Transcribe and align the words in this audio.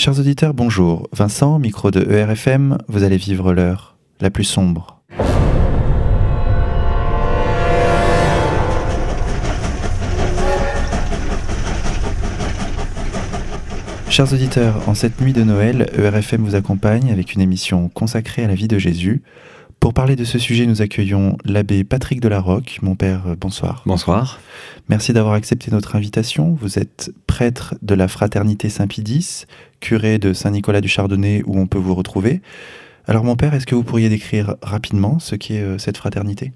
Chers 0.00 0.20
auditeurs, 0.20 0.54
bonjour. 0.54 1.08
Vincent, 1.12 1.58
micro 1.58 1.90
de 1.90 2.08
ERFM, 2.08 2.78
vous 2.86 3.02
allez 3.02 3.16
vivre 3.16 3.52
l'heure 3.52 3.96
la 4.20 4.30
plus 4.30 4.44
sombre. 4.44 5.02
Chers 14.08 14.32
auditeurs, 14.32 14.88
en 14.88 14.94
cette 14.94 15.20
nuit 15.20 15.32
de 15.32 15.42
Noël, 15.42 15.90
ERFM 15.98 16.44
vous 16.44 16.54
accompagne 16.54 17.10
avec 17.10 17.34
une 17.34 17.40
émission 17.40 17.88
consacrée 17.88 18.44
à 18.44 18.46
la 18.46 18.54
vie 18.54 18.68
de 18.68 18.78
Jésus. 18.78 19.22
Pour 19.80 19.94
parler 19.94 20.16
de 20.16 20.24
ce 20.24 20.38
sujet, 20.38 20.66
nous 20.66 20.82
accueillons 20.82 21.38
l'abbé 21.44 21.84
Patrick 21.84 22.20
Delarocque. 22.20 22.80
Mon 22.82 22.96
père, 22.96 23.36
bonsoir. 23.40 23.82
Bonsoir. 23.86 24.40
Merci 24.88 25.12
d'avoir 25.12 25.34
accepté 25.34 25.70
notre 25.70 25.94
invitation. 25.94 26.56
Vous 26.60 26.80
êtes 26.80 27.12
prêtre 27.28 27.76
de 27.80 27.94
la 27.94 28.08
Fraternité 28.08 28.70
Saint-Pidis, 28.70 29.44
curé 29.80 30.18
de 30.18 30.32
Saint-Nicolas 30.32 30.80
du 30.80 30.88
Chardonnay 30.88 31.42
où 31.46 31.58
on 31.58 31.68
peut 31.68 31.78
vous 31.78 31.94
retrouver. 31.94 32.42
Alors 33.06 33.22
mon 33.22 33.36
père, 33.36 33.54
est-ce 33.54 33.66
que 33.66 33.76
vous 33.76 33.84
pourriez 33.84 34.08
décrire 34.08 34.56
rapidement 34.62 35.20
ce 35.20 35.36
qu'est 35.36 35.62
euh, 35.62 35.78
cette 35.78 35.96
fraternité? 35.96 36.52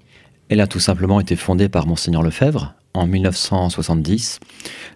Elle 0.49 0.59
a 0.59 0.67
tout 0.67 0.81
simplement 0.81 1.21
été 1.21 1.37
fondée 1.37 1.69
par 1.69 1.87
monseigneur 1.87 2.23
Lefebvre 2.23 2.75
en 2.93 3.07
1970, 3.07 4.39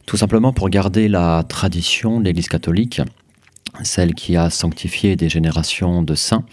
tout 0.05 0.17
simplement 0.17 0.53
pour 0.53 0.70
garder 0.70 1.08
la 1.08 1.44
tradition 1.48 2.20
de 2.20 2.25
l'Église 2.25 2.50
catholique, 2.50 3.02
celle 3.84 4.14
qui 4.14 4.36
a 4.36 4.50
sanctifié 4.50 5.16
des 5.16 5.30
générations 5.30 6.03
de 6.03 6.14
saints, 6.14 6.45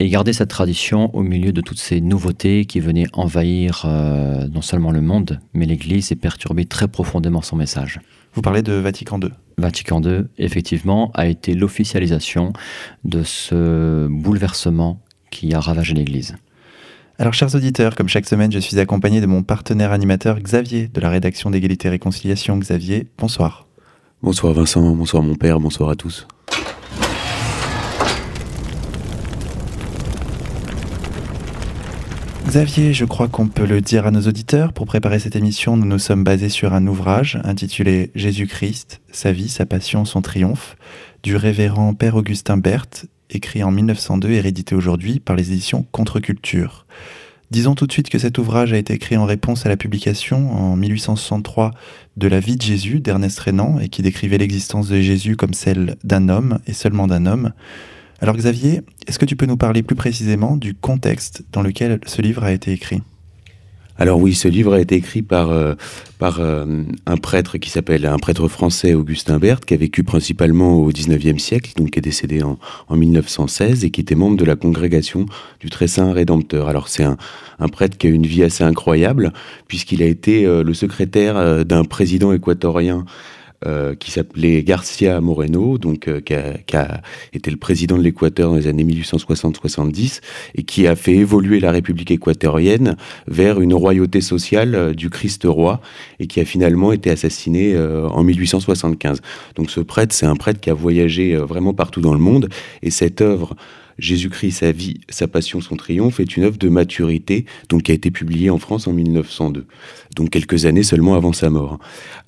et 0.00 0.08
garder 0.08 0.32
cette 0.32 0.48
tradition 0.48 1.14
au 1.14 1.22
milieu 1.22 1.52
de 1.52 1.60
toutes 1.60 1.78
ces 1.78 2.00
nouveautés 2.00 2.64
qui 2.64 2.80
venaient 2.80 3.06
envahir 3.12 3.82
euh, 3.84 4.48
non 4.48 4.62
seulement 4.62 4.90
le 4.90 5.02
monde, 5.02 5.40
mais 5.52 5.66
l'Église 5.66 6.10
et 6.10 6.16
perturber 6.16 6.64
très 6.64 6.88
profondément 6.88 7.42
son 7.42 7.56
message. 7.56 8.00
Vous 8.32 8.40
parlez 8.40 8.62
de 8.62 8.72
Vatican 8.72 9.20
II 9.20 9.30
Vatican 9.58 10.00
II, 10.02 10.22
effectivement, 10.38 11.10
a 11.12 11.26
été 11.26 11.52
l'officialisation 11.52 12.54
de 13.04 13.22
ce 13.22 14.08
bouleversement 14.08 15.02
qui 15.30 15.52
a 15.52 15.60
ravagé 15.60 15.92
l'Église. 15.92 16.34
Alors, 17.18 17.34
chers 17.34 17.54
auditeurs, 17.54 17.94
comme 17.94 18.08
chaque 18.08 18.26
semaine, 18.26 18.50
je 18.50 18.58
suis 18.58 18.80
accompagné 18.80 19.20
de 19.20 19.26
mon 19.26 19.42
partenaire 19.42 19.92
animateur 19.92 20.40
Xavier 20.40 20.88
de 20.88 21.00
la 21.02 21.10
rédaction 21.10 21.50
d'égalité 21.50 21.88
et 21.88 21.90
réconciliation. 21.90 22.56
Xavier, 22.56 23.06
bonsoir. 23.18 23.66
Bonsoir 24.22 24.54
Vincent, 24.54 24.94
bonsoir 24.94 25.22
mon 25.22 25.34
père, 25.34 25.60
bonsoir 25.60 25.90
à 25.90 25.96
tous. 25.96 26.26
Xavier, 32.50 32.92
je 32.92 33.04
crois 33.04 33.28
qu'on 33.28 33.46
peut 33.46 33.64
le 33.64 33.80
dire 33.80 34.08
à 34.08 34.10
nos 34.10 34.22
auditeurs, 34.22 34.72
pour 34.72 34.84
préparer 34.84 35.20
cette 35.20 35.36
émission, 35.36 35.76
nous 35.76 35.86
nous 35.86 36.00
sommes 36.00 36.24
basés 36.24 36.48
sur 36.48 36.74
un 36.74 36.84
ouvrage 36.88 37.38
intitulé 37.44 38.10
Jésus-Christ, 38.16 39.00
sa 39.12 39.30
vie, 39.30 39.48
sa 39.48 39.66
passion, 39.66 40.04
son 40.04 40.20
triomphe, 40.20 40.74
du 41.22 41.36
révérend 41.36 41.94
Père 41.94 42.16
Augustin 42.16 42.56
Berthe, 42.56 43.06
écrit 43.30 43.62
en 43.62 43.70
1902 43.70 44.30
et 44.30 44.40
réédité 44.40 44.74
aujourd'hui 44.74 45.20
par 45.20 45.36
les 45.36 45.52
éditions 45.52 45.86
Contre-Culture. 45.92 46.86
Disons 47.52 47.76
tout 47.76 47.86
de 47.86 47.92
suite 47.92 48.10
que 48.10 48.18
cet 48.18 48.36
ouvrage 48.36 48.72
a 48.72 48.78
été 48.78 48.94
écrit 48.94 49.16
en 49.16 49.26
réponse 49.26 49.64
à 49.64 49.68
la 49.68 49.76
publication 49.76 50.52
en 50.52 50.74
1863 50.74 51.70
de 52.16 52.26
La 52.26 52.40
vie 52.40 52.56
de 52.56 52.62
Jésus 52.62 52.98
d'Ernest 52.98 53.38
Renan 53.38 53.78
et 53.78 53.88
qui 53.88 54.02
décrivait 54.02 54.38
l'existence 54.38 54.88
de 54.88 55.00
Jésus 55.00 55.36
comme 55.36 55.54
celle 55.54 55.94
d'un 56.02 56.28
homme 56.28 56.58
et 56.66 56.72
seulement 56.72 57.06
d'un 57.06 57.26
homme. 57.26 57.52
Alors 58.22 58.36
Xavier, 58.36 58.82
est-ce 59.06 59.18
que 59.18 59.24
tu 59.24 59.34
peux 59.34 59.46
nous 59.46 59.56
parler 59.56 59.82
plus 59.82 59.96
précisément 59.96 60.58
du 60.58 60.74
contexte 60.74 61.42
dans 61.52 61.62
lequel 61.62 62.00
ce 62.04 62.20
livre 62.20 62.44
a 62.44 62.52
été 62.52 62.70
écrit? 62.70 63.00
Alors 63.96 64.18
oui, 64.18 64.34
ce 64.34 64.46
livre 64.46 64.74
a 64.74 64.80
été 64.80 64.94
écrit 64.94 65.22
par, 65.22 65.50
euh, 65.50 65.74
euh, 66.22 66.84
un 67.06 67.16
prêtre 67.16 67.56
qui 67.56 67.70
s'appelle 67.70 68.04
un 68.04 68.18
prêtre 68.18 68.46
français, 68.48 68.92
Augustin 68.92 69.38
Berthe, 69.38 69.64
qui 69.64 69.72
a 69.72 69.76
vécu 69.78 70.04
principalement 70.04 70.76
au 70.76 70.88
XIXe 70.88 71.42
siècle, 71.42 71.72
donc 71.76 71.90
qui 71.90 71.98
est 71.98 72.02
décédé 72.02 72.42
en, 72.42 72.58
en, 72.88 72.96
1916 72.96 73.84
et 73.84 73.90
qui 73.90 74.02
était 74.02 74.14
membre 74.14 74.36
de 74.36 74.44
la 74.44 74.56
congrégation 74.56 75.24
du 75.60 75.70
Très 75.70 75.86
Saint 75.86 76.12
Rédempteur. 76.12 76.68
Alors 76.68 76.88
c'est 76.88 77.04
un, 77.04 77.16
un, 77.58 77.68
prêtre 77.68 77.96
qui 77.96 78.06
a 78.06 78.10
une 78.10 78.26
vie 78.26 78.42
assez 78.42 78.64
incroyable, 78.64 79.32
puisqu'il 79.66 80.02
a 80.02 80.06
été 80.06 80.46
euh, 80.46 80.62
le 80.62 80.74
secrétaire 80.74 81.64
d'un 81.64 81.84
président 81.84 82.32
équatorien 82.32 83.04
euh, 83.66 83.94
qui 83.94 84.10
s'appelait 84.10 84.62
Garcia 84.62 85.20
Moreno, 85.20 85.76
donc 85.76 86.08
euh, 86.08 86.22
qui, 86.22 86.32
a, 86.32 86.56
qui, 86.66 86.76
a, 86.76 87.02
été 87.34 87.50
le 87.50 87.58
président 87.58 87.98
de 87.98 88.02
l'Équateur 88.02 88.48
dans 88.48 88.56
les 88.56 88.66
années 88.66 88.84
1860-70 88.84 90.22
et 90.54 90.62
qui 90.62 90.86
a 90.86 90.96
fait 90.96 91.16
évoluer 91.16 91.60
la 91.60 91.70
République 91.70 92.10
équatorienne 92.10 92.96
vers 93.26 93.60
une 93.60 93.74
royauté 93.74 94.22
sociale 94.22 94.74
euh, 94.74 94.94
du 94.94 95.10
Christ 95.10 95.42
roi 95.44 95.82
et 96.20 96.26
qui 96.26 96.40
a 96.40 96.46
finalement 96.46 96.90
été 96.92 97.10
assassiné 97.10 97.78
en 97.78 98.22
1875. 98.22 99.20
Donc 99.56 99.70
ce 99.70 99.80
prêtre, 99.80 100.14
c'est 100.14 100.24
un 100.24 100.36
prêtre 100.36 100.58
qui 100.60 100.70
a 100.70 100.74
voyagé 100.74 101.36
vraiment 101.36 101.74
partout 101.74 102.00
dans 102.00 102.14
le 102.14 102.18
monde 102.18 102.48
et 102.82 102.90
cette 102.90 103.20
œuvre 103.20 103.56
Jésus-Christ, 104.00 104.52
sa 104.52 104.72
vie, 104.72 105.00
sa 105.08 105.28
passion, 105.28 105.60
son 105.60 105.76
triomphe 105.76 106.20
est 106.20 106.36
une 106.36 106.44
œuvre 106.44 106.58
de 106.58 106.68
maturité, 106.68 107.44
donc 107.68 107.84
qui 107.84 107.92
a 107.92 107.94
été 107.94 108.10
publiée 108.10 108.50
en 108.50 108.58
France 108.58 108.88
en 108.88 108.92
1902, 108.92 109.66
donc 110.16 110.30
quelques 110.30 110.64
années 110.64 110.82
seulement 110.82 111.14
avant 111.14 111.32
sa 111.32 111.50
mort. 111.50 111.78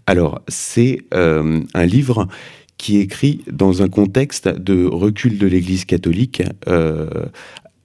Alors, 0.07 0.43
c'est 0.49 1.01
euh, 1.15 1.63
un 1.75 1.87
livre 1.87 2.29
qui 2.77 2.99
est 2.99 3.03
écrit 3.03 3.41
dans 3.51 3.83
un 3.83 3.89
contexte 3.89 4.49
de 4.49 4.85
recul 4.85 5.39
de 5.39 5.47
l'Église 5.47 5.85
catholique, 5.85 6.43
euh, 6.69 7.09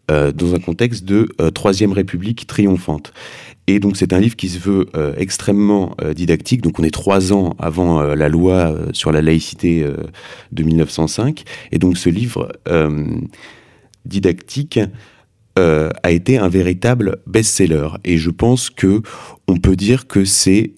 euh, 0.10 0.32
dans 0.32 0.56
un 0.56 0.60
contexte 0.60 1.06
de 1.06 1.28
Troisième 1.54 1.92
République 1.92 2.48
triomphante. 2.48 3.14
Et 3.70 3.80
donc 3.80 3.98
c'est 3.98 4.14
un 4.14 4.20
livre 4.20 4.38
qui 4.38 4.48
se 4.48 4.60
veut 4.60 4.88
extrêmement 5.18 5.98
didactique. 6.16 6.62
Donc 6.62 6.80
on 6.80 6.84
est 6.84 6.94
trois 6.94 7.34
ans 7.34 7.54
avant 7.60 8.02
la 8.02 8.30
loi 8.30 8.74
sur 8.94 9.12
la 9.12 9.22
laïcité 9.22 9.86
de 10.54 10.64
1905. 10.64 11.44
Et 11.74 11.78
donc 11.78 11.98
ce 11.98 12.08
livre 12.08 12.50
didactique 14.08 14.80
euh, 15.60 15.90
a 16.04 16.12
été 16.12 16.38
un 16.38 16.50
véritable 16.50 17.18
best-seller. 17.28 17.90
Et 18.04 18.18
je 18.18 18.30
pense 18.30 18.70
que 18.70 19.02
on 19.48 19.58
peut 19.58 19.76
dire 19.76 20.08
que 20.08 20.26
c'est 20.26 20.74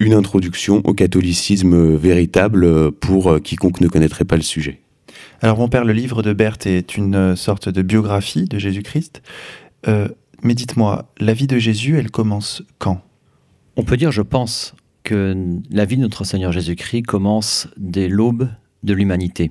une 0.00 0.14
introduction 0.14 0.82
au 0.84 0.94
catholicisme 0.94 1.94
véritable 1.94 2.90
pour 2.92 3.40
quiconque 3.40 3.80
ne 3.80 3.88
connaîtrait 3.88 4.24
pas 4.24 4.36
le 4.36 4.42
sujet. 4.42 4.80
Alors 5.40 5.58
mon 5.58 5.68
père, 5.68 5.84
le 5.84 5.92
livre 5.92 6.22
de 6.22 6.32
Berthe 6.32 6.66
est 6.66 6.96
une 6.96 7.34
sorte 7.34 7.68
de 7.68 7.82
biographie 7.82 8.44
de 8.44 8.58
Jésus-Christ. 8.58 9.22
Euh, 9.88 10.08
mais 10.42 10.54
dites-moi, 10.54 11.12
la 11.18 11.34
vie 11.34 11.46
de 11.46 11.58
Jésus, 11.58 11.98
elle 11.98 12.10
commence 12.10 12.62
quand? 12.78 13.00
On 13.76 13.82
peut 13.84 13.96
dire, 13.96 14.12
je 14.12 14.22
pense, 14.22 14.74
que 15.02 15.34
la 15.70 15.84
vie 15.84 15.96
de 15.96 16.02
notre 16.02 16.24
Seigneur 16.24 16.52
Jésus-Christ 16.52 17.02
commence 17.02 17.68
dès 17.76 18.08
l'aube 18.08 18.48
de 18.82 18.94
l'humanité. 18.94 19.50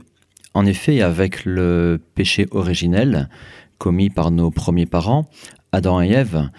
En 0.53 0.65
effet, 0.65 1.01
avec 1.01 1.45
le 1.45 1.99
péché 2.15 2.47
originel 2.51 3.29
commis 3.77 4.09
par 4.09 4.31
nos 4.31 4.51
premiers 4.51 4.85
parents, 4.85 5.29
Adam 5.71 6.01
et 6.01 6.09
Ève, 6.09 6.49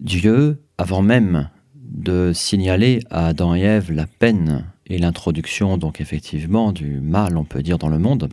Dieu, 0.00 0.62
avant 0.78 1.02
même 1.02 1.48
de 1.74 2.32
signaler 2.34 3.00
à 3.10 3.28
Adam 3.28 3.54
et 3.54 3.60
Ève 3.60 3.92
la 3.92 4.06
peine 4.06 4.64
et 4.86 4.98
l'introduction 4.98 5.78
donc 5.78 6.00
effectivement 6.00 6.72
du 6.72 7.00
mal, 7.00 7.36
on 7.36 7.44
peut 7.44 7.62
dire, 7.62 7.78
dans 7.78 7.88
le 7.88 7.98
monde, 7.98 8.28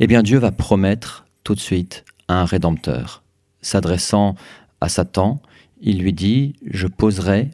eh 0.00 0.06
bien 0.06 0.22
Dieu 0.22 0.38
va 0.38 0.50
promettre 0.50 1.24
tout 1.44 1.54
de 1.54 1.60
suite 1.60 2.04
un 2.28 2.44
rédempteur. 2.44 3.22
S'adressant 3.60 4.34
à 4.80 4.88
Satan, 4.88 5.40
il 5.80 6.00
lui 6.00 6.12
dit, 6.12 6.54
je 6.66 6.86
poserai 6.86 7.50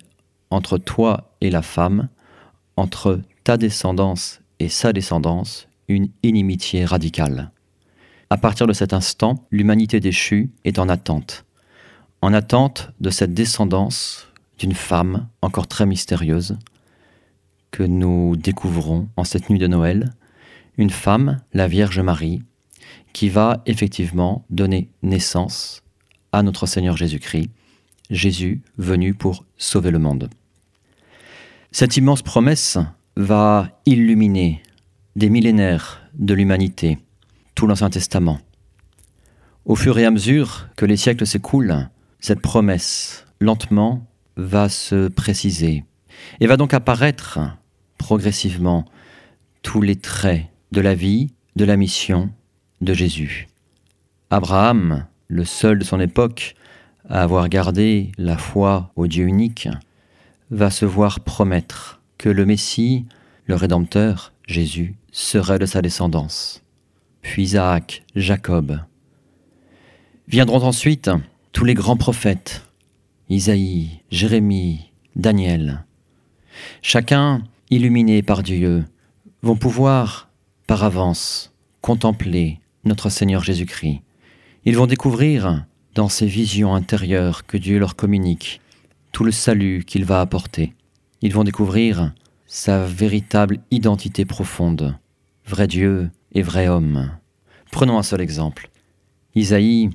entre 0.51 0.79
toi 0.79 1.35
et 1.41 1.51
la 1.51 1.63
femme, 1.63 2.09
entre 2.77 3.21
ta 3.45 3.57
descendance 3.57 4.41
et 4.59 4.69
sa 4.69 4.93
descendance, 4.93 5.68
une 5.89 6.09
inimitié 6.23 6.85
radicale. 6.85 7.51
À 8.31 8.37
partir 8.37 8.67
de 8.67 8.73
cet 8.73 8.93
instant, 8.93 9.47
l'humanité 9.51 10.01
déchue 10.01 10.51
est 10.65 10.79
en 10.79 10.89
attente. 10.89 11.45
En 12.21 12.35
attente 12.35 12.91
de 13.01 13.11
cette 13.11 13.33
descendance 13.33 14.29
d'une 14.59 14.75
femme 14.75 15.29
encore 15.41 15.67
très 15.67 15.87
mystérieuse 15.87 16.59
que 17.71 17.83
nous 17.83 18.37
découvrons 18.37 19.09
en 19.17 19.25
cette 19.25 19.51
nuit 19.51 19.59
de 19.59 19.67
Noël, 19.67 20.13
une 20.77 20.91
femme, 20.91 21.41
la 21.53 21.69
Vierge 21.69 22.01
Marie, 22.01 22.43
qui 23.13 23.29
va 23.29 23.63
effectivement 23.67 24.45
donner 24.51 24.91
naissance 25.03 25.83
à 26.33 26.43
notre 26.43 26.67
Seigneur 26.67 26.97
Jésus-Christ, 26.97 27.51
Jésus 28.11 28.63
venu 28.77 29.15
pour 29.15 29.45
sauver 29.57 29.91
le 29.91 29.99
monde. 29.99 30.29
Cette 31.73 31.97
immense 31.97 32.23
promesse 32.23 32.79
va 33.17 33.69
illuminer 33.87 34.63
des 35.17 35.31
millénaires 35.31 36.01
de 36.15 36.35
l'humanité, 36.35 36.99
tout 37.55 37.67
l'Ancien 37.67 37.91
Testament. 37.91 38.41
Au 39.65 39.77
fur 39.77 39.99
et 39.99 40.07
à 40.07 40.11
mesure 40.11 40.69
que 40.77 40.87
les 40.87 40.97
siècles 40.97 41.27
s'écoulent, 41.27 41.89
cette 42.21 42.41
promesse, 42.41 43.27
lentement, 43.41 44.07
va 44.37 44.69
se 44.69 45.09
préciser 45.09 45.85
et 46.41 46.47
va 46.47 46.57
donc 46.57 46.75
apparaître 46.75 47.39
progressivement 47.99 48.85
tous 49.63 49.83
les 49.83 49.97
traits 49.97 50.47
de 50.73 50.81
la 50.81 50.95
vie, 50.95 51.33
de 51.57 51.65
la 51.65 51.77
mission 51.77 52.31
de 52.81 52.95
Jésus. 52.95 53.49
Abraham, 54.31 55.07
le 55.27 55.45
seul 55.45 55.79
de 55.79 55.85
son 55.85 56.01
époque 56.01 56.55
à 57.09 57.23
avoir 57.23 57.49
gardé 57.49 58.13
la 58.19 58.37
foi 58.37 58.93
au 58.97 59.07
Dieu 59.07 59.27
unique, 59.27 59.69
va 60.51 60.71
se 60.71 60.85
voir 60.85 61.21
promettre 61.21 62.01
que 62.19 62.29
le 62.29 62.47
Messie, 62.47 63.05
le 63.47 63.55
Rédempteur, 63.55 64.33
Jésus, 64.49 64.97
serait 65.13 65.59
de 65.59 65.67
sa 65.67 65.83
descendance. 65.83 66.63
Puis 67.21 67.43
Isaac, 67.43 68.03
Jacob. 68.17 68.81
Viendront 70.27 70.63
ensuite 70.63 71.11
tous 71.53 71.67
les 71.67 71.75
grands 71.75 71.99
prophètes, 71.99 72.67
Isaïe, 73.29 74.01
Jérémie, 74.11 74.91
Daniel. 75.17 75.85
Chacun, 76.81 77.45
illuminé 77.69 78.23
par 78.23 78.43
Dieu, 78.43 78.87
vont 79.43 79.57
pouvoir, 79.57 80.31
par 80.67 80.83
avance, 80.83 81.53
contempler 81.83 82.59
notre 82.85 83.11
Seigneur 83.11 83.45
Jésus-Christ. 83.45 84.01
Ils 84.65 84.77
vont 84.79 84.87
découvrir, 84.87 85.67
dans 85.95 86.09
ces 86.09 86.27
visions 86.27 86.75
intérieures 86.75 87.45
que 87.45 87.59
Dieu 87.59 87.79
leur 87.79 87.97
communique, 87.97 88.63
tout 89.13 89.25
le 89.25 89.33
salut 89.33 89.85
qu'il 89.87 90.07
va 90.07 90.23
apporter. 90.23 90.73
Ils 91.21 91.35
vont 91.35 91.45
découvrir 91.45 92.15
sa 92.49 92.83
véritable 92.83 93.59
identité 93.71 94.25
profonde, 94.25 94.99
vrai 95.47 95.67
Dieu 95.67 96.11
et 96.33 96.41
vrai 96.41 96.67
homme. 96.67 97.11
Prenons 97.71 97.99
un 97.99 98.03
seul 98.03 98.23
exemple. 98.23 98.71
Isaïe, 99.35 99.91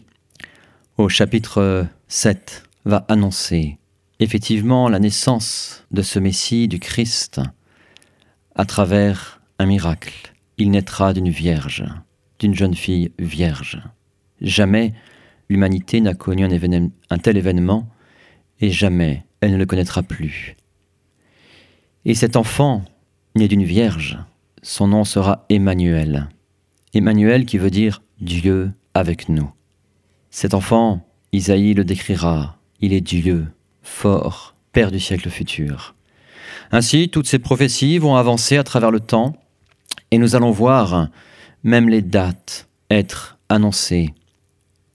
au 0.97 1.09
chapitre 1.09 1.88
7, 2.07 2.63
va 2.85 3.05
annoncer 3.09 3.79
effectivement 4.19 4.88
la 4.88 5.00
naissance 5.00 5.83
de 5.89 6.03
ce 6.03 6.19
Messie, 6.19 6.67
du 6.67 6.79
Christ, 6.79 7.41
à 8.53 8.65
travers 8.65 9.41
un 9.57 9.65
miracle. 9.65 10.33
Il 10.59 10.69
naîtra 10.69 11.13
d'une 11.13 11.29
vierge, 11.29 11.83
d'une 12.38 12.53
jeune 12.53 12.75
fille 12.75 13.11
vierge. 13.17 13.81
Jamais 14.41 14.94
l'humanité 15.49 16.01
n'a 16.01 16.13
connu 16.13 16.45
un, 16.45 16.89
un, 17.09 17.17
tel 17.17 17.35
événement 17.35 17.89
et 18.59 18.69
jamais 18.69 19.25
elle 19.41 19.53
ne 19.53 19.57
le 19.57 19.65
connaîtra 19.65 20.03
plus. 20.03 20.56
Et 22.05 22.15
cet 22.15 22.35
enfant, 22.35 22.83
né 23.35 23.47
d'une 23.47 23.63
vierge, 23.63 24.19
son 24.61 24.88
nom 24.88 25.05
sera 25.05 25.45
Emmanuel. 25.50 26.27
Emmanuel 26.94 27.45
qui 27.45 27.57
veut 27.57 27.71
dire 27.71 28.01
Dieu 28.19 28.71
avec 28.94 29.29
nous. 29.29 29.50
Cet 30.29 30.53
enfant, 30.53 31.07
Isaïe 31.31 31.73
le 31.73 31.85
décrira, 31.85 32.57
il 32.81 32.94
est 32.94 33.01
Dieu, 33.01 33.47
fort, 33.81 34.55
Père 34.73 34.91
du 34.91 35.00
siècle 35.00 35.29
futur. 35.29 35.95
Ainsi, 36.71 37.09
toutes 37.09 37.27
ces 37.27 37.39
prophéties 37.39 38.00
vont 38.00 38.15
avancer 38.15 38.57
à 38.57 38.63
travers 38.63 38.91
le 38.91 38.99
temps, 38.99 39.35
et 40.11 40.17
nous 40.17 40.35
allons 40.35 40.51
voir 40.51 41.09
même 41.63 41.88
les 41.88 42.01
dates 42.01 42.67
être 42.89 43.38
annoncées. 43.49 44.13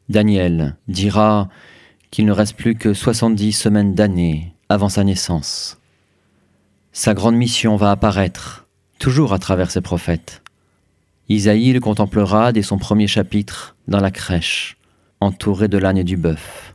Daniel 0.08 0.76
dira 0.88 1.48
qu'il 2.10 2.26
ne 2.26 2.32
reste 2.32 2.56
plus 2.56 2.74
que 2.74 2.92
70 2.92 3.52
semaines 3.52 3.94
d'années 3.94 4.54
avant 4.68 4.88
sa 4.88 5.04
naissance. 5.04 5.78
Sa 6.98 7.14
grande 7.14 7.36
mission 7.36 7.76
va 7.76 7.92
apparaître, 7.92 8.66
toujours 8.98 9.32
à 9.32 9.38
travers 9.38 9.70
ses 9.70 9.80
prophètes. 9.80 10.42
Isaïe 11.28 11.72
le 11.72 11.78
contemplera 11.78 12.50
dès 12.50 12.64
son 12.64 12.76
premier 12.76 13.06
chapitre 13.06 13.76
dans 13.86 14.00
la 14.00 14.10
crèche, 14.10 14.76
entouré 15.20 15.68
de 15.68 15.78
l'âne 15.78 15.98
et 15.98 16.02
du 16.02 16.16
bœuf. 16.16 16.74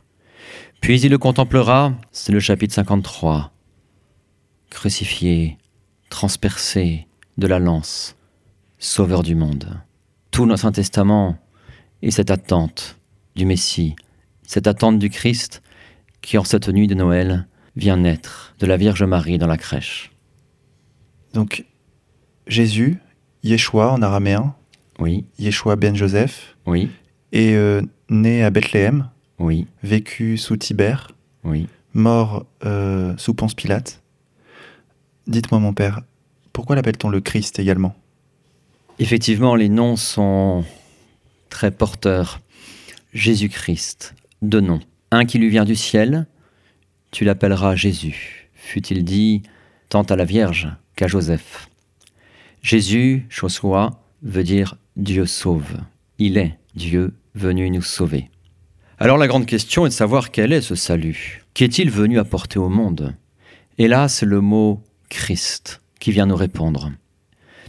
Puis 0.80 0.98
il 1.02 1.10
le 1.10 1.18
contemplera, 1.18 1.92
c'est 2.10 2.32
le 2.32 2.40
chapitre 2.40 2.72
53, 2.72 3.52
crucifié, 4.70 5.58
transpercé 6.08 7.06
de 7.36 7.46
la 7.46 7.58
lance, 7.58 8.16
sauveur 8.78 9.22
du 9.24 9.34
monde. 9.34 9.78
Tout 10.30 10.46
notre 10.46 10.70
Testament 10.70 11.36
est 12.00 12.12
cette 12.12 12.30
attente 12.30 12.96
du 13.36 13.44
Messie, 13.44 13.94
cette 14.46 14.68
attente 14.68 14.98
du 14.98 15.10
Christ 15.10 15.62
qui, 16.22 16.38
en 16.38 16.44
cette 16.44 16.70
nuit 16.70 16.86
de 16.86 16.94
Noël, 16.94 17.46
vient 17.76 17.98
naître 17.98 18.54
de 18.58 18.64
la 18.64 18.78
Vierge 18.78 19.02
Marie 19.02 19.36
dans 19.36 19.46
la 19.46 19.58
crèche. 19.58 20.13
Donc, 21.34 21.64
Jésus, 22.46 22.98
Yeshua 23.42 23.92
en 23.92 24.00
araméen, 24.02 24.54
oui. 25.00 25.24
Yeshua 25.38 25.74
ben 25.74 25.96
Joseph, 25.96 26.56
oui. 26.64 26.88
est 27.32 27.54
euh, 27.54 27.82
né 28.08 28.44
à 28.44 28.50
Bethléem, 28.50 29.10
oui. 29.40 29.66
vécu 29.82 30.38
sous 30.38 30.56
Tibère, 30.56 31.10
oui. 31.42 31.66
mort 31.92 32.46
euh, 32.64 33.14
sous 33.16 33.34
Ponce 33.34 33.54
Pilate. 33.54 34.00
Dites-moi, 35.26 35.58
mon 35.58 35.74
père, 35.74 36.02
pourquoi 36.52 36.76
l'appelle-t-on 36.76 37.08
le 37.08 37.20
Christ 37.20 37.58
également? 37.58 37.96
Effectivement, 39.00 39.56
les 39.56 39.68
noms 39.68 39.96
sont 39.96 40.64
très 41.50 41.72
porteurs. 41.72 42.40
Jésus-Christ, 43.12 44.14
deux 44.42 44.60
noms. 44.60 44.80
Un 45.10 45.24
qui 45.24 45.38
lui 45.38 45.48
vient 45.48 45.64
du 45.64 45.74
ciel, 45.74 46.26
tu 47.10 47.24
l'appelleras 47.24 47.74
Jésus, 47.74 48.50
fut-il 48.54 49.04
dit 49.04 49.42
tant 49.88 50.02
à 50.02 50.14
la 50.14 50.24
Vierge 50.24 50.68
qu'à 50.96 51.06
Joseph. 51.06 51.68
Jésus, 52.62 53.26
Joshua, 53.28 54.00
veut 54.22 54.44
dire 54.44 54.76
Dieu 54.96 55.26
sauve. 55.26 55.80
Il 56.18 56.38
est 56.38 56.58
Dieu 56.74 57.14
venu 57.34 57.70
nous 57.70 57.82
sauver. 57.82 58.30
Alors 58.98 59.18
la 59.18 59.26
grande 59.26 59.46
question 59.46 59.86
est 59.86 59.90
de 59.90 59.94
savoir 59.94 60.30
quel 60.30 60.52
est 60.52 60.60
ce 60.60 60.74
salut. 60.74 61.44
Qu'est-il 61.52 61.90
venu 61.90 62.18
apporter 62.18 62.58
au 62.58 62.68
monde? 62.68 63.14
Et 63.78 63.88
là, 63.88 64.08
c'est 64.08 64.26
le 64.26 64.40
mot 64.40 64.82
Christ 65.08 65.82
qui 65.98 66.12
vient 66.12 66.26
nous 66.26 66.36
répondre. 66.36 66.92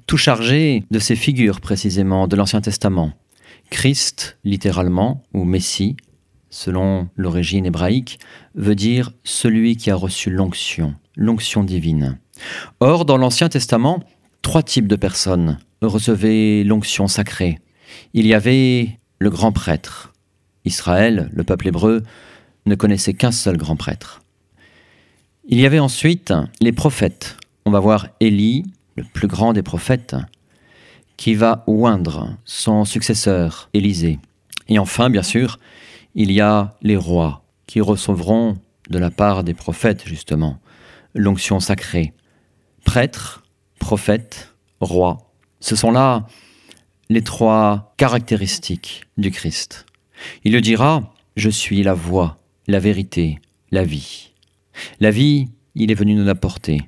Tout 0.07 0.17
chargé 0.17 0.83
de 0.91 0.99
ces 0.99 1.15
figures 1.15 1.61
précisément 1.61 2.27
de 2.27 2.35
l'Ancien 2.35 2.61
Testament. 2.61 3.13
Christ, 3.71 4.37
littéralement, 4.43 5.23
ou 5.33 5.43
Messie, 5.43 5.97
selon 6.51 7.09
l'origine 7.15 7.65
hébraïque, 7.65 8.19
veut 8.53 8.75
dire 8.75 9.11
celui 9.23 9.77
qui 9.77 9.89
a 9.89 9.95
reçu 9.95 10.29
l'onction, 10.29 10.95
l'onction 11.15 11.63
divine. 11.63 12.17
Or, 12.79 13.05
dans 13.05 13.17
l'Ancien 13.17 13.49
Testament, 13.49 14.03
trois 14.41 14.63
types 14.63 14.87
de 14.87 14.95
personnes 14.95 15.59
recevaient 15.81 16.63
l'onction 16.63 17.07
sacrée. 17.07 17.59
Il 18.13 18.27
y 18.27 18.33
avait 18.33 18.99
le 19.19 19.29
grand 19.29 19.51
prêtre. 19.51 20.13
Israël, 20.65 21.29
le 21.33 21.43
peuple 21.43 21.67
hébreu, 21.67 22.03
ne 22.65 22.75
connaissait 22.75 23.13
qu'un 23.13 23.31
seul 23.31 23.57
grand 23.57 23.75
prêtre. 23.75 24.21
Il 25.47 25.59
y 25.59 25.65
avait 25.65 25.79
ensuite 25.79 26.33
les 26.59 26.71
prophètes. 26.71 27.37
On 27.65 27.71
va 27.71 27.79
voir 27.79 28.07
Élie, 28.19 28.65
le 28.95 29.03
plus 29.03 29.27
grand 29.27 29.53
des 29.53 29.61
prophètes, 29.61 30.15
qui 31.17 31.35
va 31.35 31.63
oindre 31.67 32.35
son 32.45 32.83
successeur, 32.85 33.69
Élisée. 33.73 34.19
Et 34.67 34.79
enfin, 34.79 35.09
bien 35.09 35.23
sûr, 35.23 35.59
il 36.15 36.31
y 36.31 36.41
a 36.41 36.75
les 36.81 36.97
rois 36.97 37.43
qui 37.67 37.81
recevront 37.81 38.57
de 38.89 38.97
la 38.97 39.11
part 39.11 39.43
des 39.43 39.53
prophètes, 39.53 40.03
justement, 40.07 40.59
l'onction 41.15 41.59
sacrée. 41.59 42.13
Prêtres, 42.83 43.43
prophètes, 43.79 44.53
rois, 44.79 45.31
ce 45.59 45.75
sont 45.75 45.91
là 45.91 46.27
les 47.09 47.23
trois 47.23 47.93
caractéristiques 47.97 49.05
du 49.17 49.31
Christ. 49.31 49.85
Il 50.43 50.53
le 50.53 50.61
dira, 50.61 51.13
je 51.35 51.49
suis 51.49 51.81
la 51.83 51.93
voie, 51.93 52.37
la 52.67 52.79
vérité, 52.79 53.39
la 53.71 53.83
vie. 53.83 54.31
La 54.99 55.11
vie, 55.11 55.47
il 55.75 55.91
est 55.91 55.95
venu 55.95 56.15
nous 56.15 56.25
l'apporter, 56.25 56.81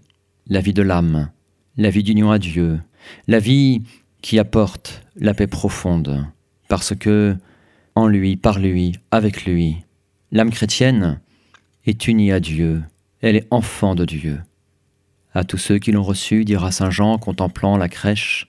la 0.48 0.60
vie 0.60 0.74
de 0.74 0.82
l'âme, 0.82 1.32
la 1.78 1.90
vie 1.90 2.04
d'union 2.04 2.32
à 2.32 2.40
Dieu, 2.40 2.80
la 3.28 3.40
vie 3.40 3.82
qui 4.22 4.40
apporte 4.40 5.04
la 5.16 5.34
paix 5.34 5.48
profonde, 5.48 6.26
parce 6.68 6.96
que 6.96 7.36
en 7.96 8.08
lui, 8.08 8.36
par 8.36 8.60
lui, 8.60 8.94
avec 9.12 9.46
lui, 9.46 9.78
l'âme 10.32 10.52
chrétienne 10.52 11.20
est 11.86 12.08
unie 12.08 12.32
à 12.32 12.40
Dieu, 12.40 12.84
elle 13.22 13.36
est 13.36 13.48
enfant 13.52 13.96
de 13.96 14.06
Dieu. 14.06 14.42
À 15.34 15.44
tous 15.44 15.58
ceux 15.58 15.80
qui 15.80 15.92
l'ont 15.92 16.04
reçu, 16.04 16.46
dira 16.46 16.72
Saint 16.72 16.90
Jean, 16.90 17.18
contemplant 17.18 17.78
la 17.78 17.90
crèche, 17.90 18.48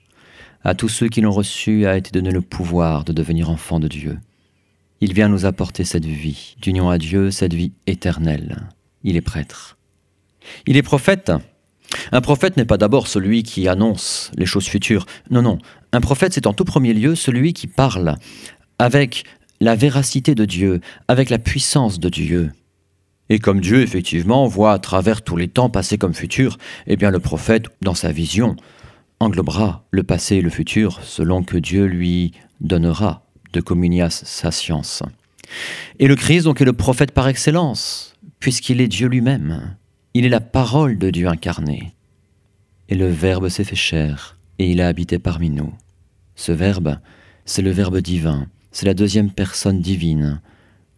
à 0.63 0.73
tous 0.73 0.89
ceux 0.89 1.07
qui 1.07 1.21
l'ont 1.21 1.31
reçu 1.31 1.85
a 1.85 1.97
été 1.97 2.11
donné 2.11 2.31
le 2.31 2.41
pouvoir 2.41 3.05
de 3.05 3.13
devenir 3.13 3.49
enfant 3.49 3.79
de 3.79 3.87
Dieu. 3.87 4.19
Il 5.01 5.13
vient 5.13 5.29
nous 5.29 5.45
apporter 5.45 5.85
cette 5.85 6.05
vie, 6.05 6.55
d'union 6.61 6.89
à 6.89 6.97
Dieu, 6.97 7.31
cette 7.31 7.53
vie 7.53 7.71
éternelle. 7.87 8.67
Il 9.03 9.15
est 9.15 9.21
prêtre. 9.21 9.77
Il 10.65 10.75
est 10.75 10.83
prophète, 10.83 11.31
un 12.11 12.21
prophète 12.21 12.57
n'est 12.57 12.65
pas 12.65 12.77
d'abord 12.77 13.07
celui 13.07 13.43
qui 13.43 13.67
annonce 13.67 14.31
les 14.37 14.45
choses 14.45 14.67
futures. 14.67 15.05
Non, 15.29 15.41
non. 15.41 15.57
Un 15.91 16.01
prophète, 16.01 16.33
c'est 16.33 16.47
en 16.47 16.53
tout 16.53 16.65
premier 16.65 16.93
lieu 16.93 17.15
celui 17.15 17.53
qui 17.53 17.67
parle 17.67 18.15
avec 18.77 19.23
la 19.59 19.75
véracité 19.75 20.35
de 20.35 20.45
Dieu, 20.45 20.81
avec 21.07 21.29
la 21.29 21.39
puissance 21.39 21.99
de 21.99 22.09
Dieu. 22.09 22.51
Et 23.29 23.37
comme 23.39 23.61
Dieu, 23.61 23.81
effectivement, 23.81 24.47
voit 24.47 24.73
à 24.73 24.79
travers 24.79 25.21
tous 25.21 25.37
les 25.37 25.47
temps 25.47 25.69
passés 25.69 25.99
comme 25.99 26.15
futurs, 26.15 26.57
eh 26.87 26.95
bien 26.95 27.11
le 27.11 27.19
prophète, 27.19 27.65
dans 27.81 27.93
sa 27.93 28.11
vision, 28.11 28.55
englobera 29.19 29.85
le 29.91 30.03
passé 30.03 30.37
et 30.37 30.41
le 30.41 30.49
futur 30.49 30.99
selon 31.03 31.43
que 31.43 31.57
Dieu 31.57 31.85
lui 31.85 32.33
donnera 32.59 33.25
de 33.53 33.61
communier 33.61 34.07
sa 34.09 34.51
science. 34.51 35.03
Et 35.99 36.07
le 36.07 36.15
Christ, 36.15 36.43
donc, 36.43 36.61
est 36.61 36.65
le 36.65 36.73
prophète 36.73 37.11
par 37.11 37.27
excellence, 37.27 38.15
puisqu'il 38.39 38.81
est 38.81 38.87
Dieu 38.87 39.07
lui-même. 39.07 39.75
Il 40.13 40.25
est 40.25 40.29
la 40.29 40.41
parole 40.41 40.97
de 40.97 41.09
Dieu 41.11 41.27
incarnée. 41.27 41.93
Et 42.87 42.95
le 42.95 43.09
Verbe 43.09 43.49
s'est 43.49 43.63
fait 43.63 43.75
chair, 43.75 44.37
et 44.57 44.71
il 44.71 44.81
a 44.81 44.87
habité 44.87 45.19
parmi 45.19 45.51
nous. 45.51 45.73
Ce 46.35 46.51
Verbe, 46.51 46.97
c'est 47.45 47.61
le 47.61 47.71
Verbe 47.71 47.99
divin, 47.99 48.47
c'est 48.71 48.85
la 48.85 48.93
deuxième 48.95 49.31
personne 49.31 49.81
divine 49.81 50.41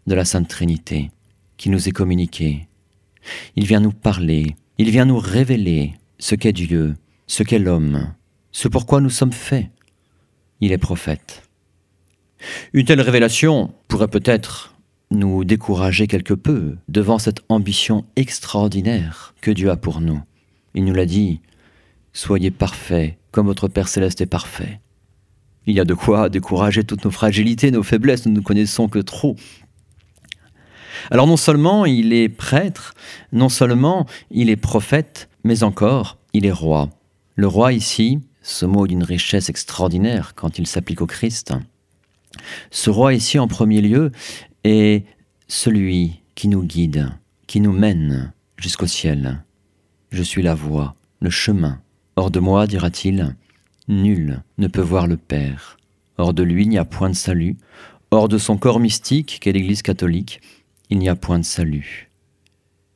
de 0.08 0.16
la 0.16 0.26
Sainte 0.26 0.48
Trinité 0.48 1.10
qui 1.62 1.70
nous 1.70 1.88
est 1.88 1.92
communiqué. 1.92 2.68
Il 3.56 3.68
vient 3.68 3.82
nous 3.82 3.92
parler, 3.92 4.56
il 4.80 4.90
vient 4.90 5.06
nous 5.06 5.20
révéler 5.20 5.94
ce 6.18 6.34
qu'est 6.34 6.54
Dieu, 6.54 6.96
ce 7.28 7.44
qu'est 7.44 7.60
l'homme, 7.60 8.16
ce 8.52 8.68
pourquoi 8.68 9.00
nous 9.00 9.12
sommes 9.12 9.32
faits. 9.32 9.70
Il 10.60 10.72
est 10.72 10.80
prophète. 10.80 11.44
Une 12.74 12.86
telle 12.86 13.00
révélation 13.00 13.76
pourrait 13.88 14.08
peut-être 14.08 14.74
nous 15.12 15.44
décourager 15.44 16.08
quelque 16.08 16.34
peu 16.34 16.78
devant 16.88 17.20
cette 17.20 17.42
ambition 17.48 18.06
extraordinaire 18.16 19.36
que 19.40 19.52
Dieu 19.52 19.70
a 19.70 19.78
pour 19.78 20.02
nous. 20.02 20.20
Il 20.74 20.84
nous 20.84 20.96
l'a 20.96 21.06
dit, 21.06 21.42
soyez 22.12 22.50
parfaits 22.50 23.20
comme 23.30 23.46
votre 23.46 23.68
Père 23.68 23.88
céleste 23.88 24.22
est 24.22 24.26
parfait. 24.26 24.82
Il 25.68 25.76
y 25.76 25.80
a 25.80 25.86
de 25.86 25.94
quoi 25.94 26.30
décourager 26.30 26.84
toutes 26.84 27.06
nos 27.06 27.12
fragilités, 27.12 27.70
nos 27.70 27.84
faiblesses, 27.84 28.26
nous 28.26 28.34
ne 28.34 28.40
connaissons 28.40 28.88
que 28.88 28.98
trop. 28.98 29.36
Alors 31.10 31.28
non 31.28 31.38
seulement 31.38 31.86
il 31.86 32.14
est 32.14 32.30
prêtre, 32.30 32.94
non 33.32 33.50
seulement 33.50 34.06
il 34.30 34.50
est 34.50 34.56
prophète, 34.56 35.30
mais 35.44 35.64
encore 35.64 36.18
il 36.34 36.46
est 36.46 36.52
roi. 36.52 36.90
Le 37.36 37.48
roi 37.48 37.74
ici, 37.74 38.20
ce 38.42 38.66
mot 38.66 38.88
d'une 38.88 39.04
richesse 39.04 39.50
extraordinaire 39.50 40.34
quand 40.36 40.58
il 40.58 40.68
s'applique 40.68 41.02
au 41.02 41.08
Christ. 41.08 41.54
Ce 42.70 42.90
roi 42.90 43.14
ici 43.14 43.40
en 43.40 43.48
premier 43.48 43.82
lieu 43.82 44.12
est 44.64 45.06
celui 45.48 46.22
qui 46.36 46.48
nous 46.48 46.64
guide, 46.64 47.12
qui 47.48 47.62
nous 47.62 47.74
mène 47.74 48.34
jusqu'au 48.58 48.88
ciel. 48.88 49.44
Je 50.12 50.24
suis 50.24 50.42
la 50.42 50.56
voie, 50.56 50.96
le 51.20 51.30
chemin. 51.30 51.82
Hors 52.16 52.32
de 52.32 52.40
moi, 52.40 52.68
dira-t-il, 52.68 53.36
nul 53.88 54.42
ne 54.58 54.68
peut 54.68 54.82
voir 54.82 55.08
le 55.08 55.18
Père. 55.18 55.78
Hors 56.18 56.34
de 56.34 56.44
lui, 56.44 56.64
il 56.64 56.70
n'y 56.70 56.78
a 56.78 56.86
point 56.86 57.10
de 57.10 57.16
salut. 57.16 57.58
Hors 58.12 58.28
de 58.28 58.38
son 58.38 58.58
corps 58.58 58.80
mystique, 58.80 59.40
qu'est 59.42 59.54
l'Église 59.54 59.82
catholique, 59.82 60.42
il 60.92 61.00
n'y 61.00 61.10
a 61.10 61.16
point 61.16 61.40
de 61.40 61.46
salut. 61.46 62.10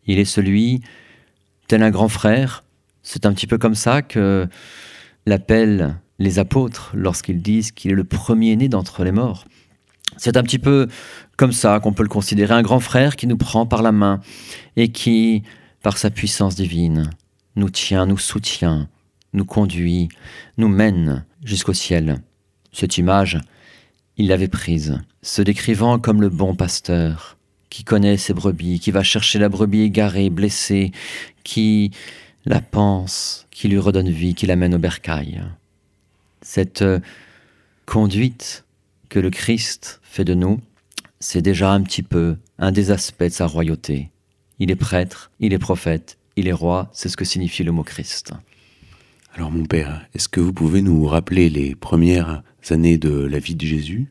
Il 0.06 0.20
est 0.20 0.26
celui, 0.26 0.82
tel 1.68 1.82
un 1.82 1.90
grand 1.90 2.10
frère, 2.10 2.64
c'est 3.02 3.26
un 3.26 3.34
petit 3.34 3.48
peu 3.48 3.58
comme 3.58 3.74
ça 3.74 4.02
que 4.02 4.48
l'appellent 5.26 5.96
les 6.20 6.38
apôtres 6.38 6.92
lorsqu'ils 6.94 7.42
disent 7.42 7.72
qu'il 7.72 7.92
est 7.92 7.96
le 7.96 8.04
premier-né 8.04 8.70
d'entre 8.70 9.04
les 9.04 9.12
morts. 9.12 9.46
C'est 10.18 10.38
un 10.38 10.44
petit 10.44 10.60
peu 10.60 10.88
comme 11.38 11.52
ça 11.52 11.80
qu'on 11.80 11.94
peut 11.94 12.04
le 12.04 12.10
considérer, 12.10 12.54
un 12.54 12.62
grand 12.62 12.80
frère 12.80 13.16
qui 13.16 13.28
nous 13.28 13.38
prend 13.38 13.66
par 13.66 13.82
la 13.82 13.92
main 13.92 14.20
et 14.76 14.90
qui, 14.90 15.44
par 15.82 15.98
sa 15.98 16.10
puissance 16.10 16.56
divine, 16.56 17.10
nous 17.56 17.70
tient, 17.70 18.06
nous 18.06 18.18
soutient, 18.18 18.90
nous 19.34 19.46
conduit, 19.46 20.10
nous 20.58 20.70
mène 20.70 21.26
jusqu'au 21.44 21.74
ciel. 21.74 22.22
Cette 22.72 22.98
image, 22.98 23.40
il 24.18 24.28
l'avait 24.28 24.48
prise, 24.48 25.02
se 25.22 25.42
décrivant 25.42 25.98
comme 26.00 26.22
le 26.22 26.30
bon 26.30 26.56
pasteur, 26.56 27.38
qui 27.70 27.84
connaît 27.84 28.18
ses 28.18 28.34
brebis, 28.34 28.80
qui 28.80 28.92
va 28.92 29.04
chercher 29.04 29.40
la 29.40 29.50
brebis 29.50 29.82
égarée, 29.82 30.30
blessée, 30.30 30.92
qui 31.44 31.92
la 32.46 32.62
pense, 32.62 33.48
qui 33.52 33.68
lui 33.68 33.80
redonne 33.80 34.10
vie, 34.10 34.36
qui 34.36 34.46
l'amène 34.46 34.76
au 34.76 34.80
bercail. 34.80 35.44
Cette 36.42 36.84
euh, 36.84 37.00
conduite 37.86 38.66
que 39.10 39.20
le 39.20 39.30
Christ 39.30 40.00
fait 40.04 40.24
de 40.24 40.34
nous, 40.34 40.60
c'est 41.20 41.42
déjà 41.42 41.72
un 41.72 41.82
petit 41.82 42.04
peu 42.04 42.38
un 42.60 42.72
des 42.72 42.92
aspects 42.92 43.24
de 43.24 43.30
sa 43.30 43.48
royauté. 43.48 44.10
Il 44.60 44.72
est 44.72 44.76
prêtre, 44.76 45.32
il 45.40 45.54
est 45.54 45.60
prophète, 45.60 46.18
il 46.36 46.48
est 46.48 46.54
roi, 46.54 46.90
c'est 46.94 47.10
ce 47.10 47.18
que 47.18 47.26
signifie 47.26 47.64
le 47.64 47.72
mot 47.72 47.84
Christ. 47.84 48.34
Alors 49.34 49.52
mon 49.52 49.66
père, 49.66 50.06
est-ce 50.14 50.30
que 50.30 50.40
vous 50.40 50.54
pouvez 50.54 50.82
nous 50.82 51.06
rappeler 51.06 51.50
les 51.50 51.76
premières 51.76 52.44
années 52.70 52.98
de 52.98 53.12
la 53.12 53.40
vie 53.40 53.56
de 53.56 53.66
Jésus, 53.66 54.08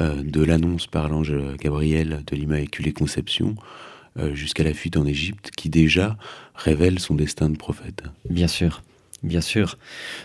euh, 0.00 0.22
de 0.22 0.42
l'annonce 0.42 0.86
par 0.86 1.08
l'ange 1.08 1.34
Gabriel 1.58 2.22
de 2.26 2.36
l'Immaculée 2.36 2.92
Conception 2.92 3.54
euh, 4.18 4.34
jusqu'à 4.34 4.64
la 4.64 4.74
fuite 4.74 4.96
en 4.96 5.06
Égypte, 5.06 5.50
qui 5.56 5.68
déjà 5.68 6.16
révèle 6.54 6.98
son 6.98 7.14
destin 7.14 7.48
de 7.48 7.56
prophète 7.56 8.02
Bien 8.28 8.48
sûr, 8.48 8.82
bien 9.22 9.40
sûr. 9.40 9.78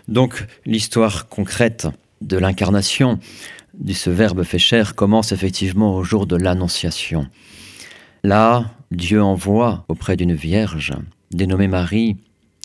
Donc 0.07 0.45
l'histoire 0.65 1.27
concrète 1.27 1.87
de 2.21 2.37
l'incarnation 2.37 3.19
de 3.77 3.93
ce 3.93 4.09
Verbe 4.09 4.43
fait 4.43 4.59
chair 4.59 4.95
commence 4.95 5.31
effectivement 5.31 5.95
au 5.95 6.03
jour 6.03 6.25
de 6.25 6.35
l'Annonciation. 6.35 7.27
Là, 8.23 8.71
Dieu 8.89 9.21
envoie 9.21 9.85
auprès 9.87 10.17
d'une 10.17 10.33
vierge, 10.33 10.93
dénommée 11.31 11.67
Marie, 11.67 12.17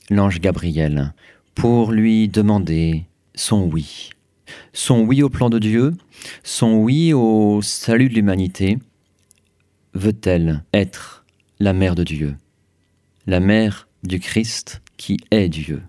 l'ange 0.08 0.40
Gabriel, 0.40 1.12
pour 1.54 1.92
lui 1.92 2.28
demander 2.28 3.04
son 3.34 3.64
oui. 3.64 4.10
Son 4.72 5.00
oui 5.00 5.22
au 5.22 5.28
plan 5.28 5.50
de 5.50 5.58
Dieu, 5.58 5.94
son 6.42 6.74
oui 6.74 7.12
au 7.12 7.60
salut 7.62 8.08
de 8.08 8.14
l'humanité. 8.14 8.78
Veut-elle 9.94 10.64
être 10.72 11.24
la 11.58 11.72
mère 11.72 11.94
de 11.94 12.04
Dieu, 12.04 12.36
la 13.26 13.40
mère 13.40 13.88
du 14.02 14.20
Christ 14.20 14.82
qui 14.96 15.18
est 15.30 15.48
Dieu? 15.48 15.82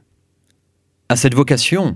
À 1.09 1.15
cette 1.15 1.35
vocation, 1.35 1.95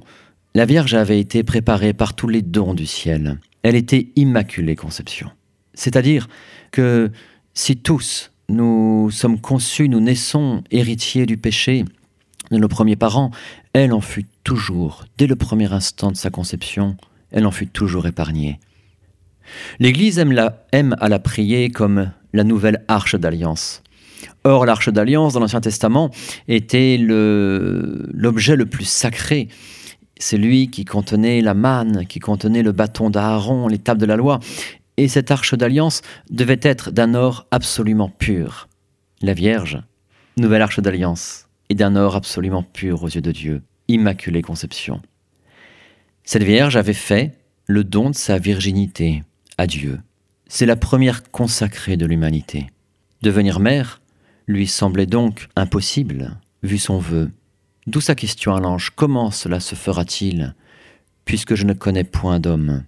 la 0.54 0.66
Vierge 0.66 0.94
avait 0.94 1.20
été 1.20 1.44
préparée 1.44 1.94
par 1.94 2.14
tous 2.14 2.28
les 2.28 2.42
dons 2.42 2.74
du 2.74 2.86
ciel. 2.86 3.40
Elle 3.64 3.76
était 3.76 4.10
immaculée 4.16 4.76
conception. 4.76 5.30
C'est-à-dire 5.74 6.28
que 6.72 7.12
si 7.54 7.78
tous 7.78 8.32
nous 8.50 9.10
sommes 9.12 9.40
conçus, 9.40 9.90
nous 9.90 10.00
naissons 10.00 10.64
héritiers 10.72 11.26
du 11.26 11.38
péché, 11.38 11.86
de 12.52 12.58
nos 12.58 12.68
premiers 12.68 12.96
parents, 12.96 13.32
elle 13.74 13.92
en 13.92 14.02
fut 14.02 14.26
toujours, 14.46 15.04
dès 15.18 15.28
le 15.28 15.36
premier 15.36 15.74
instant 15.74 16.12
de 16.12 16.16
sa 16.16 16.30
conception, 16.30 16.96
elle 17.32 17.46
en 17.46 17.52
fut 17.52 17.68
toujours 17.68 18.08
épargnée. 18.08 18.60
L'Église 19.80 20.20
aime, 20.20 20.96
à 21.00 21.10
la 21.10 21.20
prier 21.20 21.70
comme 21.70 22.12
la 22.32 22.46
nouvelle 22.46 22.86
arche 22.88 23.16
d'alliance. 23.16 23.84
Or, 24.44 24.66
l'arche 24.66 24.90
d'alliance 24.90 25.34
dans 25.34 25.40
l'Ancien 25.40 25.62
Testament 25.62 26.12
était 26.48 26.98
l'objet 26.98 28.56
le, 28.56 28.66
plus 28.66 28.86
sacré. 28.86 29.50
C'est 30.18 30.38
lui 30.38 30.70
qui 30.70 30.86
contenait 30.86 31.42
la 31.42 31.54
manne, 31.54 32.06
qui 32.06 32.20
contenait 32.20 32.64
le 32.64 32.72
bâton 32.72 33.10
d'Aaron, 33.10 33.68
les 33.68 33.80
tables 33.80 34.00
de 34.00 34.06
la 34.06 34.16
loi. 34.16 34.40
Et 34.98 35.08
cette 35.08 35.32
arche 35.32 35.56
d'alliance 35.56 36.02
devait 36.30 36.60
être 36.62 36.92
d'un 36.92 37.16
or 37.16 37.48
absolument 37.52 38.10
pur. 38.10 38.70
La 39.22 39.34
Vierge, 39.34 39.82
nouvelle 40.38 40.62
arche 40.62 40.80
d'alliance, 40.80 41.48
et 41.70 41.76
d'un 41.76 41.96
or 41.96 42.16
absolument 42.16 42.64
pur 42.64 43.04
aux 43.04 43.10
yeux 43.10 43.22
de 43.22 43.32
Dieu, 43.32 43.62
immaculée 43.88 44.42
conception. 44.42 45.02
Cette 46.24 46.44
Vierge 46.44 46.76
avait 46.76 46.94
fait 46.94 47.38
le 47.68 47.84
don 47.84 48.10
de 48.10 48.16
sa 48.16 48.38
virginité 48.38 49.24
à 49.58 49.68
Dieu. 49.68 50.00
C'est 50.48 50.66
la 50.66 50.76
première 50.76 51.30
consacrée 51.32 51.98
de 51.98 52.06
l'humanité. 52.06 52.68
Devenir 53.22 53.60
mère 53.60 54.02
lui 54.48 54.68
semblait 54.68 55.06
donc 55.06 55.48
impossible, 55.56 56.40
vu 56.64 56.78
son 56.78 57.00
vœu. 57.00 57.32
D'où 57.88 58.02
sa 58.02 58.16
question 58.16 58.56
à 58.56 58.60
l'ange, 58.60 58.92
comment 58.96 59.32
cela 59.32 59.60
se 59.60 59.76
fera-t-il, 59.76 60.56
puisque 61.24 61.56
je 61.56 61.66
ne 61.66 61.74
connais 61.74 62.04
point 62.04 62.40
d'homme? 62.40 62.84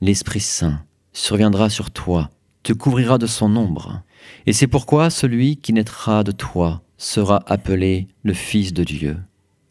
L'Esprit 0.00 0.40
Saint 0.40 0.84
surviendra 1.12 1.70
sur 1.70 1.90
toi, 1.90 2.30
te 2.62 2.72
couvrira 2.72 3.18
de 3.18 3.26
son 3.26 3.56
ombre, 3.56 4.02
et 4.46 4.52
c'est 4.52 4.66
pourquoi 4.66 5.10
celui 5.10 5.56
qui 5.56 5.72
naîtra 5.72 6.24
de 6.24 6.32
toi 6.32 6.82
sera 6.98 7.42
appelé 7.46 8.08
le 8.22 8.34
Fils 8.34 8.72
de 8.72 8.84
Dieu, 8.84 9.16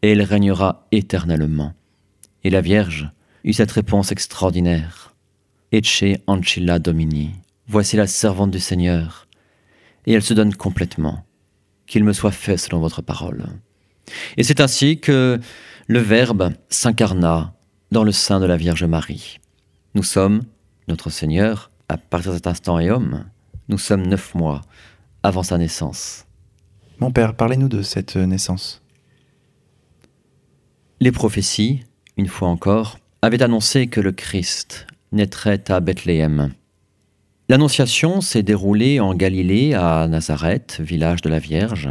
et 0.02 0.12
il 0.12 0.22
régnera 0.22 0.86
éternellement. 0.92 1.74
Et 2.44 2.50
la 2.50 2.60
Vierge 2.60 3.10
eut 3.44 3.52
cette 3.52 3.72
réponse 3.72 4.12
extraordinaire. 4.12 5.14
Ecce 5.72 6.18
ancilla 6.26 6.78
domini, 6.78 7.30
voici 7.68 7.96
la 7.96 8.06
servante 8.06 8.50
du 8.50 8.60
Seigneur, 8.60 9.28
et 10.06 10.12
elle 10.12 10.22
se 10.22 10.34
donne 10.34 10.54
complètement. 10.54 11.24
Qu'il 11.86 12.04
me 12.04 12.12
soit 12.12 12.32
fait 12.32 12.56
selon 12.56 12.80
votre 12.80 13.02
parole. 13.02 13.46
Et 14.36 14.42
c'est 14.42 14.60
ainsi 14.60 15.00
que 15.00 15.40
le 15.86 15.98
Verbe 15.98 16.52
s'incarna 16.68 17.54
dans 17.90 18.04
le 18.04 18.12
sein 18.12 18.40
de 18.40 18.46
la 18.46 18.56
Vierge 18.56 18.84
Marie. 18.84 19.38
Nous 19.94 20.04
sommes, 20.04 20.42
notre 20.86 21.10
Seigneur, 21.10 21.70
à 21.88 21.96
partir 21.96 22.30
de 22.30 22.36
cet 22.36 22.46
instant 22.46 22.78
et 22.78 22.90
homme, 22.90 23.24
nous 23.68 23.78
sommes 23.78 24.06
neuf 24.06 24.34
mois 24.34 24.62
avant 25.22 25.42
sa 25.42 25.58
naissance. 25.58 26.26
Mon 27.00 27.10
père, 27.10 27.34
parlez-nous 27.34 27.68
de 27.68 27.82
cette 27.82 28.16
naissance. 28.16 28.82
Les 31.02 31.12
prophéties, 31.12 31.80
une 32.18 32.26
fois 32.26 32.48
encore, 32.48 32.98
avaient 33.22 33.42
annoncé 33.42 33.86
que 33.86 34.02
le 34.02 34.12
Christ 34.12 34.86
naîtrait 35.12 35.70
à 35.70 35.80
Bethléem. 35.80 36.52
L'annonciation 37.48 38.20
s'est 38.20 38.42
déroulée 38.42 39.00
en 39.00 39.14
Galilée, 39.14 39.72
à 39.72 40.06
Nazareth, 40.08 40.78
village 40.84 41.22
de 41.22 41.30
la 41.30 41.38
Vierge. 41.38 41.88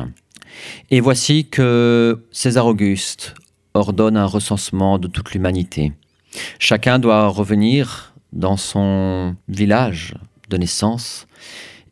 Et 0.91 0.99
voici 0.99 1.47
que 1.47 2.23
César 2.31 2.67
Auguste 2.67 3.33
ordonne 3.73 4.15
un 4.15 4.25
recensement 4.25 4.99
de 4.99 5.07
toute 5.07 5.31
l'humanité. 5.31 5.91
Chacun 6.59 6.99
doit 6.99 7.29
revenir 7.29 8.13
dans 8.31 8.57
son 8.57 9.35
village 9.47 10.13
de 10.51 10.57
naissance 10.57 11.27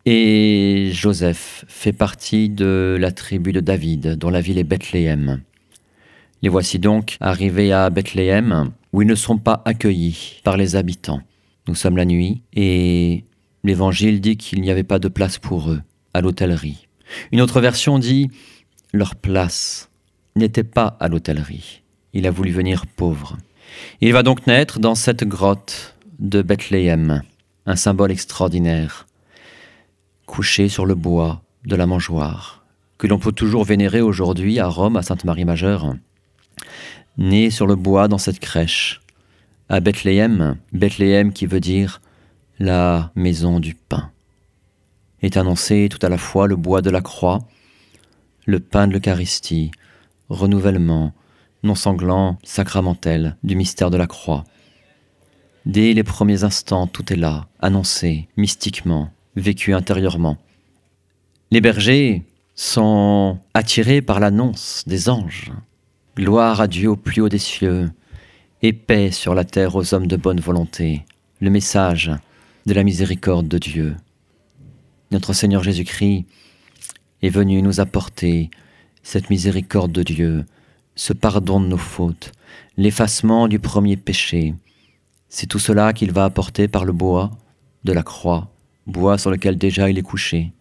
et 0.06 0.92
Joseph 0.94 1.66
fait 1.68 1.94
partie 1.94 2.50
de 2.50 2.96
la 3.00 3.12
tribu 3.12 3.54
de 3.54 3.60
David, 3.60 4.18
dont 4.20 4.30
la 4.30 4.40
ville 4.40 4.60
est 4.60 4.64
Bethléem. 4.64 5.42
Les 6.44 6.50
voici 6.50 6.78
donc 6.78 7.18
arrivés 7.20 7.72
à 7.72 7.90
Bethléem, 7.90 8.72
où 8.94 9.02
ils 9.02 9.08
ne 9.08 9.16
sont 9.16 9.38
pas 9.38 9.62
accueillis 9.66 10.40
par 10.44 10.56
les 10.56 10.76
habitants. 10.76 11.22
Nous 11.68 11.76
sommes 11.76 11.98
la 11.98 12.06
nuit, 12.06 12.42
et 12.54 13.26
l'Évangile 13.64 14.22
dit 14.22 14.38
qu'il 14.38 14.62
n'y 14.62 14.72
avait 14.72 14.84
pas 14.84 15.00
de 15.00 15.08
place 15.08 15.40
pour 15.40 15.72
eux 15.72 15.82
à 16.14 16.22
l'hôtellerie. 16.22 16.88
Une 17.32 17.42
autre 17.42 17.60
version 17.60 18.00
dit 18.00 18.30
leur 18.94 19.16
place 19.16 19.90
n'était 20.36 20.64
pas 20.64 20.96
à 21.00 21.08
l'hôtellerie, 21.08 21.82
il 22.14 22.28
a 22.28 22.32
voulu 22.32 22.52
venir 22.52 22.86
pauvre. 22.86 23.38
Il 24.02 24.14
va 24.14 24.24
donc 24.24 24.48
naître 24.48 24.80
dans 24.80 24.96
cette 24.96 25.24
grotte 25.24 25.96
de 26.20 26.42
Bethléem, 26.42 27.24
un 27.66 27.76
symbole 27.76 28.12
extraordinaire, 28.12 29.08
couché 30.26 30.70
sur 30.70 30.86
le 30.86 30.96
bois 30.96 31.42
de 31.66 31.76
la 31.76 31.86
mangeoire, 31.86 32.64
que 32.98 33.08
l'on 33.08 33.20
peut 33.20 33.32
toujours 33.32 33.64
vénérer 33.64 34.02
aujourd'hui 34.02 34.60
à 34.60 34.68
Rome, 34.68 34.96
à 34.96 35.02
Sainte-Marie-Majeure, 35.02 35.96
né 37.18 37.50
sur 37.50 37.68
le 37.68 37.76
bois 37.76 38.08
dans 38.08 38.18
cette 38.18 38.40
crèche, 38.40 39.02
à 39.70 39.80
Bethléem, 39.80 40.58
Bethléem 40.72 41.34
qui 41.34 41.46
veut 41.46 41.60
dire 41.60 42.02
la 42.60 43.12
maison 43.16 43.60
du 43.60 43.76
pain, 43.76 44.12
est 45.22 45.38
annoncé 45.38 45.90
tout 45.90 46.04
à 46.06 46.10
la 46.10 46.18
fois 46.18 46.48
le 46.48 46.56
bois 46.56 46.82
de 46.82 46.90
la 46.90 47.02
croix, 47.02 47.40
le 48.46 48.60
pain 48.60 48.88
de 48.88 48.94
l'Eucharistie, 48.94 49.72
renouvellement, 50.30 51.14
non 51.64 51.76
sanglant, 51.76 52.38
sacramentel 52.44 53.36
du 53.44 53.56
mystère 53.56 53.90
de 53.90 53.98
la 53.98 54.08
croix. 54.08 54.44
Dès 55.66 55.94
les 55.94 56.04
premiers 56.04 56.44
instants, 56.44 56.88
tout 56.88 57.12
est 57.12 57.18
là, 57.18 57.48
annoncé, 57.60 58.30
mystiquement, 58.38 59.10
vécu 59.36 59.74
intérieurement. 59.74 60.38
Les 61.52 61.62
bergers 61.62 62.24
sont 62.56 63.40
attirés 63.54 64.02
par 64.02 64.20
l'annonce 64.20 64.84
des 64.88 65.10
anges. 65.10 65.52
Gloire 66.18 66.62
à 66.62 66.68
Dieu 66.68 66.90
au 66.90 66.96
plus 66.96 67.22
haut 67.22 67.30
des 67.30 67.38
cieux, 67.38 67.92
et 68.64 68.74
paix 68.74 69.12
sur 69.12 69.36
la 69.36 69.46
terre 69.46 69.76
aux 69.76 69.94
hommes 69.94 70.08
de 70.08 70.18
bonne 70.18 70.40
volonté, 70.40 71.06
le 71.42 71.52
message 71.52 72.12
de 72.66 72.74
la 72.74 72.84
miséricorde 72.84 73.48
de 73.48 73.60
Dieu. 73.60 73.96
Notre 75.12 75.34
Seigneur 75.34 75.62
Jésus-Christ 75.62 76.26
est 77.22 77.30
venu 77.30 77.62
nous 77.62 77.80
apporter 77.82 78.50
cette 79.04 79.30
miséricorde 79.30 79.92
de 79.92 80.02
Dieu, 80.02 80.46
ce 80.96 81.14
pardon 81.14 81.62
de 81.62 81.68
nos 81.68 81.78
fautes, 81.78 82.32
l'effacement 82.78 83.48
du 83.48 83.60
premier 83.60 83.96
péché. 83.96 84.56
C'est 85.30 85.46
tout 85.46 85.60
cela 85.60 85.94
qu'il 85.94 86.12
va 86.12 86.26
apporter 86.26 86.68
par 86.68 86.84
le 86.84 86.94
bois 86.94 87.30
de 87.84 87.94
la 87.94 88.02
croix, 88.02 88.50
bois 88.88 89.20
sur 89.20 89.30
lequel 89.30 89.56
déjà 89.60 89.88
il 89.88 90.00
est 90.00 90.02
couché. 90.02 90.52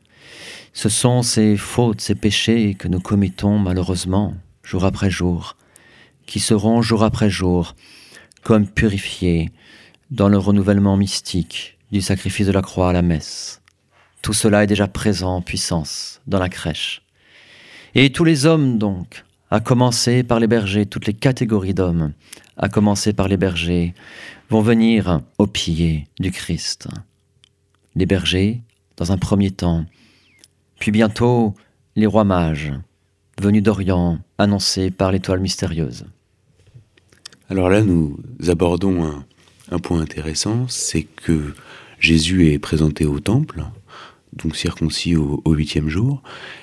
Ce 0.75 0.91
sont 0.91 1.23
ces 1.23 1.57
fautes, 1.57 2.03
ces 2.03 2.15
péchés 2.15 2.75
que 2.75 2.89
nous 2.89 3.01
commettons 3.01 3.59
malheureusement 3.59 4.35
jour 4.67 4.85
après 4.85 5.11
jour, 5.11 5.57
qui 6.27 6.41
seront 6.41 6.83
jour 6.83 7.05
après 7.05 7.31
jour 7.31 7.77
comme 8.43 8.67
purifiés 8.67 9.53
dans 10.11 10.29
le 10.29 10.39
renouvellement 10.39 10.97
mystique 10.97 11.79
du 11.93 12.03
sacrifice 12.03 12.49
de 12.49 12.53
la 12.53 12.63
croix 12.63 12.91
à 12.91 12.93
la 12.93 13.03
messe. 13.03 13.63
Tout 14.23 14.33
cela 14.33 14.65
est 14.65 14.67
déjà 14.67 14.89
présent 14.89 15.37
en 15.37 15.41
puissance 15.41 16.21
dans 16.27 16.41
la 16.41 16.49
crèche. 16.49 17.03
Et 17.95 18.11
tous 18.11 18.25
les 18.25 18.45
hommes, 18.45 18.77
donc, 18.77 19.25
à 19.53 19.61
commencer 19.61 20.25
par 20.25 20.41
les 20.41 20.49
bergers, 20.49 20.87
toutes 20.87 21.07
les 21.07 21.15
catégories 21.15 21.75
d'hommes, 21.75 22.13
à 22.57 22.69
commencer 22.69 23.13
par 23.13 23.29
les 23.29 23.37
bergers, 23.37 23.95
vont 24.51 24.63
venir 24.63 25.21
au 25.39 25.47
pied 25.47 26.09
du 26.19 26.33
Christ. 26.33 26.89
Les 27.95 28.07
bergers, 28.07 28.63
dans 28.97 29.13
un 29.13 29.19
premier 29.19 29.53
temps, 29.53 29.87
puis 30.81 30.91
bientôt 30.91 31.55
les 31.95 32.07
rois 32.07 32.25
mages, 32.25 32.73
venus 33.41 33.63
d'Orient, 33.63 34.19
annoncés 34.39 34.91
par 34.91 35.13
l'étoile 35.13 35.41
mystérieuse. 35.41 36.07
Alors 37.49 37.69
là, 37.69 37.83
nous 37.83 38.19
abordons 38.49 39.25
un, 39.71 39.79
point 39.79 40.01
intéressant, 40.01 40.67
c'est 40.69 41.03
que 41.03 41.55
Jésus 42.01 42.51
est 42.51 42.59
présenté 42.59 43.05
au 43.05 43.21
temple, 43.21 43.65
donc 44.33 44.57
circoncis 44.57 45.17
au, 45.17 45.43
huitième 45.47 45.89
jour, 45.89 46.23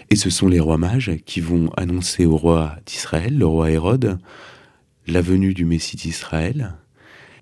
et 0.09 0.15
ce 0.15 0.29
sont 0.29 0.47
les 0.47 0.59
rois 0.59 0.77
mages 0.77 1.11
qui 1.25 1.41
vont 1.41 1.69
annoncer 1.77 2.25
au 2.25 2.37
roi 2.37 2.75
d'Israël, 2.85 3.37
le 3.37 3.45
roi 3.45 3.71
Hérode, 3.71 4.19
la 5.07 5.21
venue 5.21 5.53
du 5.53 5.65
Messie 5.65 5.95
d'Israël. 5.95 6.75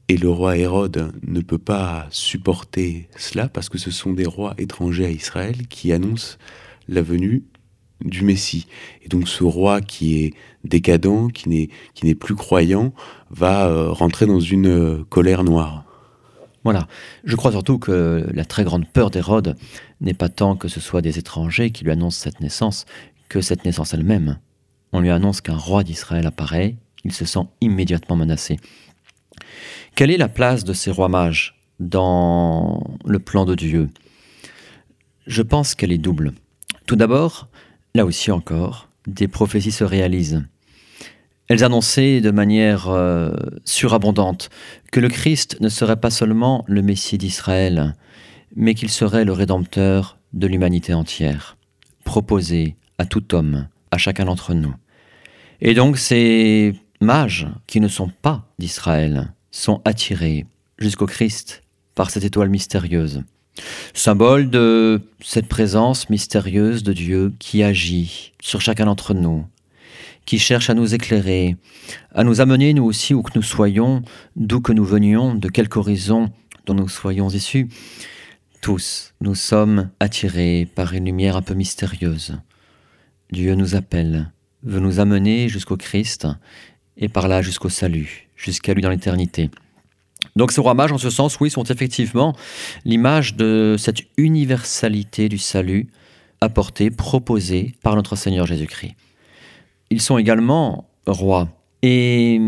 Et 0.07 0.17
le 0.17 0.29
roi 0.29 0.57
Hérode 0.57 1.13
ne 1.25 1.39
peut 1.39 1.57
pas 1.57 2.07
supporter 2.09 3.07
cela 3.17 3.47
parce 3.47 3.69
que 3.69 3.77
ce 3.77 3.91
sont 3.91 4.11
des 4.11 4.25
rois 4.25 4.55
étrangers 4.57 5.05
à 5.05 5.09
Israël 5.09 5.67
qui 5.69 5.93
annoncent 5.93 6.37
la 6.89 7.01
venue 7.01 7.43
du 8.03 8.23
Messie. 8.23 8.67
Et 9.03 9.07
donc 9.07 9.27
ce 9.27 9.43
roi 9.43 9.81
qui 9.81 10.23
est 10.23 10.33
décadent, 10.63 11.31
qui 11.31 11.49
n'est, 11.49 11.69
qui 11.93 12.05
n'est 12.05 12.15
plus 12.15 12.35
croyant, 12.35 12.93
va 13.29 13.67
euh, 13.67 13.91
rentrer 13.91 14.25
dans 14.25 14.39
une 14.39 14.67
euh, 14.67 15.05
colère 15.09 15.43
noire. 15.43 15.85
Voilà. 16.63 16.87
Je 17.23 17.35
crois 17.35 17.51
surtout 17.51 17.79
que 17.79 18.27
la 18.33 18.45
très 18.45 18.63
grande 18.63 18.87
peur 18.87 19.09
d'Hérode 19.09 19.55
n'est 19.99 20.13
pas 20.13 20.29
tant 20.29 20.55
que 20.55 20.67
ce 20.67 20.79
soit 20.79 21.01
des 21.01 21.17
étrangers 21.17 21.71
qui 21.71 21.83
lui 21.83 21.91
annoncent 21.91 22.21
cette 22.21 22.39
naissance, 22.39 22.85
que 23.29 23.41
cette 23.41 23.65
naissance 23.65 23.93
elle-même. 23.93 24.37
On 24.93 24.99
lui 24.99 25.09
annonce 25.09 25.41
qu'un 25.41 25.57
roi 25.57 25.83
d'Israël 25.83 26.27
apparaît, 26.27 26.75
il 27.03 27.13
se 27.13 27.25
sent 27.25 27.47
immédiatement 27.61 28.15
menacé. 28.15 28.59
Quelle 29.95 30.11
est 30.11 30.17
la 30.17 30.27
place 30.27 30.63
de 30.63 30.73
ces 30.73 30.91
rois 30.91 31.09
mages 31.09 31.55
dans 31.79 32.83
le 33.05 33.19
plan 33.19 33.45
de 33.45 33.55
Dieu? 33.55 33.89
Je 35.25 35.41
pense 35.41 35.75
qu'elle 35.75 35.91
est 35.91 35.97
double. 35.97 36.33
Tout 36.85 36.95
d'abord, 36.95 37.47
là 37.95 38.05
aussi 38.05 38.31
encore, 38.31 38.89
des 39.07 39.27
prophéties 39.27 39.71
se 39.71 39.83
réalisent. 39.83 40.43
Elles 41.47 41.63
annonçaient 41.63 42.21
de 42.21 42.31
manière 42.31 42.87
euh, 42.89 43.31
surabondante 43.65 44.49
que 44.91 44.99
le 44.99 45.09
Christ 45.09 45.57
ne 45.59 45.69
serait 45.69 45.99
pas 45.99 46.09
seulement 46.09 46.63
le 46.67 46.81
Messie 46.81 47.17
d'Israël, 47.17 47.95
mais 48.55 48.73
qu'il 48.73 48.89
serait 48.89 49.25
le 49.25 49.33
Rédempteur 49.33 50.17
de 50.33 50.47
l'humanité 50.47 50.93
entière, 50.93 51.57
proposé 52.03 52.77
à 52.97 53.05
tout 53.05 53.35
homme, 53.35 53.67
à 53.91 53.97
chacun 53.97 54.25
d'entre 54.25 54.53
nous. 54.53 54.73
Et 55.59 55.73
donc 55.73 55.97
ces 55.97 56.73
mages 57.01 57.47
qui 57.67 57.81
ne 57.81 57.87
sont 57.87 58.11
pas 58.21 58.47
d'Israël 58.57 59.33
sont 59.51 59.81
attirés 59.83 60.45
jusqu'au 60.77 61.05
Christ 61.05 61.63
par 61.95 62.09
cette 62.09 62.23
étoile 62.23 62.49
mystérieuse, 62.49 63.23
symbole 63.93 64.49
de 64.49 65.01
cette 65.21 65.47
présence 65.47 66.09
mystérieuse 66.09 66.83
de 66.83 66.93
Dieu 66.93 67.33
qui 67.39 67.63
agit 67.63 68.33
sur 68.41 68.61
chacun 68.61 68.85
d'entre 68.85 69.13
nous, 69.13 69.45
qui 70.25 70.39
cherche 70.39 70.69
à 70.69 70.73
nous 70.73 70.93
éclairer, 70.93 71.57
à 72.13 72.23
nous 72.23 72.41
amener 72.41 72.73
nous 72.73 72.83
aussi 72.83 73.13
où 73.13 73.21
que 73.21 73.31
nous 73.35 73.43
soyons, 73.43 74.03
d'où 74.35 74.61
que 74.61 74.71
nous 74.71 74.85
venions, 74.85 75.35
de 75.35 75.49
quelque 75.49 75.77
horizon 75.77 76.31
dont 76.65 76.73
nous 76.73 76.89
soyons 76.89 77.29
issus. 77.29 77.69
Tous, 78.61 79.13
nous 79.21 79.35
sommes 79.35 79.89
attirés 79.99 80.67
par 80.75 80.93
une 80.93 81.05
lumière 81.05 81.35
un 81.35 81.41
peu 81.41 81.55
mystérieuse. 81.55 82.37
Dieu 83.31 83.55
nous 83.55 83.75
appelle, 83.75 84.31
veut 84.63 84.79
nous 84.79 84.99
amener 84.99 85.49
jusqu'au 85.49 85.77
Christ 85.77 86.27
et 86.97 87.09
par 87.09 87.27
là 87.27 87.41
jusqu'au 87.41 87.69
salut, 87.69 88.29
jusqu'à 88.35 88.73
lui 88.73 88.81
dans 88.81 88.89
l'éternité. 88.89 89.49
Donc 90.35 90.51
ces 90.51 90.61
rois 90.61 90.73
mages, 90.73 90.91
en 90.91 90.97
ce 90.97 91.09
sens, 91.09 91.39
oui, 91.39 91.49
sont 91.49 91.63
effectivement 91.63 92.35
l'image 92.85 93.35
de 93.35 93.75
cette 93.77 94.01
universalité 94.17 95.29
du 95.29 95.37
salut 95.37 95.89
apportée, 96.39 96.89
proposée 96.89 97.73
par 97.83 97.95
notre 97.95 98.15
Seigneur 98.15 98.45
Jésus-Christ 98.45 98.95
ils 99.91 100.01
sont 100.01 100.17
également 100.17 100.89
rois. 101.05 101.49
Et 101.83 102.39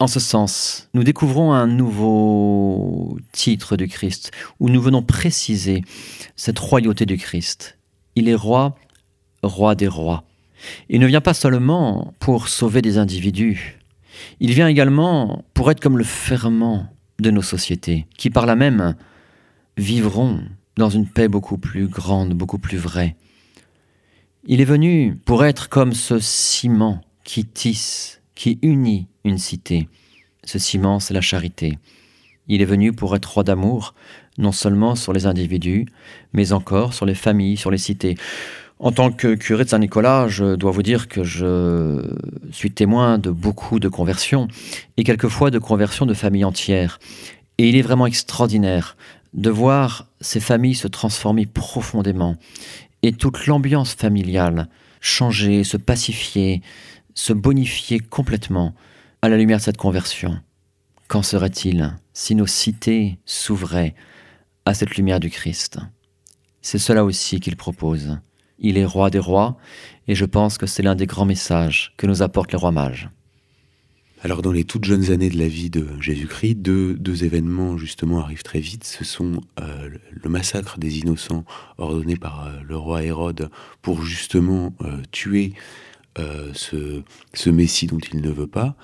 en 0.00 0.06
ce 0.08 0.18
sens, 0.18 0.88
nous 0.94 1.04
découvrons 1.04 1.52
un 1.52 1.66
nouveau 1.66 3.16
titre 3.30 3.76
du 3.76 3.86
Christ, 3.86 4.32
où 4.58 4.68
nous 4.68 4.80
venons 4.80 5.02
préciser 5.02 5.82
cette 6.34 6.58
royauté 6.58 7.06
du 7.06 7.18
Christ. 7.18 7.78
Il 8.16 8.28
est 8.28 8.34
roi, 8.34 8.74
roi 9.42 9.74
des 9.74 9.86
rois. 9.86 10.24
Il 10.88 11.00
ne 11.00 11.06
vient 11.06 11.20
pas 11.20 11.34
seulement 11.34 12.14
pour 12.18 12.48
sauver 12.48 12.82
des 12.82 12.98
individus, 12.98 13.78
il 14.40 14.52
vient 14.52 14.68
également 14.68 15.44
pour 15.54 15.70
être 15.70 15.80
comme 15.80 15.98
le 15.98 16.04
ferment 16.04 16.86
de 17.20 17.30
nos 17.30 17.42
sociétés, 17.42 18.06
qui 18.16 18.30
par 18.30 18.46
là 18.46 18.56
même 18.56 18.94
vivront 19.76 20.40
dans 20.76 20.90
une 20.90 21.06
paix 21.06 21.28
beaucoup 21.28 21.58
plus 21.58 21.88
grande, 21.88 22.34
beaucoup 22.34 22.58
plus 22.58 22.78
vraie. 22.78 23.16
Il 24.44 24.60
est 24.60 24.66
venu 24.66 25.16
pour 25.24 25.44
être 25.44 25.68
comme 25.68 25.92
ce 25.92 26.18
ciment 26.18 27.00
qui 27.24 27.44
tisse, 27.44 28.20
qui 28.34 28.58
unit 28.62 29.06
une 29.24 29.38
cité. 29.38 29.88
Ce 30.44 30.58
ciment, 30.58 30.98
c'est 30.98 31.14
la 31.14 31.20
charité. 31.20 31.78
Il 32.48 32.60
est 32.60 32.66
venu 32.66 32.92
pour 32.92 33.14
être 33.14 33.32
roi 33.32 33.44
d'amour, 33.44 33.94
non 34.38 34.50
seulement 34.50 34.96
sur 34.96 35.12
les 35.12 35.26
individus, 35.26 35.86
mais 36.32 36.52
encore 36.52 36.94
sur 36.94 37.06
les 37.06 37.14
familles, 37.14 37.56
sur 37.56 37.70
les 37.70 37.78
cités. 37.78 38.16
En 38.82 38.90
tant 38.90 39.12
que 39.12 39.36
curé 39.36 39.62
de 39.62 39.68
Saint-Nicolas, 39.68 40.26
je 40.26 40.56
dois 40.56 40.72
vous 40.72 40.82
dire 40.82 41.06
que 41.06 41.22
je 41.22 42.02
suis 42.50 42.72
témoin 42.72 43.16
de 43.16 43.30
beaucoup 43.30 43.78
de 43.78 43.88
conversions, 43.88 44.48
et 44.96 45.04
quelquefois 45.04 45.52
de 45.52 45.60
conversions 45.60 46.04
de 46.04 46.14
familles 46.14 46.44
entières. 46.44 46.98
Et 47.58 47.68
il 47.68 47.76
est 47.76 47.82
vraiment 47.82 48.06
extraordinaire 48.06 48.96
de 49.34 49.50
voir 49.50 50.08
ces 50.20 50.40
familles 50.40 50.74
se 50.74 50.88
transformer 50.88 51.46
profondément 51.46 52.34
et 53.04 53.12
toute 53.12 53.46
l'ambiance 53.46 53.94
familiale 53.94 54.68
changer, 55.00 55.62
se 55.62 55.76
pacifier, 55.76 56.60
se 57.14 57.32
bonifier 57.32 58.00
complètement 58.00 58.74
à 59.22 59.28
la 59.28 59.36
lumière 59.36 59.58
de 59.58 59.62
cette 59.62 59.76
conversion. 59.76 60.40
Qu'en 61.06 61.22
serait-il 61.22 61.94
si 62.14 62.34
nos 62.34 62.48
cités 62.48 63.20
s'ouvraient 63.26 63.94
à 64.66 64.74
cette 64.74 64.96
lumière 64.96 65.20
du 65.20 65.30
Christ? 65.30 65.78
C'est 66.62 66.78
cela 66.78 67.04
aussi 67.04 67.38
qu'il 67.38 67.54
propose. 67.54 68.18
Il 68.62 68.78
est 68.78 68.86
roi 68.86 69.10
des 69.10 69.18
rois, 69.18 69.58
et 70.08 70.14
je 70.14 70.24
pense 70.24 70.56
que 70.56 70.66
c'est 70.66 70.82
l'un 70.82 70.94
des 70.94 71.06
grands 71.06 71.26
messages 71.26 71.92
que 71.98 72.06
nous 72.06 72.22
apportent 72.22 72.52
les 72.52 72.58
rois 72.58 72.72
mages. 72.72 73.10
Alors 74.24 74.40
dans 74.40 74.52
les 74.52 74.62
toutes 74.62 74.84
jeunes 74.84 75.10
années 75.10 75.30
de 75.30 75.38
la 75.38 75.48
vie 75.48 75.68
de 75.68 75.84
Jésus-Christ, 76.00 76.54
deux, 76.54 77.24
événements 77.24 77.76
justement 77.76 78.20
arrivent 78.20 78.44
très 78.44 78.60
vite. 78.60 78.84
Ce 78.84 79.04
sont 79.04 79.40
euh, 79.60 79.88
le 80.10 80.30
massacre 80.30 80.78
des 80.78 81.00
innocents 81.00 81.44
ordonné 81.76 82.14
par 82.14 82.46
euh, 82.46 82.52
le 82.64 82.76
roi 82.76 83.02
Hérode 83.02 83.50
pour 83.82 84.02
justement 84.02 84.72
euh, 84.82 84.98
tuer 85.10 85.54
ce, 86.52 87.02
ce, 87.32 87.50
Messie 87.50 87.86
dont 87.86 87.98
il 88.12 88.20
ne 88.20 88.30
veut 88.30 88.46
pas, 88.46 88.76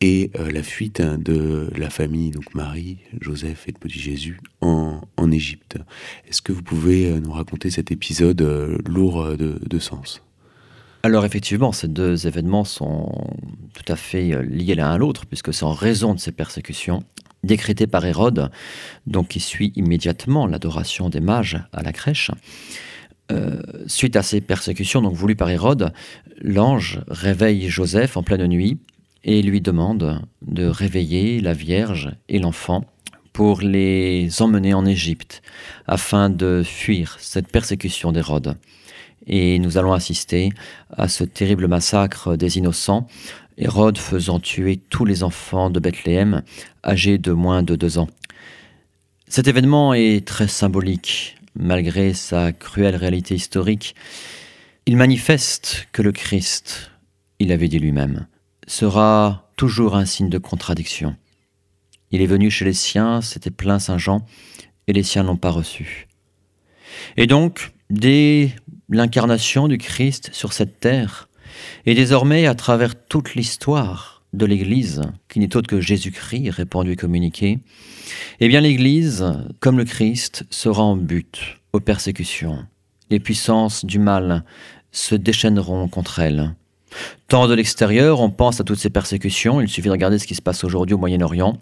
et 0.00 0.30
la 0.34 0.62
fuite 0.62 1.00
hein, 1.00 1.18
de 1.18 1.70
la 1.76 1.90
famille, 1.90 2.30
donc 2.30 2.54
Marie, 2.54 2.98
Joseph 3.20 3.66
et 3.66 3.72
le 3.72 3.78
petit 3.78 3.98
Jésus, 3.98 4.40
en, 4.60 5.00
Égypte. 5.30 5.76
Est-ce 6.26 6.40
que 6.40 6.52
vous 6.52 6.62
pouvez 6.62 7.20
nous 7.20 7.32
raconter 7.32 7.68
cet 7.70 7.90
épisode 7.90 8.40
lourd 8.86 9.36
de, 9.36 9.78
sens? 9.78 10.22
Alors 11.02 11.24
effectivement, 11.24 11.72
ces 11.72 11.88
deux 11.88 12.26
événements 12.26 12.64
sont 12.64 13.28
tout 13.74 13.92
à 13.92 13.96
fait 13.96 14.34
euh, 14.34 14.42
liés 14.42 14.74
l'un 14.74 14.90
à 14.90 14.98
l'autre, 14.98 15.26
puisque 15.26 15.54
c'est 15.54 15.64
en 15.64 15.72
raison 15.72 16.14
de 16.14 16.18
ces 16.18 16.32
persécutions 16.32 17.02
décrétées 17.44 17.86
par 17.86 18.04
Hérode, 18.04 18.50
donc 19.06 19.28
qui 19.28 19.40
suit 19.40 19.72
immédiatement 19.76 20.46
l'adoration 20.46 21.08
des 21.08 21.20
mages 21.20 21.62
à 21.72 21.82
la 21.82 21.92
crèche. 21.92 22.30
Euh, 23.30 23.60
suite 23.86 24.16
à 24.16 24.22
ces 24.22 24.40
persécutions 24.40 25.02
donc 25.02 25.14
voulues 25.14 25.36
par 25.36 25.50
Hérode, 25.50 25.92
l'ange 26.40 27.00
réveille 27.08 27.68
Joseph 27.68 28.16
en 28.16 28.22
pleine 28.22 28.46
nuit 28.46 28.78
et 29.24 29.42
lui 29.42 29.60
demande 29.60 30.22
de 30.42 30.66
réveiller 30.66 31.40
la 31.40 31.52
Vierge 31.52 32.10
et 32.28 32.38
l'enfant 32.38 32.84
pour 33.32 33.60
les 33.60 34.42
emmener 34.42 34.74
en 34.74 34.86
Égypte 34.86 35.42
afin 35.86 36.30
de 36.30 36.62
fuir 36.64 37.16
cette 37.20 37.48
persécution 37.48 38.12
d'Hérode 38.12 38.56
et 39.28 39.58
nous 39.58 39.78
allons 39.78 39.92
assister 39.92 40.50
à 40.90 41.06
ce 41.06 41.22
terrible 41.22 41.68
massacre 41.68 42.36
des 42.36 42.58
innocents, 42.58 43.06
Hérode 43.58 43.98
faisant 43.98 44.40
tuer 44.40 44.80
tous 44.88 45.04
les 45.04 45.22
enfants 45.22 45.70
de 45.70 45.80
Bethléem 45.80 46.42
âgés 46.84 47.18
de 47.18 47.32
moins 47.32 47.62
de 47.62 47.76
deux 47.76 47.98
ans. 47.98 48.08
Cet 49.28 49.46
événement 49.46 49.94
est 49.94 50.26
très 50.26 50.48
symbolique, 50.48 51.36
malgré 51.54 52.14
sa 52.14 52.52
cruelle 52.52 52.96
réalité 52.96 53.34
historique. 53.34 53.94
Il 54.86 54.96
manifeste 54.96 55.88
que 55.92 56.02
le 56.02 56.12
Christ, 56.12 56.90
il 57.40 57.52
avait 57.52 57.68
dit 57.68 57.78
lui-même, 57.78 58.26
sera 58.68 59.50
toujours 59.56 59.96
un 59.96 60.04
signe 60.04 60.28
de 60.28 60.38
contradiction. 60.38 61.16
Il 62.12 62.22
est 62.22 62.26
venu 62.26 62.50
chez 62.50 62.64
les 62.64 62.74
siens, 62.74 63.20
c'était 63.20 63.50
plein 63.50 63.78
Saint 63.78 63.98
Jean, 63.98 64.24
et 64.86 64.92
les 64.92 65.02
siens 65.02 65.24
n'ont 65.24 65.36
pas 65.36 65.50
reçu. 65.50 66.06
Et 67.16 67.26
donc, 67.26 67.72
dès 67.90 68.52
l'incarnation 68.88 69.68
du 69.68 69.78
Christ 69.78 70.30
sur 70.32 70.52
cette 70.52 70.80
terre, 70.80 71.28
et 71.86 71.94
désormais 71.94 72.46
à 72.46 72.54
travers 72.54 72.94
toute 72.94 73.34
l'histoire 73.34 74.22
de 74.32 74.46
l'Église, 74.46 75.02
qui 75.28 75.40
n'est 75.40 75.56
autre 75.56 75.68
que 75.68 75.80
Jésus-Christ 75.80 76.50
répandu 76.50 76.92
et 76.92 76.96
communiqué, 76.96 77.58
eh 78.40 78.48
bien 78.48 78.60
l'Église, 78.60 79.24
comme 79.60 79.78
le 79.78 79.84
Christ, 79.84 80.44
sera 80.50 80.82
en 80.82 80.96
but 80.96 81.58
aux 81.72 81.80
persécutions. 81.80 82.66
Les 83.10 83.20
puissances 83.20 83.84
du 83.84 83.98
mal 83.98 84.44
se 84.92 85.14
déchaîneront 85.14 85.88
contre 85.88 86.18
elle. 86.18 86.54
Tant 87.28 87.46
de 87.46 87.54
l'extérieur, 87.54 88.20
on 88.20 88.30
pense 88.30 88.60
à 88.60 88.64
toutes 88.64 88.78
ces 88.78 88.90
persécutions, 88.90 89.60
il 89.60 89.68
suffit 89.68 89.88
de 89.88 89.92
regarder 89.92 90.18
ce 90.18 90.26
qui 90.26 90.34
se 90.34 90.42
passe 90.42 90.64
aujourd'hui 90.64 90.94
au 90.94 90.98
Moyen-Orient, 90.98 91.58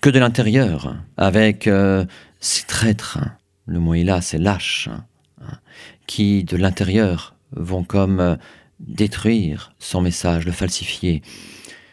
que 0.00 0.10
de 0.10 0.18
l'intérieur, 0.18 0.96
avec 1.16 1.66
euh, 1.66 2.04
ces 2.40 2.64
traîtres, 2.64 3.18
le 3.66 3.78
mot 3.78 3.94
est 3.94 4.04
là, 4.04 4.20
c'est 4.20 4.38
lâche, 4.38 4.88
qui, 6.06 6.44
de 6.44 6.56
l'intérieur, 6.56 7.34
vont 7.52 7.84
comme 7.84 8.20
euh, 8.20 8.36
détruire 8.80 9.72
son 9.78 10.00
message, 10.00 10.46
le 10.46 10.52
falsifier. 10.52 11.22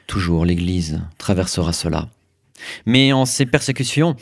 Toujours 0.07 0.45
l'Église 0.45 1.01
traversera 1.17 1.73
cela. 1.73 2.09
Mais 2.85 3.13
en 3.13 3.25
ces 3.25 3.45
persécutions, 3.45 4.15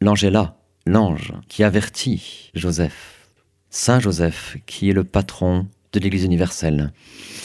l'ange 0.00 0.24
est 0.24 0.30
là, 0.30 0.56
l'ange 0.86 1.32
qui 1.48 1.64
avertit 1.64 2.50
Joseph, 2.54 3.28
Saint 3.70 4.00
Joseph, 4.00 4.56
qui 4.66 4.90
est 4.90 4.94
le 4.94 5.04
patron 5.04 5.66
de 5.92 6.00
l'Église 6.00 6.24
universelle, 6.24 6.92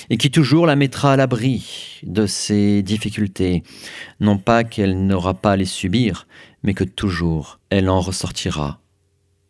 et 0.10 0.18
qui 0.18 0.30
toujours 0.32 0.66
la 0.66 0.76
mettra 0.76 1.14
à 1.14 1.16
l'abri 1.16 2.02
de 2.04 2.28
ses 2.28 2.84
difficultés, 2.84 3.64
non 4.20 4.38
pas 4.38 4.64
qu'elle 4.64 5.06
n'aura 5.06 5.34
pas 5.34 5.54
à 5.54 5.56
les 5.56 5.66
subir, 5.66 6.28
mais 6.64 6.74
que 6.74 6.84
toujours 6.84 7.60
elle 7.70 7.90
en 7.90 8.00
ressortira. 8.00 8.82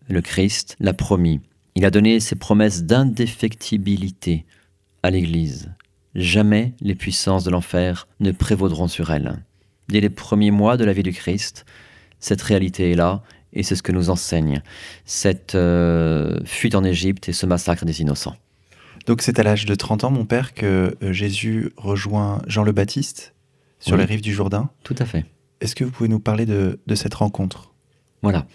Le 0.07 0.21
Christ 0.21 0.75
l'a 0.79 0.93
promis, 0.93 1.41
il 1.75 1.85
a 1.85 1.91
donné 1.91 2.19
ses 2.19 2.35
promesses 2.35 2.83
d'indéfectibilité 2.83 4.45
à 5.03 5.09
l'Église. 5.09 5.73
Jamais 6.13 6.73
les 6.79 6.95
puissances 6.95 7.43
de 7.43 7.51
l'enfer 7.51 8.07
ne 8.21 8.31
prévaudront 8.31 8.87
sur 8.87 9.11
elle. 9.11 9.43
Dès 9.89 9.99
les 9.99 10.09
premiers 10.09 10.51
mois 10.51 10.77
de 10.77 10.85
la 10.85 10.93
vie 10.93 11.03
du 11.03 11.11
Christ, 11.11 11.65
cette 12.19 12.41
réalité 12.41 12.91
est 12.91 12.95
là, 12.95 13.23
et 13.53 13.63
c'est 13.63 13.75
ce 13.75 13.83
que 13.83 13.91
nous 13.91 14.09
enseigne 14.09 14.61
cette 15.05 15.55
euh, 15.55 16.39
fuite 16.45 16.75
en 16.75 16.83
Égypte 16.83 17.29
et 17.29 17.33
ce 17.33 17.45
massacre 17.45 17.85
des 17.85 18.01
innocents. 18.01 18.35
Donc 19.05 19.21
c'est 19.21 19.39
à 19.39 19.43
l'âge 19.43 19.65
de 19.65 19.75
30 19.75 20.05
ans, 20.05 20.11
mon 20.11 20.25
père, 20.25 20.53
que 20.53 20.95
euh, 21.01 21.13
Jésus 21.13 21.71
rejoint 21.77 22.41
Jean 22.47 22.63
le 22.63 22.71
Baptiste 22.71 23.33
sur 23.79 23.97
les 23.97 24.05
rives 24.05 24.21
du 24.21 24.33
Jourdain. 24.33 24.69
Tout 24.83 24.95
à 24.97 25.05
fait. 25.05 25.25
Est-ce 25.61 25.75
que 25.75 25.83
vous 25.83 25.91
pouvez 25.91 26.09
nous 26.09 26.19
parler 26.19 26.45
de 26.45 26.95
cette 26.95 27.13
rencontre? 27.13 27.73
Voilà. 28.21 28.47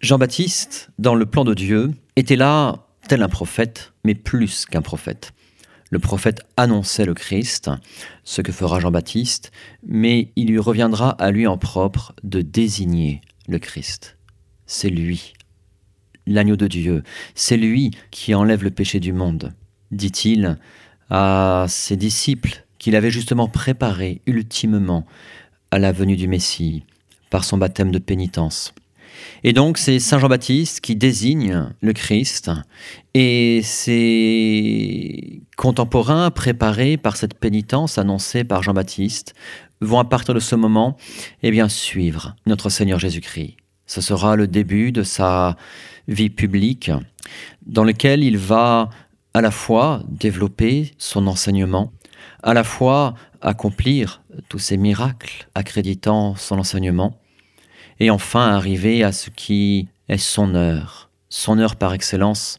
Jean-Baptiste, 0.00 0.90
dans 0.98 1.14
le 1.14 1.26
plan 1.26 1.44
de 1.44 1.54
Dieu, 1.54 1.92
était 2.16 2.36
là 2.36 2.86
tel 3.08 3.22
un 3.22 3.28
prophète, 3.28 3.92
mais 4.04 4.14
plus 4.14 4.64
qu'un 4.66 4.82
prophète. 4.82 5.32
Le 5.90 5.98
prophète 5.98 6.42
annonçait 6.56 7.04
le 7.04 7.14
Christ, 7.14 7.70
ce 8.22 8.42
que 8.42 8.52
fera 8.52 8.78
Jean-Baptiste, 8.78 9.50
mais 9.86 10.32
il 10.36 10.48
lui 10.48 10.58
reviendra 10.58 11.10
à 11.10 11.30
lui 11.30 11.46
en 11.46 11.56
propre 11.56 12.14
de 12.22 12.42
désigner 12.42 13.22
le 13.48 13.58
Christ. 13.58 14.18
C'est 14.66 14.90
lui, 14.90 15.32
l'agneau 16.28 16.56
de 16.56 16.66
Dieu, 16.66 17.02
c'est 17.34 17.56
lui 17.56 17.90
qui 18.10 18.34
enlève 18.34 18.62
le 18.62 18.70
péché 18.70 19.00
du 19.00 19.12
monde, 19.12 19.52
dit-il 19.90 20.58
à 21.10 21.66
ses 21.68 21.96
disciples 21.96 22.64
qu'il 22.78 22.94
avait 22.94 23.10
justement 23.10 23.48
préparé 23.48 24.20
ultimement 24.26 25.06
à 25.70 25.78
la 25.78 25.92
venue 25.92 26.16
du 26.16 26.28
Messie 26.28 26.84
par 27.30 27.44
son 27.44 27.58
baptême 27.58 27.90
de 27.90 27.98
pénitence. 27.98 28.74
Et 29.42 29.52
donc 29.52 29.78
c'est 29.78 29.98
Saint 29.98 30.18
Jean-Baptiste 30.18 30.80
qui 30.80 30.94
désigne 30.94 31.68
le 31.80 31.92
Christ 31.92 32.50
et 33.14 33.60
ses 33.62 35.42
contemporains 35.56 36.30
préparés 36.30 36.96
par 36.96 37.16
cette 37.16 37.34
pénitence 37.34 37.98
annoncée 37.98 38.44
par 38.44 38.62
Jean-Baptiste 38.62 39.34
vont 39.80 39.98
à 39.98 40.04
partir 40.04 40.34
de 40.34 40.40
ce 40.40 40.54
moment 40.54 40.96
eh 41.42 41.50
bien, 41.50 41.68
suivre 41.68 42.36
notre 42.46 42.68
Seigneur 42.68 42.98
Jésus-Christ. 42.98 43.56
Ce 43.86 44.00
sera 44.00 44.36
le 44.36 44.46
début 44.46 44.92
de 44.92 45.02
sa 45.02 45.56
vie 46.08 46.30
publique 46.30 46.90
dans 47.66 47.84
lequel 47.84 48.24
il 48.24 48.38
va 48.38 48.88
à 49.34 49.40
la 49.40 49.50
fois 49.50 50.02
développer 50.08 50.92
son 50.98 51.26
enseignement, 51.26 51.92
à 52.42 52.54
la 52.54 52.64
fois 52.64 53.14
accomplir 53.40 54.22
tous 54.48 54.58
ces 54.58 54.76
miracles 54.76 55.48
accréditant 55.54 56.34
son 56.34 56.58
enseignement, 56.58 57.20
et 58.00 58.10
enfin 58.10 58.48
arriver 58.48 59.04
à 59.04 59.12
ce 59.12 59.30
qui 59.30 59.88
est 60.08 60.18
son 60.18 60.54
heure, 60.54 61.10
son 61.28 61.58
heure 61.58 61.76
par 61.76 61.92
excellence, 61.92 62.58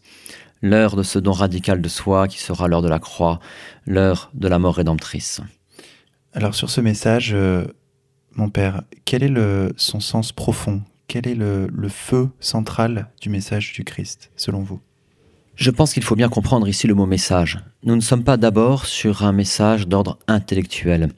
l'heure 0.61 0.95
de 0.95 1.03
ce 1.03 1.19
don 1.19 1.31
radical 1.31 1.81
de 1.81 1.89
soi 1.89 2.27
qui 2.27 2.39
sera 2.39 2.67
l'heure 2.67 2.81
de 2.81 2.89
la 2.89 2.99
croix, 2.99 3.39
l'heure 3.85 4.29
de 4.33 4.47
la 4.47 4.59
mort 4.59 4.75
rédemptrice. 4.75 5.41
Alors 6.33 6.55
sur 6.55 6.69
ce 6.69 6.81
message, 6.81 7.31
euh, 7.33 7.65
mon 8.35 8.49
père, 8.49 8.83
quel 9.05 9.23
est 9.23 9.29
le, 9.29 9.73
son 9.77 9.99
sens 9.99 10.31
profond 10.31 10.83
Quel 11.09 11.27
est 11.27 11.33
le, 11.33 11.67
feu 11.89 12.29
central 12.39 13.09
du 13.19 13.29
message 13.29 13.73
du 13.73 13.83
Christ, 13.83 14.29
selon 14.35 14.61
vous? 14.61 14.79
Je 15.55 15.71
pense 15.71 15.91
qu'il 15.91 16.03
faut 16.03 16.15
bien 16.15 16.29
comprendre 16.29 16.67
ici 16.67 16.85
le 16.85 16.93
mot 16.93 17.07
message. 17.07 17.57
Nous 17.81 17.95
ne 17.95 17.99
sommes 17.99 18.23
pas 18.23 18.37
d'abord 18.37 18.85
sur 18.85 19.23
un 19.23 19.31
message 19.31 19.87
d'ordre 19.87 20.19
intellectuel. 20.27 21.09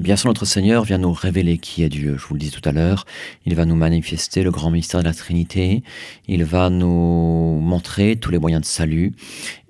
Bien 0.00 0.16
sûr, 0.16 0.26
notre 0.26 0.46
Seigneur 0.46 0.82
vient 0.82 0.98
nous 0.98 1.12
révéler 1.12 1.58
qui 1.58 1.84
est 1.84 1.88
Dieu. 1.88 2.16
Je 2.18 2.26
vous 2.26 2.34
le 2.34 2.40
dis 2.40 2.50
tout 2.50 2.68
à 2.68 2.72
l'heure, 2.72 3.06
il 3.46 3.54
va 3.54 3.66
nous 3.66 3.76
manifester 3.76 4.42
le 4.42 4.50
grand 4.50 4.72
mystère 4.72 4.98
de 4.98 5.06
la 5.06 5.14
Trinité, 5.14 5.84
il 6.26 6.42
va 6.42 6.68
nous 6.68 7.60
montrer 7.62 8.16
tous 8.16 8.32
les 8.32 8.40
moyens 8.40 8.62
de 8.62 8.66
salut. 8.66 9.12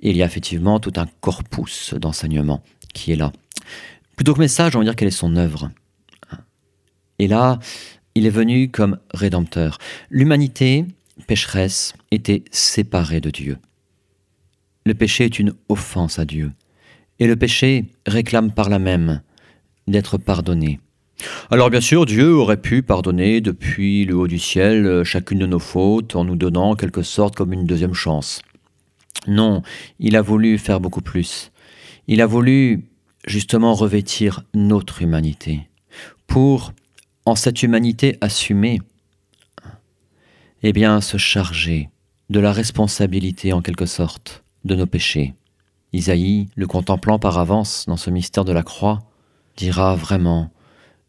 Il 0.00 0.16
y 0.16 0.22
a 0.22 0.26
effectivement 0.26 0.80
tout 0.80 0.94
un 0.96 1.06
corpus 1.20 1.92
d'enseignement 1.92 2.62
qui 2.94 3.12
est 3.12 3.16
là. 3.16 3.30
Plutôt 4.16 4.32
que 4.32 4.40
message, 4.40 4.74
on 4.74 4.78
va 4.78 4.86
dire 4.86 4.96
quelle 4.96 5.08
est 5.08 5.10
son 5.10 5.36
œuvre. 5.36 5.70
Et 7.18 7.28
là, 7.28 7.58
il 8.14 8.26
est 8.26 8.30
venu 8.30 8.70
comme 8.70 8.98
rédempteur. 9.12 9.78
L'humanité, 10.10 10.84
pécheresse, 11.26 11.94
était 12.10 12.44
séparée 12.50 13.20
de 13.20 13.30
Dieu. 13.30 13.58
Le 14.86 14.94
péché 14.94 15.24
est 15.24 15.38
une 15.38 15.54
offense 15.68 16.18
à 16.18 16.24
Dieu. 16.24 16.52
Et 17.18 17.26
le 17.26 17.36
péché 17.36 17.86
réclame 18.06 18.52
par 18.52 18.68
la 18.68 18.78
même 18.78 19.22
d'être 19.86 20.18
pardonné. 20.18 20.80
Alors 21.50 21.70
bien 21.70 21.80
sûr, 21.80 22.06
Dieu 22.06 22.34
aurait 22.34 22.60
pu 22.60 22.82
pardonner 22.82 23.40
depuis 23.40 24.04
le 24.04 24.16
haut 24.16 24.26
du 24.26 24.38
ciel 24.38 24.86
euh, 24.86 25.04
chacune 25.04 25.38
de 25.38 25.46
nos 25.46 25.58
fautes 25.58 26.16
en 26.16 26.24
nous 26.24 26.36
donnant 26.36 26.70
en 26.70 26.74
quelque 26.74 27.02
sorte 27.02 27.36
comme 27.36 27.52
une 27.52 27.66
deuxième 27.66 27.94
chance. 27.94 28.42
Non, 29.26 29.62
il 30.00 30.16
a 30.16 30.22
voulu 30.22 30.58
faire 30.58 30.80
beaucoup 30.80 31.00
plus. 31.00 31.52
Il 32.08 32.20
a 32.20 32.26
voulu 32.26 32.84
justement 33.26 33.74
revêtir 33.74 34.44
notre 34.54 35.02
humanité, 35.02 35.68
pour, 36.26 36.72
en 37.26 37.34
cette 37.34 37.62
humanité 37.62 38.18
assumée, 38.20 38.80
eh 40.62 40.72
bien, 40.72 41.00
se 41.00 41.16
charger 41.16 41.90
de 42.30 42.40
la 42.40 42.52
responsabilité 42.52 43.52
en 43.52 43.62
quelque 43.62 43.86
sorte 43.86 44.44
de 44.64 44.74
nos 44.74 44.86
péchés. 44.86 45.34
Isaïe, 45.92 46.48
le 46.56 46.66
contemplant 46.66 47.18
par 47.18 47.38
avance 47.38 47.84
dans 47.86 47.96
ce 47.96 48.10
mystère 48.10 48.44
de 48.44 48.52
la 48.52 48.62
croix, 48.62 49.02
dira 49.56 49.94
vraiment, 49.94 50.50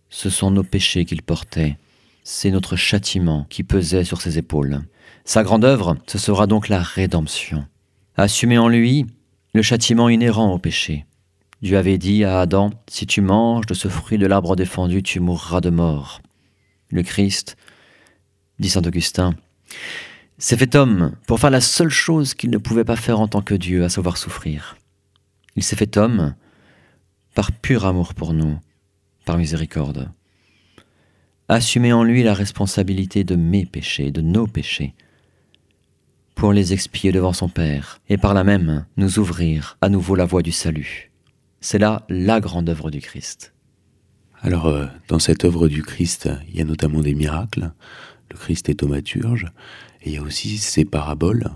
ce 0.10 0.30
sont 0.30 0.51
nos 0.51 0.63
péchés 0.63 1.06
qu'il 1.06 1.21
portait, 1.21 1.78
c'est 2.23 2.51
notre 2.51 2.75
châtiment 2.75 3.45
qui 3.49 3.63
pesait 3.63 4.04
sur 4.04 4.21
ses 4.21 4.38
épaules. 4.38 4.82
Sa 5.25 5.43
grande 5.43 5.65
œuvre, 5.65 5.97
ce 6.08 6.17
sera 6.17 6.47
donc 6.47 6.69
la 6.69 6.82
rédemption. 6.82 7.65
Assumer 8.15 8.58
en 8.58 8.67
lui 8.67 9.06
le 9.54 9.62
châtiment 9.62 10.10
inhérent 10.10 10.51
au 10.51 10.60
péché. 10.60 11.06
Dieu 11.65 11.80
avait 11.80 11.97
dit 11.97 12.23
à 12.23 12.41
Adam, 12.41 12.69
si 12.88 13.08
tu 13.08 13.21
manges 13.21 13.65
de 13.65 13.73
ce 13.73 13.88
fruit 13.88 14.19
de 14.19 14.28
l'arbre 14.28 14.56
défendu, 14.56 15.01
tu 15.01 15.19
mourras 15.19 15.62
de 15.62 15.71
mort. 15.71 16.21
Le 16.91 17.01
Christ, 17.01 17.58
dit 18.60 18.69
Saint 18.69 18.84
Augustin, 18.84 19.34
s'est 20.38 20.58
fait 20.58 20.75
homme 20.75 21.15
pour 21.25 21.39
faire 21.39 21.49
la 21.49 21.62
seule 21.62 21.89
chose 21.89 22.36
qu'il 22.36 22.51
ne 22.51 22.60
pouvait 22.60 22.84
pas 22.84 22.95
faire 22.95 23.19
en 23.19 23.28
tant 23.28 23.41
que 23.41 23.56
Dieu, 23.56 23.84
à 23.84 23.89
savoir 23.89 24.17
souffrir. 24.17 24.78
Il 25.56 25.63
s'est 25.63 25.75
fait 25.75 25.97
homme 25.97 26.36
par 27.34 27.51
pur 27.51 27.88
amour 27.88 28.13
pour 28.13 28.34
nous, 28.34 28.60
par 29.25 29.39
miséricorde. 29.39 30.12
Assumer 31.49 31.93
en 31.93 32.04
lui 32.04 32.21
la 32.21 32.36
responsabilité 32.36 33.23
de 33.23 33.36
mes 33.36 33.65
péchés, 33.65 34.12
de 34.12 34.21
nos 34.21 34.45
péchés, 34.45 34.93
pour 36.36 36.54
les 36.54 36.73
expier 36.73 37.12
devant 37.12 37.34
son 37.34 37.49
Père, 37.49 38.01
et 38.08 38.17
par 38.17 38.36
là 38.36 38.43
même 38.43 38.86
nous 38.97 39.17
ouvrir 39.17 39.80
à 39.82 39.89
nouveau 39.89 40.13
la 40.13 40.25
voie 40.25 40.43
du 40.43 40.51
salut. 40.51 41.10
C'est 41.65 41.80
là 41.80 42.06
la 42.10 42.39
grande 42.41 42.69
œuvre 42.69 42.91
du 42.91 43.01
Christ. 43.01 43.51
Alors, 44.43 44.67
euh, 44.67 44.86
dans 45.08 45.17
cette 45.17 45.45
œuvre 45.45 45.67
du 45.67 45.82
Christ, 45.82 46.30
il 46.47 46.58
y 46.58 46.62
a 46.62 46.63
notamment 46.63 46.99
des 47.01 47.15
miracles. 47.15 47.71
Le 48.30 48.38
Christ 48.38 48.69
est 48.69 48.75
thaumaturge, 48.75 49.47
et 50.04 50.12
il 50.12 50.13
y 50.13 50.17
a 50.19 50.21
aussi 50.21 50.60
ces 50.60 50.86
paraboles. 50.86 51.49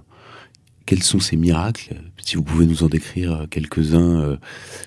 Quels 0.87 1.03
sont 1.03 1.19
ces 1.19 1.37
miracles? 1.37 1.93
Si 2.25 2.37
vous 2.37 2.43
pouvez 2.43 2.65
nous 2.65 2.81
en 2.81 2.87
décrire 2.87 3.45
quelques-uns 3.51 4.19
euh, 4.19 4.37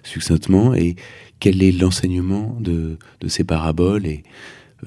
succinctement, 0.03 0.75
et 0.75 0.97
quel 1.39 1.63
est 1.63 1.71
l'enseignement 1.71 2.59
de, 2.59 2.99
ces 3.29 3.45
paraboles? 3.45 4.07
Et 4.07 4.25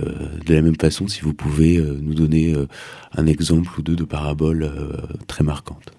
euh, 0.01 0.37
de 0.45 0.53
la 0.53 0.61
même 0.61 0.75
façon, 0.75 1.07
si 1.07 1.21
vous 1.21 1.33
pouvez 1.33 1.77
euh, 1.77 1.97
nous 2.01 2.13
donner 2.13 2.53
un 3.13 3.25
exemple 3.25 3.69
ou 3.79 3.81
deux 3.81 3.95
de 3.95 4.03
paraboles 4.03 4.69
très 5.27 5.45
marquantes. 5.45 5.93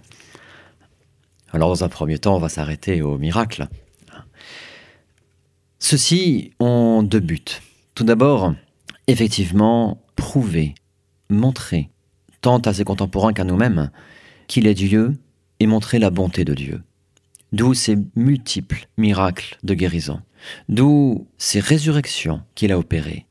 Alors, 1.52 1.70
dans 1.70 1.84
un 1.84 1.88
premier 1.88 2.18
temps, 2.18 2.36
on 2.36 2.40
va 2.40 2.50
s'arrêter 2.50 3.00
aux 3.00 3.16
miracles. 3.16 3.66
Ceux-ci 5.78 6.52
ont 6.58 7.02
deux 7.02 7.20
buts. 7.20 7.44
Tout 7.94 8.04
d'abord, 8.04 8.54
effectivement, 9.06 10.02
prouver, 10.16 10.74
montrer 11.28 11.90
tant 12.40 12.58
à 12.58 12.72
ses 12.72 12.84
contemporains 12.84 13.32
qu'à 13.32 13.44
nous-mêmes, 13.44 13.90
qu'il 14.46 14.66
est 14.66 14.74
Dieu 14.74 15.12
et 15.60 15.66
montrer 15.66 15.98
la 15.98 16.10
bonté 16.10 16.44
de 16.44 16.54
Dieu. 16.54 16.82
D'où 17.52 17.74
ces 17.74 17.96
multiples 18.14 18.88
miracles 18.96 19.58
de 19.62 19.74
guérison, 19.74 20.20
d'où 20.68 21.26
ces 21.38 21.60
résurrections 21.60 22.42
qu'il 22.54 22.72
a 22.72 22.78
opérées. 22.78 23.26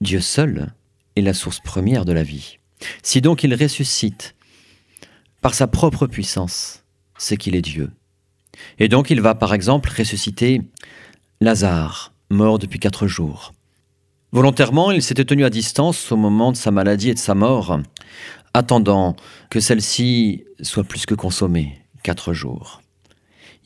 Dieu 0.00 0.20
seul 0.20 0.72
est 1.16 1.22
la 1.22 1.34
source 1.34 1.60
première 1.60 2.04
de 2.04 2.12
la 2.12 2.22
vie. 2.22 2.58
Si 3.02 3.20
donc 3.20 3.44
il 3.44 3.54
ressuscite 3.54 4.34
par 5.40 5.54
sa 5.54 5.66
propre 5.66 6.06
puissance, 6.06 6.84
c'est 7.16 7.36
qu'il 7.36 7.54
est 7.54 7.62
Dieu. 7.62 7.90
Et 8.78 8.88
donc 8.88 9.10
il 9.10 9.20
va 9.20 9.34
par 9.34 9.54
exemple 9.54 9.92
ressusciter 9.96 10.62
Lazare, 11.44 12.14
mort 12.30 12.58
depuis 12.58 12.78
quatre 12.78 13.06
jours. 13.06 13.52
Volontairement, 14.32 14.90
il 14.90 15.02
s'était 15.02 15.26
tenu 15.26 15.44
à 15.44 15.50
distance 15.50 16.10
au 16.10 16.16
moment 16.16 16.50
de 16.50 16.56
sa 16.56 16.70
maladie 16.70 17.10
et 17.10 17.14
de 17.14 17.18
sa 17.18 17.34
mort, 17.34 17.78
attendant 18.54 19.14
que 19.50 19.60
celle-ci 19.60 20.44
soit 20.62 20.84
plus 20.84 21.04
que 21.04 21.14
consommée, 21.14 21.78
quatre 22.02 22.32
jours. 22.32 22.80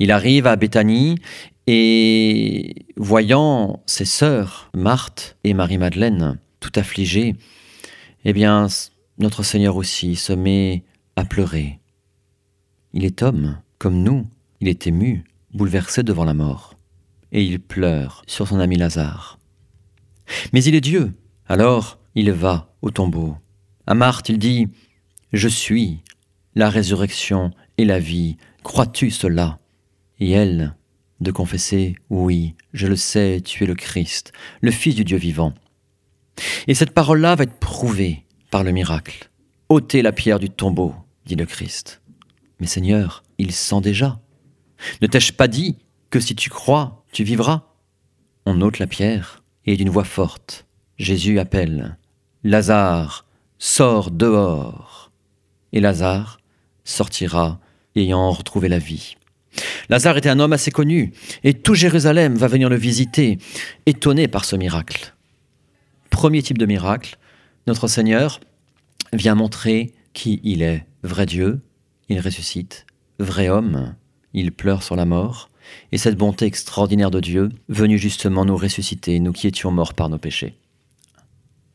Il 0.00 0.10
arrive 0.10 0.48
à 0.48 0.56
Béthanie 0.56 1.20
et, 1.68 2.86
voyant 2.96 3.80
ses 3.86 4.04
sœurs, 4.04 4.70
Marthe 4.74 5.36
et 5.44 5.54
Marie-Madeleine, 5.54 6.40
tout 6.58 6.72
affligées, 6.74 7.36
eh 8.24 8.32
bien, 8.32 8.66
notre 9.18 9.44
Seigneur 9.44 9.76
aussi 9.76 10.16
se 10.16 10.32
met 10.32 10.82
à 11.14 11.24
pleurer. 11.24 11.78
Il 12.92 13.04
est 13.04 13.22
homme, 13.22 13.60
comme 13.78 14.02
nous, 14.02 14.26
il 14.60 14.66
est 14.66 14.88
ému, 14.88 15.24
bouleversé 15.54 16.02
devant 16.02 16.24
la 16.24 16.34
mort, 16.34 16.74
et 17.32 17.42
il 17.42 17.60
pleure 17.60 18.22
sur 18.26 18.48
son 18.48 18.60
ami 18.60 18.76
Lazare. 18.76 19.38
Mais 20.52 20.62
il 20.64 20.74
est 20.74 20.80
Dieu, 20.80 21.12
alors 21.46 21.98
il 22.14 22.30
va 22.32 22.74
au 22.82 22.90
tombeau 22.90 23.36
à 23.88 23.94
Marthe, 23.94 24.28
il 24.28 24.38
dit 24.38 24.68
Je 25.32 25.48
suis 25.48 26.02
la 26.54 26.68
résurrection 26.68 27.52
et 27.78 27.86
la 27.86 27.98
vie. 27.98 28.36
Crois-tu 28.62 29.10
cela? 29.10 29.58
Et 30.20 30.30
elle, 30.32 30.76
de 31.20 31.30
confesser 31.30 31.94
Oui, 32.10 32.54
je 32.74 32.86
le 32.86 32.96
sais, 32.96 33.40
tu 33.42 33.64
es 33.64 33.66
le 33.66 33.74
Christ, 33.74 34.32
le 34.60 34.70
Fils 34.70 34.94
du 34.94 35.04
Dieu 35.04 35.16
vivant. 35.16 35.54
Et 36.66 36.74
cette 36.74 36.90
parole-là 36.90 37.34
va 37.34 37.44
être 37.44 37.58
prouvée 37.58 38.26
par 38.50 38.62
le 38.62 38.72
miracle. 38.72 39.30
ôtez 39.70 40.02
la 40.02 40.12
pierre 40.12 40.38
du 40.38 40.50
tombeau, 40.50 40.94
dit 41.24 41.34
le 41.34 41.46
Christ. 41.46 42.02
Mais 42.60 42.66
Seigneur, 42.66 43.22
il 43.38 43.52
sent 43.52 43.80
déjà. 43.80 44.20
Ne 45.00 45.06
t'ai-je 45.06 45.32
pas 45.32 45.48
dit 45.48 45.78
que 46.10 46.20
si 46.20 46.36
tu 46.36 46.50
crois, 46.50 46.97
tu 47.12 47.24
vivras 47.24 47.62
On 48.46 48.60
ôte 48.60 48.78
la 48.78 48.86
pierre, 48.86 49.42
et 49.64 49.76
d'une 49.76 49.90
voix 49.90 50.04
forte, 50.04 50.66
Jésus 50.98 51.38
appelle 51.38 51.98
Lazare, 52.44 53.24
Sors 53.58 54.10
dehors. 54.10 55.10
Et 55.72 55.80
Lazare 55.80 56.38
sortira 56.84 57.60
ayant 57.96 58.30
retrouvé 58.30 58.68
la 58.68 58.78
vie. 58.78 59.16
Lazare 59.88 60.18
était 60.18 60.28
un 60.28 60.38
homme 60.38 60.52
assez 60.52 60.70
connu, 60.70 61.12
et 61.42 61.54
tout 61.54 61.74
Jérusalem 61.74 62.36
va 62.36 62.46
venir 62.46 62.68
le 62.68 62.76
visiter, 62.76 63.38
étonné 63.86 64.28
par 64.28 64.44
ce 64.44 64.54
miracle. 64.54 65.14
Premier 66.10 66.42
type 66.42 66.58
de 66.58 66.66
miracle, 66.66 67.18
notre 67.66 67.88
Seigneur 67.88 68.40
vient 69.12 69.34
montrer 69.34 69.92
qui 70.12 70.40
il 70.44 70.62
est, 70.62 70.86
vrai 71.02 71.26
Dieu, 71.26 71.60
il 72.08 72.20
ressuscite, 72.20 72.86
vrai 73.18 73.48
homme, 73.48 73.94
il 74.34 74.52
pleure 74.52 74.82
sur 74.82 74.96
la 74.96 75.04
mort, 75.04 75.50
et 75.92 75.98
cette 75.98 76.16
bonté 76.16 76.46
extraordinaire 76.46 77.10
de 77.10 77.20
Dieu, 77.20 77.50
venue 77.68 77.98
justement 77.98 78.44
nous 78.44 78.56
ressusciter, 78.56 79.18
nous 79.20 79.32
qui 79.32 79.46
étions 79.46 79.70
morts 79.70 79.94
par 79.94 80.08
nos 80.08 80.18
péchés. 80.18 80.54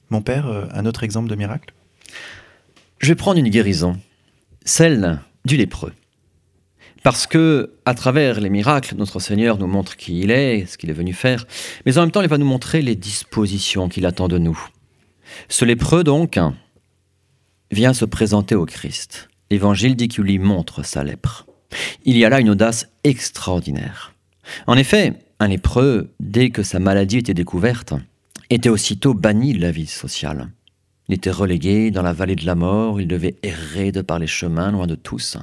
Mon 0.09 0.21
père, 0.21 0.47
euh, 0.47 0.65
un 0.71 0.85
autre 0.85 1.03
exemple 1.03 1.29
de 1.29 1.35
miracle? 1.35 1.73
Je 2.99 3.07
vais 3.07 3.15
prendre 3.15 3.39
une 3.39 3.49
guérison, 3.49 3.97
celle 4.63 5.19
du 5.45 5.57
lépreux. 5.57 5.93
Parce 7.03 7.27
que, 7.27 7.73
à 7.85 7.95
travers 7.95 8.39
les 8.39 8.49
miracles, 8.49 8.95
notre 8.95 9.19
Seigneur 9.19 9.57
nous 9.57 9.67
montre 9.67 9.97
qui 9.97 10.21
il 10.21 10.31
est, 10.31 10.65
ce 10.65 10.77
qu'il 10.77 10.89
est 10.89 10.93
venu 10.93 11.13
faire, 11.13 11.45
mais 11.85 11.97
en 11.97 12.01
même 12.01 12.11
temps, 12.11 12.21
il 12.21 12.29
va 12.29 12.37
nous 12.37 12.45
montrer 12.45 12.81
les 12.81 12.95
dispositions 12.95 13.89
qu'il 13.89 14.05
attend 14.05 14.29
de 14.29 14.37
nous. 14.37 14.57
Ce 15.49 15.65
lépreux, 15.65 16.05
donc, 16.05 16.39
vient 17.71 17.93
se 17.93 18.05
présenter 18.05 18.55
au 18.55 18.65
Christ. 18.65 19.29
L'Évangile 19.51 19.95
dit 19.95 20.07
qu'il 20.07 20.23
lui 20.23 20.39
montre 20.39 20.85
sa 20.85 21.03
lèpre. 21.03 21.45
Il 22.05 22.17
y 22.17 22.25
a 22.25 22.29
là 22.29 22.39
une 22.39 22.49
audace 22.49 22.87
extraordinaire. 23.03 24.13
En 24.67 24.77
effet, 24.77 25.13
un 25.39 25.47
lépreux, 25.47 26.13
dès 26.19 26.49
que 26.49 26.63
sa 26.63 26.79
maladie 26.79 27.17
était 27.17 27.33
découverte, 27.33 27.93
était 28.49 28.69
aussitôt 28.69 29.13
banni 29.13 29.53
de 29.53 29.61
la 29.61 29.71
vie 29.71 29.87
sociale. 29.87 30.49
Il 31.09 31.15
était 31.15 31.31
relégué 31.31 31.91
dans 31.91 32.01
la 32.01 32.13
vallée 32.13 32.35
de 32.35 32.45
la 32.45 32.55
mort, 32.55 33.01
il 33.01 33.07
devait 33.07 33.35
errer 33.43 33.91
de 33.91 34.01
par 34.01 34.19
les 34.19 34.27
chemins, 34.27 34.71
loin 34.71 34.87
de 34.87 34.95
tous. 34.95 35.37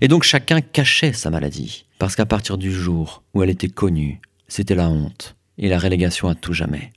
Et 0.00 0.08
donc 0.08 0.24
chacun 0.24 0.60
cachait 0.60 1.12
sa 1.12 1.30
maladie, 1.30 1.86
parce 1.98 2.16
qu'à 2.16 2.26
partir 2.26 2.58
du 2.58 2.72
jour 2.72 3.22
où 3.32 3.42
elle 3.42 3.50
était 3.50 3.68
connue, 3.68 4.20
c'était 4.48 4.74
la 4.74 4.88
honte 4.88 5.36
et 5.56 5.68
la 5.68 5.78
relégation 5.78 6.28
à 6.28 6.34
tout 6.34 6.52
jamais. 6.52 6.90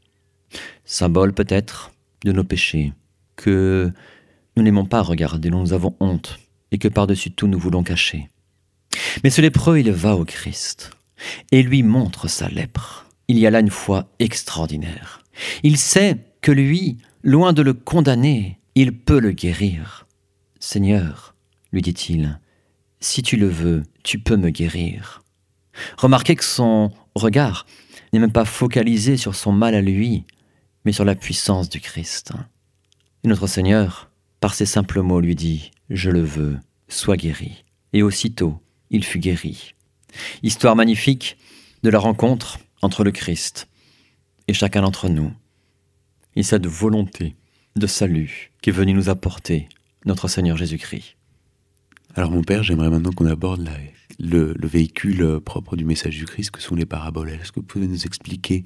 Symbole 0.84 1.34
peut-être 1.34 1.92
de 2.26 2.32
nos 2.32 2.44
péchés, 2.44 2.94
que 3.36 3.92
nous 4.56 4.64
n'aimons 4.64 4.86
pas 4.86 5.02
regarder, 5.02 5.52
dont 5.52 5.60
nous 5.60 5.74
avons 5.74 5.96
honte, 6.00 6.40
et 6.72 6.80
que 6.80 6.88
par-dessus 6.88 7.32
tout 7.32 7.48
nous 7.48 7.60
voulons 7.60 7.84
cacher. 7.84 8.30
Mais 9.24 9.30
ce 9.30 9.42
lépreux, 9.42 9.80
il 9.80 9.92
va 9.92 10.16
au 10.16 10.26
Christ, 10.26 10.92
et 11.52 11.64
lui 11.64 11.84
montre 11.84 12.28
sa 12.28 12.48
lèpre. 12.50 13.06
Il 13.28 13.38
y 13.38 13.48
a 13.48 13.52
là 13.52 13.60
une 13.60 13.70
foi 13.70 14.10
extraordinaire. 14.20 15.22
Il 15.64 15.78
sait 15.78 16.18
que 16.42 16.52
lui, 16.52 16.98
loin 17.24 17.54
de 17.54 17.62
le 17.62 17.74
condamner, 17.74 18.60
il 18.76 18.98
peut 18.98 19.20
le 19.20 19.32
guérir. 19.32 20.08
Seigneur, 20.60 21.36
lui 21.72 21.82
dit-il, 21.82 22.40
si 23.00 23.22
tu 23.22 23.38
le 23.38 23.48
veux, 23.48 23.84
tu 24.04 24.20
peux 24.20 24.38
me 24.38 24.50
guérir. 24.50 25.24
Remarquez 25.98 26.36
que 26.36 26.44
son 26.44 26.92
regard 27.16 27.66
n'est 28.12 28.20
même 28.20 28.32
pas 28.32 28.46
focalisé 28.46 29.18
sur 29.18 29.36
son 29.36 29.52
mal 29.52 29.76
à 29.76 29.82
lui, 29.82 30.26
mais 30.86 30.92
sur 30.92 31.06
la 31.06 31.16
puissance 31.16 31.70
du 31.70 31.80
Christ. 31.80 32.32
Notre 33.24 33.48
Seigneur, 33.48 34.10
par 34.40 34.54
ces 34.54 34.66
simples 34.66 35.02
mots, 35.02 35.20
lui 35.20 35.36
dit, 35.36 35.72
Je 35.90 36.10
le 36.10 36.22
veux, 36.22 36.58
sois 36.88 37.18
guéri. 37.18 37.66
Et 37.94 38.04
aussitôt, 38.04 38.62
il 38.90 39.04
fut 39.04 39.20
guéri. 39.20 39.74
Histoire 40.44 40.76
magnifique 40.76 41.38
de 41.84 41.90
la 41.90 42.00
rencontre 42.00 42.60
entre 42.82 43.04
le 43.04 43.12
Christ 43.12 43.68
et 44.48 44.54
chacun 44.54 44.82
d'entre 44.82 45.10
nous, 45.10 45.34
et 46.36 46.44
cette 46.44 46.68
volonté 46.68 47.36
de 47.76 47.88
salut 47.88 48.52
qui 48.62 48.70
est 48.70 48.74
venue 48.74 48.94
nous 48.94 49.10
apporter 49.10 49.68
notre 50.06 50.28
Seigneur 50.28 50.58
Jésus-Christ. 50.58 51.18
Alors 52.16 52.32
mon 52.32 52.42
Père, 52.42 52.64
j'aimerais 52.64 52.90
maintenant 52.90 53.12
qu'on 53.12 53.28
aborde 53.28 53.70
le, 54.20 54.56
véhicule 54.64 55.40
propre 55.40 55.76
du 55.76 55.86
message 55.86 56.18
du 56.18 56.26
Christ, 56.26 56.52
que 56.52 56.62
sont 56.62 56.76
les 56.76 56.86
paraboles. 56.86 57.30
Est-ce 57.30 57.52
que 57.52 57.60
vous 57.60 57.66
pouvez 57.66 57.88
nous 57.88 58.06
expliquer 58.06 58.64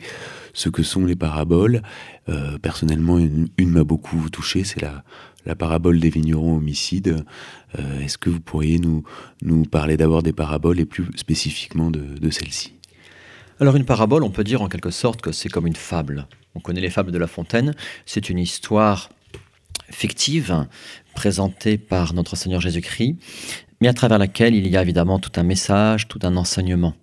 ce 0.53 0.69
que 0.69 0.83
sont 0.83 1.05
les 1.05 1.15
paraboles? 1.15 1.81
Euh, 2.29 2.57
Personnellement, 2.59 3.19
une, 3.19 3.49
m'a 3.57 3.83
beaucoup 3.83 4.29
touché, 4.29 4.63
c'est 4.63 4.81
la, 4.81 5.03
la 5.45 5.55
parabole 5.55 5.99
des 5.99 6.09
vignerons 6.09 6.57
homicides. 6.57 7.23
Euh, 7.79 7.99
est-ce 7.99 8.17
que 8.17 8.29
vous 8.29 8.39
pourriez 8.39 8.79
nous, 8.79 9.03
parler 9.65 9.97
d'abord 9.97 10.23
des 10.23 10.33
paraboles 10.33 10.79
et 10.79 10.85
plus 10.85 11.05
spécifiquement 11.15 11.91
de, 11.91 11.99
de 11.99 12.29
celle-ci 12.29 12.73
Alors 13.59 13.75
une 13.75 13.85
parabole, 13.85 14.23
on 14.23 14.29
peut 14.29 14.43
dire 14.43 14.61
en 14.61 14.69
quelque 14.69 14.91
sorte 14.91 15.21
que 15.21 15.31
c'est 15.31 15.49
comme 15.49 15.67
une 15.67 15.75
fable. 15.75 16.27
On 16.55 16.59
connaît 16.59 16.81
les 16.81 16.89
fables 16.89 17.11
de 17.11 17.17
La 17.17 17.27
Fontaine, 17.27 17.73
c'est 18.05 18.29
une 18.29 18.39
histoire 18.39 19.09
fictive 19.89 20.65
présentée 21.15 21.77
par 21.77 22.13
notre 22.13 22.35
Seigneur 22.35 22.61
Jésus-Christ, 22.61 23.17
mais 23.81 23.87
à 23.87 23.93
travers 23.93 24.17
laquelle 24.17 24.55
il 24.55 24.67
y 24.67 24.77
a 24.77 24.81
évidemment 24.81 25.19
tout 25.19 25.31
un 25.35 25.43
message, 25.43 26.07
tout 26.07 26.19
un 26.23 26.35
enseignement, 26.37 26.93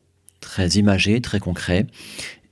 très 0.40 0.68
imagé, 0.70 1.20
très 1.20 1.40
concret, 1.40 1.86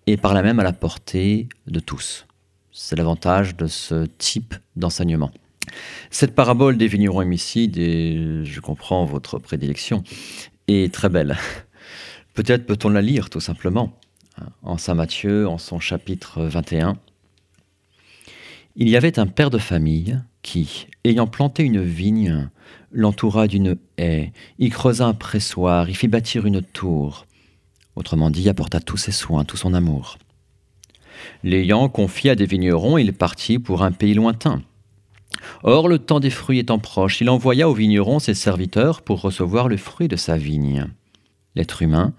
et 0.07 0.17
par 0.17 0.35
là 0.35 0.43
même 0.43 0.61
à 0.61 0.65
la 0.65 0.73
portée 0.73 1.49
de 1.67 1.81
tous. 1.81 2.27
C'est 2.73 2.97
l'avantage 2.97 3.57
de 3.57 3.67
ce 3.67 4.07
type 4.19 4.55
d'enseignement. 4.77 5.31
Cette 6.11 6.35
parabole 6.35 6.77
des 6.77 6.87
vignerons 6.87 7.21
homicides, 7.21 7.79
et 7.79 8.45
je 8.45 8.61
comprends 8.61 9.05
votre 9.05 9.39
prédilection, 9.39 10.03
est 10.69 10.93
très 10.93 11.09
belle. 11.09 11.37
Peut-être 12.35 12.67
peut-on 12.67 12.91
la 12.91 13.03
lire 13.03 13.31
tout 13.31 13.41
simplement 13.41 13.99
en 14.63 14.77
Saint 14.77 14.95
Matthieu, 14.95 15.49
en 15.49 15.59
son 15.59 15.81
chapitre 15.81 16.43
21. 16.43 16.99
Il 18.77 18.89
y 18.89 18.97
avait 18.97 19.19
un 19.19 19.27
père 19.27 19.49
de 19.51 19.59
famille 19.59 20.21
qui, 20.43 20.87
ayant 21.05 21.27
planté 21.27 21.63
une 21.63 21.83
vigne, 21.83 22.51
l'entoura 22.93 23.47
d'une 23.47 23.77
haie, 23.97 24.33
y 24.59 24.69
creusa 24.69 25.07
un 25.07 25.15
pressoir, 25.15 25.89
y 25.89 25.95
fit 25.95 26.09
bâtir 26.09 26.47
une 26.47 26.63
tour. 26.63 27.27
Autrement 27.95 28.29
dit, 28.29 28.49
apporta 28.49 28.81
tous 28.81 28.99
ses 28.99 29.13
soins, 29.13 29.45
tout 29.45 29.57
son 29.57 29.73
amour. 29.73 30.19
L'ayant 31.43 31.89
confié 31.89 32.31
à 32.31 32.35
des 32.35 32.45
vignerons, 32.45 32.99
il 32.99 33.15
partit 33.15 33.59
pour 33.59 33.83
un 33.83 33.93
pays 33.93 34.15
lointain. 34.15 34.63
Or, 35.63 35.89
le 35.89 35.99
temps 35.99 36.21
des 36.21 36.31
fruits 36.31 36.59
étant 36.59 36.79
proche, 36.79 37.21
il 37.21 37.31
envoya 37.31 37.69
aux 37.69 37.75
vignerons 37.75 38.19
ses 38.19 38.35
serviteurs 38.35 39.03
pour 39.03 39.21
recevoir 39.21 39.69
le 39.69 39.77
fruit 39.77 40.09
de 40.09 40.17
sa 40.17 40.37
vigne. 40.37 40.87
L'être 41.55 41.83
humain, 41.83 42.13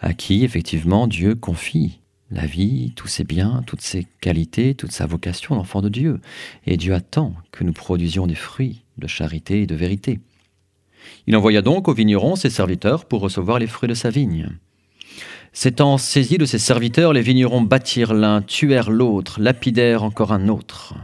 à 0.00 0.12
qui 0.12 0.44
effectivement 0.44 1.06
Dieu 1.06 1.34
confie 1.34 2.00
la 2.30 2.46
vie, 2.46 2.92
tous 2.96 3.06
ses 3.06 3.24
biens, 3.24 3.62
toutes 3.66 3.80
ses 3.80 4.06
qualités, 4.20 4.74
toute 4.74 4.92
sa 4.92 5.06
vocation 5.06 5.54
d'enfant 5.54 5.82
de 5.82 5.88
Dieu. 5.88 6.20
Et 6.66 6.76
Dieu 6.76 6.94
attend 6.94 7.34
que 7.52 7.64
nous 7.64 7.72
produisions 7.72 8.26
des 8.26 8.34
fruits 8.34 8.82
de 8.98 9.06
charité 9.06 9.62
et 9.62 9.66
de 9.66 9.74
vérité. 9.74 10.20
Il 11.26 11.36
envoya 11.36 11.62
donc 11.62 11.88
aux 11.88 11.94
vignerons 11.94 12.36
ses 12.36 12.50
serviteurs 12.50 13.04
pour 13.04 13.20
recevoir 13.20 13.58
les 13.58 13.66
fruits 13.66 13.88
de 13.88 13.94
sa 13.94 14.10
vigne. 14.10 14.48
S'étant 15.52 15.98
saisis 15.98 16.38
de 16.38 16.46
ses 16.46 16.58
serviteurs, 16.58 17.12
les 17.12 17.22
vignerons 17.22 17.60
bâtirent 17.60 18.14
l'un, 18.14 18.42
tuèrent 18.42 18.90
l'autre, 18.90 19.40
lapidèrent 19.40 20.02
encore 20.02 20.32
un 20.32 20.48
autre. 20.48 20.94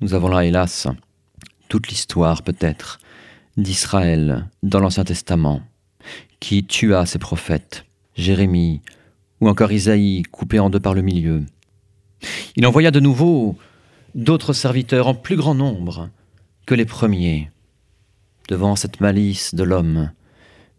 Nous 0.00 0.14
avons 0.14 0.28
là, 0.28 0.44
hélas, 0.44 0.88
toute 1.68 1.88
l'histoire 1.88 2.42
peut-être 2.42 2.98
d'Israël 3.56 4.48
dans 4.62 4.80
l'Ancien 4.80 5.04
Testament, 5.04 5.62
qui 6.40 6.64
tua 6.64 7.06
ses 7.06 7.18
prophètes, 7.18 7.86
Jérémie, 8.16 8.82
ou 9.40 9.48
encore 9.48 9.72
Isaïe, 9.72 10.22
coupé 10.24 10.58
en 10.58 10.70
deux 10.70 10.80
par 10.80 10.94
le 10.94 11.02
milieu. 11.02 11.44
Il 12.56 12.66
envoya 12.66 12.90
de 12.90 13.00
nouveau 13.00 13.56
d'autres 14.14 14.52
serviteurs 14.52 15.06
en 15.06 15.14
plus 15.14 15.36
grand 15.36 15.54
nombre 15.54 16.10
que 16.66 16.74
les 16.74 16.86
premiers. 16.86 17.50
Devant 18.48 18.76
cette 18.76 19.00
malice 19.00 19.54
de 19.54 19.62
l'homme, 19.62 20.10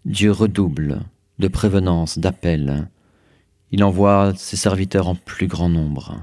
Dieu 0.05 0.31
redouble 0.31 1.01
de 1.39 1.47
prévenance, 1.47 2.19
d'appel. 2.19 2.89
Il 3.71 3.83
envoie 3.83 4.33
ses 4.35 4.55
serviteurs 4.55 5.07
en 5.07 5.15
plus 5.15 5.47
grand 5.47 5.69
nombre. 5.69 6.19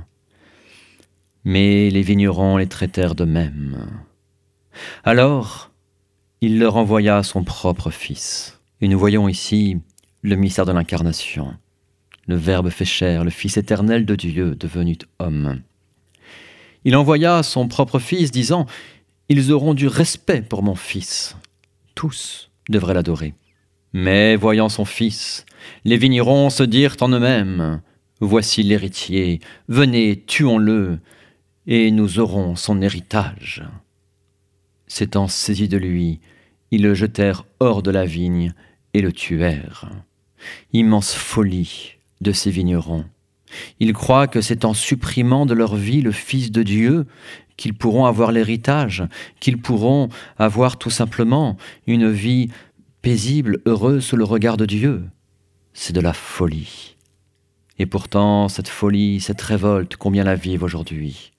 Mais 1.44 1.90
les 1.90 2.02
vignerons 2.02 2.56
les 2.56 2.68
traitèrent 2.68 3.14
de 3.14 3.24
même. 3.24 3.88
Alors, 5.04 5.70
il 6.40 6.58
leur 6.58 6.76
envoya 6.76 7.22
son 7.22 7.44
propre 7.44 7.90
Fils. 7.90 8.60
Et 8.80 8.88
nous 8.88 8.98
voyons 8.98 9.28
ici 9.28 9.78
le 10.22 10.36
mystère 10.36 10.66
de 10.66 10.72
l'incarnation 10.72 11.54
le 12.26 12.36
Verbe 12.36 12.70
fait 12.70 12.84
chair, 12.84 13.24
le 13.24 13.30
Fils 13.30 13.56
éternel 13.56 14.06
de 14.06 14.14
Dieu 14.14 14.54
devenu 14.54 14.96
homme. 15.18 15.60
Il 16.84 16.96
envoya 16.96 17.42
son 17.42 17.68
propre 17.68 17.98
Fils, 17.98 18.30
disant 18.30 18.66
Ils 19.28 19.52
auront 19.52 19.74
du 19.74 19.88
respect 19.88 20.42
pour 20.42 20.62
mon 20.62 20.74
Fils. 20.74 21.36
Tous 21.94 22.50
devraient 22.68 22.94
l'adorer. 22.94 23.34
Mais 23.92 24.36
voyant 24.36 24.68
son 24.68 24.84
Fils, 24.84 25.44
les 25.84 25.96
vignerons 25.96 26.50
se 26.50 26.62
dirent 26.62 26.96
en 27.00 27.08
eux-mêmes 27.08 27.82
Voici 28.20 28.62
l'héritier, 28.62 29.40
venez, 29.68 30.22
tuons-le, 30.26 31.00
et 31.66 31.90
nous 31.90 32.18
aurons 32.18 32.56
son 32.56 32.82
héritage. 32.82 33.62
S'étant 34.86 35.28
saisis 35.28 35.68
de 35.68 35.76
lui, 35.76 36.20
ils 36.70 36.82
le 36.82 36.94
jetèrent 36.94 37.44
hors 37.60 37.82
de 37.82 37.90
la 37.90 38.04
vigne 38.04 38.54
et 38.94 39.00
le 39.00 39.12
tuèrent. 39.12 39.90
Immense 40.72 41.14
folie 41.14 41.96
de 42.20 42.32
ces 42.32 42.50
vignerons. 42.50 43.04
Ils 43.80 43.92
croient 43.92 44.28
que 44.28 44.40
c'est 44.40 44.64
en 44.64 44.74
supprimant 44.74 45.46
de 45.46 45.54
leur 45.54 45.76
vie 45.76 46.00
le 46.00 46.12
Fils 46.12 46.50
de 46.50 46.62
Dieu 46.62 47.06
qu'ils 47.56 47.74
pourront 47.74 48.06
avoir 48.06 48.32
l'héritage, 48.32 49.04
qu'ils 49.40 49.60
pourront 49.60 50.08
avoir 50.38 50.78
tout 50.78 50.90
simplement 50.90 51.56
une 51.86 52.10
vie 52.10 52.48
paisible, 53.02 53.60
heureuse 53.66 54.04
sous 54.04 54.16
le 54.16 54.24
regard 54.24 54.56
de 54.56 54.66
Dieu. 54.66 55.04
C'est 55.74 55.92
de 55.92 56.00
la 56.00 56.12
folie. 56.12 56.96
Et 57.78 57.86
pourtant, 57.86 58.48
cette 58.48 58.68
folie, 58.68 59.20
cette 59.20 59.40
révolte, 59.40 59.96
combien 59.96 60.24
la 60.24 60.34
vivent 60.34 60.62
aujourd'hui? 60.62 61.32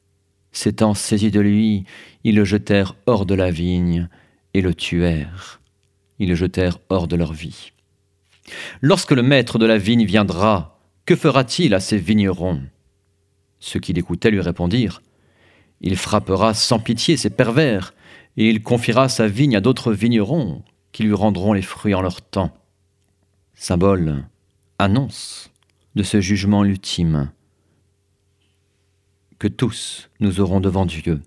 S'étant 0.54 0.94
saisis 0.94 1.32
de 1.32 1.39
lui, 1.39 1.84
ils 2.24 2.36
le 2.36 2.46
jetèrent 2.46 2.96
hors 3.08 3.26
de 3.26 3.34
la 3.34 3.50
vigne 3.50 4.08
et 4.54 4.62
le 4.62 4.74
tuèrent. 4.74 5.60
Ils 6.20 6.30
le 6.30 6.36
jetèrent 6.36 6.78
hors 6.89 7.08
de 7.08 7.16
leur 7.16 7.34
vie. 7.34 7.72
Lorsque 8.82 9.12
le 9.12 9.24
maître 9.24 9.58
de 9.58 9.66
la 9.66 9.80
vigne 9.80 10.06
viendra, 10.06 10.80
que 11.06 11.16
fera-t-il 11.16 11.74
à 11.74 11.80
ces 11.80 11.98
vignerons? 11.98 12.62
Ceux 13.60 13.80
qui 13.80 13.94
l'écoutaient 13.94 14.32
lui 14.32 14.42
répondirent 14.42 15.02
Il 15.82 15.98
frappera 15.98 16.54
sans 16.54 16.80
pitié 16.80 17.18
ces 17.18 17.32
pervers, 17.32 17.96
et 18.38 18.48
il 18.48 18.62
confiera 18.62 19.10
sa 19.10 19.28
vigne 19.28 19.56
à 19.56 19.62
d'autres 19.62 19.92
vignerons 19.92 20.63
qui 20.92 21.04
lui 21.04 21.13
rendront 21.13 21.54
les 21.54 21.62
fruits 21.62 21.96
en 21.96 22.02
leur 22.02 22.22
temps. 22.22 22.56
Symbole, 23.56 24.26
annonce 24.78 25.52
de 25.96 26.04
ce 26.04 26.22
jugement 26.22 26.63
ultime 26.63 27.32
que 29.44 29.50
tous 29.50 30.10
nous 30.22 30.40
aurons 30.40 30.62
devant 30.62 30.86
Dieu. 30.86 31.22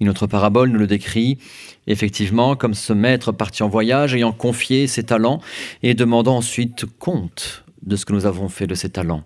Une 0.00 0.10
autre 0.10 0.26
parabole 0.26 0.68
nous 0.68 0.78
le 0.78 0.86
décrit, 0.86 1.38
effectivement, 1.86 2.56
comme 2.56 2.74
ce 2.74 2.92
maître 2.92 3.32
parti 3.32 3.62
en 3.62 3.70
voyage, 3.70 4.14
ayant 4.14 4.32
confié 4.32 4.86
ses 4.86 5.02
talents 5.02 5.40
et 5.82 5.94
demandant 5.94 6.36
ensuite 6.36 6.84
compte 6.84 7.64
de 7.80 7.96
ce 7.96 8.04
que 8.04 8.12
nous 8.12 8.26
avons 8.26 8.50
fait 8.50 8.66
de 8.66 8.74
ces 8.74 8.90
talents. 8.90 9.24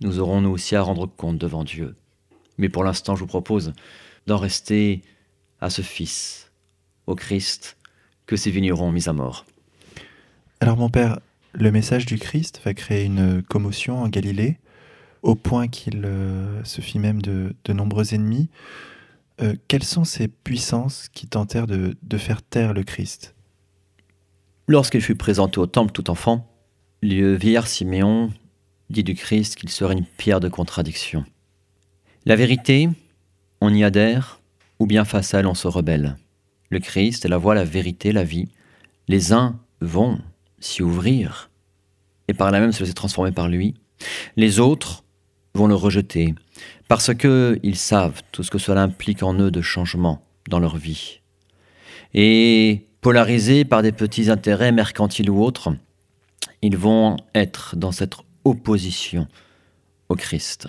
Nous 0.00 0.18
aurons 0.18 0.40
nous 0.40 0.48
aussi 0.48 0.74
à 0.74 0.80
rendre 0.80 1.04
compte 1.04 1.36
devant 1.36 1.64
Dieu. 1.64 1.94
Mais 2.56 2.70
pour 2.70 2.82
l'instant, 2.82 3.14
je 3.14 3.20
vous 3.20 3.26
propose 3.26 3.74
d'en 4.26 4.38
rester 4.38 5.02
à 5.60 5.68
ce 5.68 5.82
Fils, 5.82 6.50
au 7.06 7.14
Christ, 7.14 7.76
que 8.24 8.36
ces 8.36 8.50
vignerons 8.50 8.88
ont 8.88 8.92
mis 8.92 9.10
à 9.10 9.12
mort. 9.12 9.44
Alors 10.60 10.78
mon 10.78 10.88
Père, 10.88 11.20
le 11.52 11.70
message 11.70 12.06
du 12.06 12.18
Christ 12.18 12.62
va 12.64 12.72
créer 12.72 13.04
une 13.04 13.42
commotion 13.42 14.02
en 14.02 14.08
Galilée, 14.08 14.56
au 15.26 15.34
point 15.34 15.66
qu'il 15.66 16.02
euh, 16.04 16.62
se 16.62 16.80
fit 16.80 17.00
même 17.00 17.20
de, 17.20 17.52
nombreux 17.68 18.14
ennemis. 18.14 18.48
Euh, 19.42 19.56
quelles 19.66 19.82
sont 19.82 20.04
ces 20.04 20.28
puissances 20.28 21.08
qui 21.12 21.26
tentèrent 21.26 21.66
de, 21.66 21.96
de 22.00 22.16
faire 22.16 22.42
taire 22.42 22.72
le 22.72 22.84
Christ? 22.84 23.34
Lorsqu'il 24.68 25.02
fut 25.02 25.16
présenté 25.16 25.58
au 25.58 25.66
temple 25.66 25.90
tout 25.90 26.10
enfant, 26.10 26.48
le 27.02 27.34
vieillard 27.34 27.66
Siméon 27.66 28.32
dit 28.88 29.02
du 29.02 29.14
Christ 29.14 29.56
qu'il 29.56 29.68
serait 29.68 29.94
une 29.94 30.04
pierre 30.04 30.38
de 30.38 30.48
contradiction. 30.48 31.24
La 32.24 32.36
vérité, 32.36 32.88
on 33.60 33.74
y 33.74 33.82
adhère, 33.82 34.40
ou 34.78 34.86
bien 34.86 35.04
face 35.04 35.34
à 35.34 35.40
elle 35.40 35.48
on 35.48 35.54
se 35.54 35.66
rebelle. 35.66 36.16
Le 36.70 36.78
Christ 36.78 37.24
est 37.24 37.28
la 37.28 37.38
voie, 37.38 37.56
la 37.56 37.64
vérité, 37.64 38.12
la 38.12 38.24
vie. 38.24 38.48
Les 39.08 39.32
uns 39.32 39.58
vont 39.80 40.20
s'y 40.60 40.84
ouvrir, 40.84 41.50
et 42.28 42.34
par 42.34 42.52
là 42.52 42.60
même 42.60 42.72
se 42.72 42.80
laisser 42.80 42.94
transformer 42.94 43.32
par 43.32 43.48
lui. 43.48 43.74
Les 44.36 44.60
autres 44.60 45.02
vont 45.56 45.66
le 45.66 45.74
rejeter, 45.74 46.34
parce 46.88 47.12
qu'ils 47.14 47.76
savent 47.76 48.22
tout 48.32 48.42
ce 48.42 48.50
que 48.50 48.58
cela 48.58 48.82
implique 48.82 49.22
en 49.22 49.34
eux 49.34 49.50
de 49.50 49.62
changement 49.62 50.22
dans 50.48 50.60
leur 50.60 50.76
vie. 50.76 51.20
Et 52.14 52.86
polarisés 53.00 53.64
par 53.64 53.82
des 53.82 53.92
petits 53.92 54.30
intérêts 54.30 54.72
mercantiles 54.72 55.30
ou 55.30 55.42
autres, 55.42 55.74
Ils 56.62 56.76
vont 56.76 57.16
être 57.34 57.76
dans 57.76 57.92
cette 57.92 58.14
opposition 58.44 59.28
au 60.08 60.14
Christ. 60.16 60.68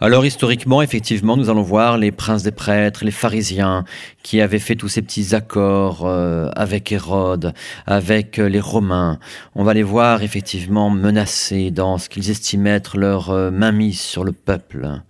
Alors 0.00 0.24
historiquement, 0.24 0.82
effectivement, 0.82 1.36
nous 1.36 1.50
allons 1.50 1.62
voir 1.62 1.98
les 1.98 2.12
princes 2.12 2.42
des 2.42 2.50
prêtres, 2.50 3.04
les 3.04 3.10
pharisiens, 3.10 3.84
qui 4.22 4.40
avaient 4.40 4.58
fait 4.58 4.76
tous 4.76 4.88
ces 4.88 5.02
petits 5.02 5.34
accords 5.34 6.04
euh, 6.04 6.50
avec 6.56 6.90
Hérode, 6.92 7.54
avec 7.86 8.38
euh, 8.38 8.48
les 8.48 8.60
Romains. 8.60 9.18
On 9.54 9.64
va 9.64 9.74
les 9.74 9.82
voir 9.82 10.22
effectivement 10.22 10.90
menacés 10.90 11.70
dans 11.70 11.98
ce 11.98 12.08
qu'ils 12.08 12.30
estiment 12.30 12.70
être 12.70 12.98
leur 12.98 13.30
euh, 13.30 13.50
mainmise 13.50 14.00
sur 14.00 14.24
le 14.24 14.32
peuple. 14.32 15.00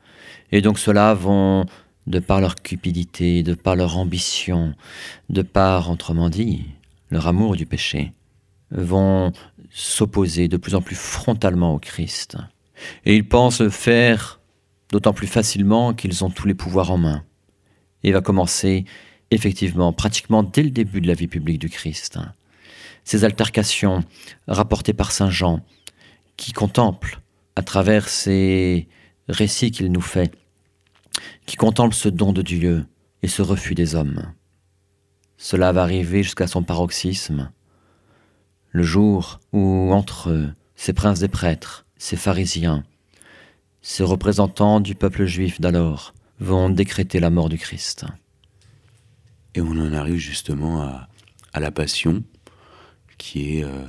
Et 0.52 0.60
donc 0.60 0.78
ceux-là 0.78 1.14
vont, 1.14 1.66
de 2.06 2.18
par 2.18 2.40
leur 2.40 2.56
cupidité, 2.56 3.42
de 3.42 3.54
par 3.54 3.76
leur 3.76 3.96
ambition, 3.96 4.74
de 5.30 5.42
par, 5.42 5.90
autrement 5.90 6.28
dit, 6.28 6.64
leur 7.10 7.26
amour 7.26 7.56
du 7.56 7.66
péché, 7.66 8.12
vont 8.70 9.32
s'opposer 9.70 10.48
de 10.48 10.56
plus 10.56 10.74
en 10.74 10.80
plus 10.80 10.96
frontalement 10.96 11.74
au 11.74 11.78
Christ. 11.78 12.36
Et 13.04 13.16
ils 13.16 13.26
pensent 13.26 13.68
faire 13.68 14.40
d'autant 14.95 15.12
plus 15.12 15.26
facilement 15.26 15.92
qu'ils 15.92 16.22
ont 16.22 16.30
tous 16.30 16.47
les 16.47 16.55
pouvoirs 16.55 16.92
en 16.92 16.99
main. 16.99 17.24
Et 18.05 18.12
va 18.12 18.20
commencer, 18.20 18.84
effectivement, 19.32 19.92
pratiquement 19.92 20.45
dès 20.45 20.62
le 20.62 20.70
début 20.70 21.01
de 21.01 21.09
la 21.09 21.14
vie 21.14 21.26
publique 21.26 21.59
du 21.59 21.68
Christ. 21.68 22.20
Ces 23.03 23.24
altercations 23.24 24.05
rapportées 24.47 24.92
par 24.92 25.11
Saint 25.11 25.30
Jean, 25.30 25.62
qui 26.36 26.53
contemple, 26.53 27.20
à 27.57 27.62
travers 27.62 28.09
ces 28.09 28.86
récits 29.28 29.72
qu'il 29.72 29.90
nous 29.90 30.01
fait, 30.01 30.32
qui 31.45 31.57
contemple 31.57 31.95
ce 31.97 32.09
don 32.09 32.32
de 32.32 32.42
Dieu 32.42 32.86
et 33.24 33.28
ce 33.28 33.42
refus 33.42 33.74
des 33.74 33.97
hommes. 33.97 34.32
Cela 35.38 35.72
va 35.72 35.82
arriver 35.82 36.22
jusqu'à 36.22 36.47
son 36.47 36.62
paroxysme, 36.62 37.51
le 38.70 38.84
jour 38.84 39.40
où, 39.53 39.92
entre 39.92 40.30
eux, 40.30 40.55
ces 40.76 40.92
princes 40.92 41.18
des 41.18 41.26
prêtres, 41.26 41.84
ces 41.97 42.16
pharisiens, 42.16 42.84
ces 43.85 44.03
représentants 44.03 44.80
du 44.80 44.95
peuple 44.95 45.26
juif 45.26 45.61
d'alors 45.61 46.14
vont 46.41 46.70
décréter 46.70 47.20
la 47.20 47.28
mort 47.28 47.51
du 47.51 47.59
Christ. 47.59 48.07
Et 49.55 49.61
on 49.61 49.72
en 49.72 49.93
arrive 49.93 50.16
justement 50.16 50.80
à, 51.53 51.61
la 51.61 51.70
Passion, 51.70 52.24
qui 53.18 53.59
est 53.59 53.64
euh, 53.64 53.85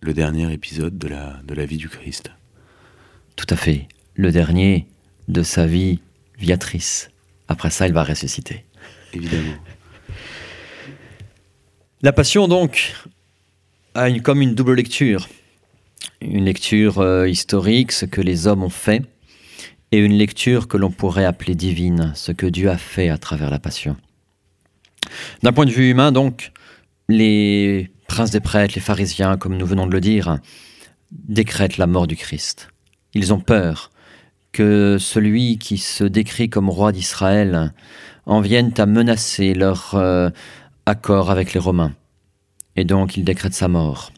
le 0.00 0.14
dernier 0.14 0.52
épisode 0.52 0.96
de 0.96 1.08
la, 1.08 1.40
de 1.42 1.54
la 1.54 1.66
vie 1.66 1.76
du 1.76 1.88
Christ. 1.88 2.30
Tout 3.34 3.48
à 3.50 3.56
fait, 3.56 3.88
le 4.14 4.30
dernier 4.30 4.86
de 5.26 5.42
sa 5.42 5.66
vie 5.66 5.98
viatrice. 6.38 7.10
Après 7.48 7.70
ça, 7.70 7.88
il 7.88 7.92
va 7.92 8.04
ressusciter. 8.04 8.64
Évidemment. 9.12 9.56
La 12.02 12.12
Passion, 12.12 12.46
donc, 12.46 12.94
a 13.94 14.08
une, 14.08 14.22
comme 14.22 14.40
une 14.40 14.54
double 14.54 14.74
lecture 14.74 15.28
une 16.20 16.44
lecture 16.44 16.98
euh, 16.98 17.28
historique, 17.28 17.92
ce 17.92 18.04
que 18.04 18.20
les 18.20 18.46
hommes 18.46 18.62
ont 18.62 18.70
fait, 18.70 19.02
et 19.92 19.98
une 19.98 20.12
lecture 20.12 20.68
que 20.68 20.76
l'on 20.76 20.90
pourrait 20.90 21.24
appeler 21.24 21.54
divine, 21.54 22.12
ce 22.14 22.32
que 22.32 22.46
Dieu 22.46 22.70
a 22.70 22.76
fait 22.76 23.08
à 23.08 23.18
travers 23.18 23.50
la 23.50 23.58
passion. 23.58 23.96
D'un 25.42 25.52
point 25.52 25.66
de 25.66 25.70
vue 25.70 25.90
humain, 25.90 26.12
donc, 26.12 26.52
les 27.08 27.90
princes 28.06 28.30
des 28.30 28.40
prêtres, 28.40 28.74
les 28.74 28.80
pharisiens, 28.80 29.36
comme 29.36 29.56
nous 29.56 29.66
venons 29.66 29.86
de 29.86 29.92
le 29.92 30.00
dire, 30.00 30.38
décrètent 31.10 31.78
la 31.78 31.86
mort 31.86 32.06
du 32.06 32.16
Christ. 32.16 32.68
Ils 33.14 33.32
ont 33.32 33.40
peur 33.40 33.90
que 34.52 34.96
celui 34.98 35.58
qui 35.58 35.78
se 35.78 36.04
décrit 36.04 36.50
comme 36.50 36.68
roi 36.70 36.92
d'Israël 36.92 37.72
en 38.26 38.40
vienne 38.40 38.72
à 38.78 38.86
menacer 38.86 39.54
leur 39.54 39.94
euh, 39.94 40.30
accord 40.86 41.30
avec 41.30 41.52
les 41.52 41.60
Romains. 41.60 41.94
Et 42.76 42.84
donc 42.84 43.16
ils 43.16 43.24
décrètent 43.24 43.54
sa 43.54 43.68
mort. 43.68 44.12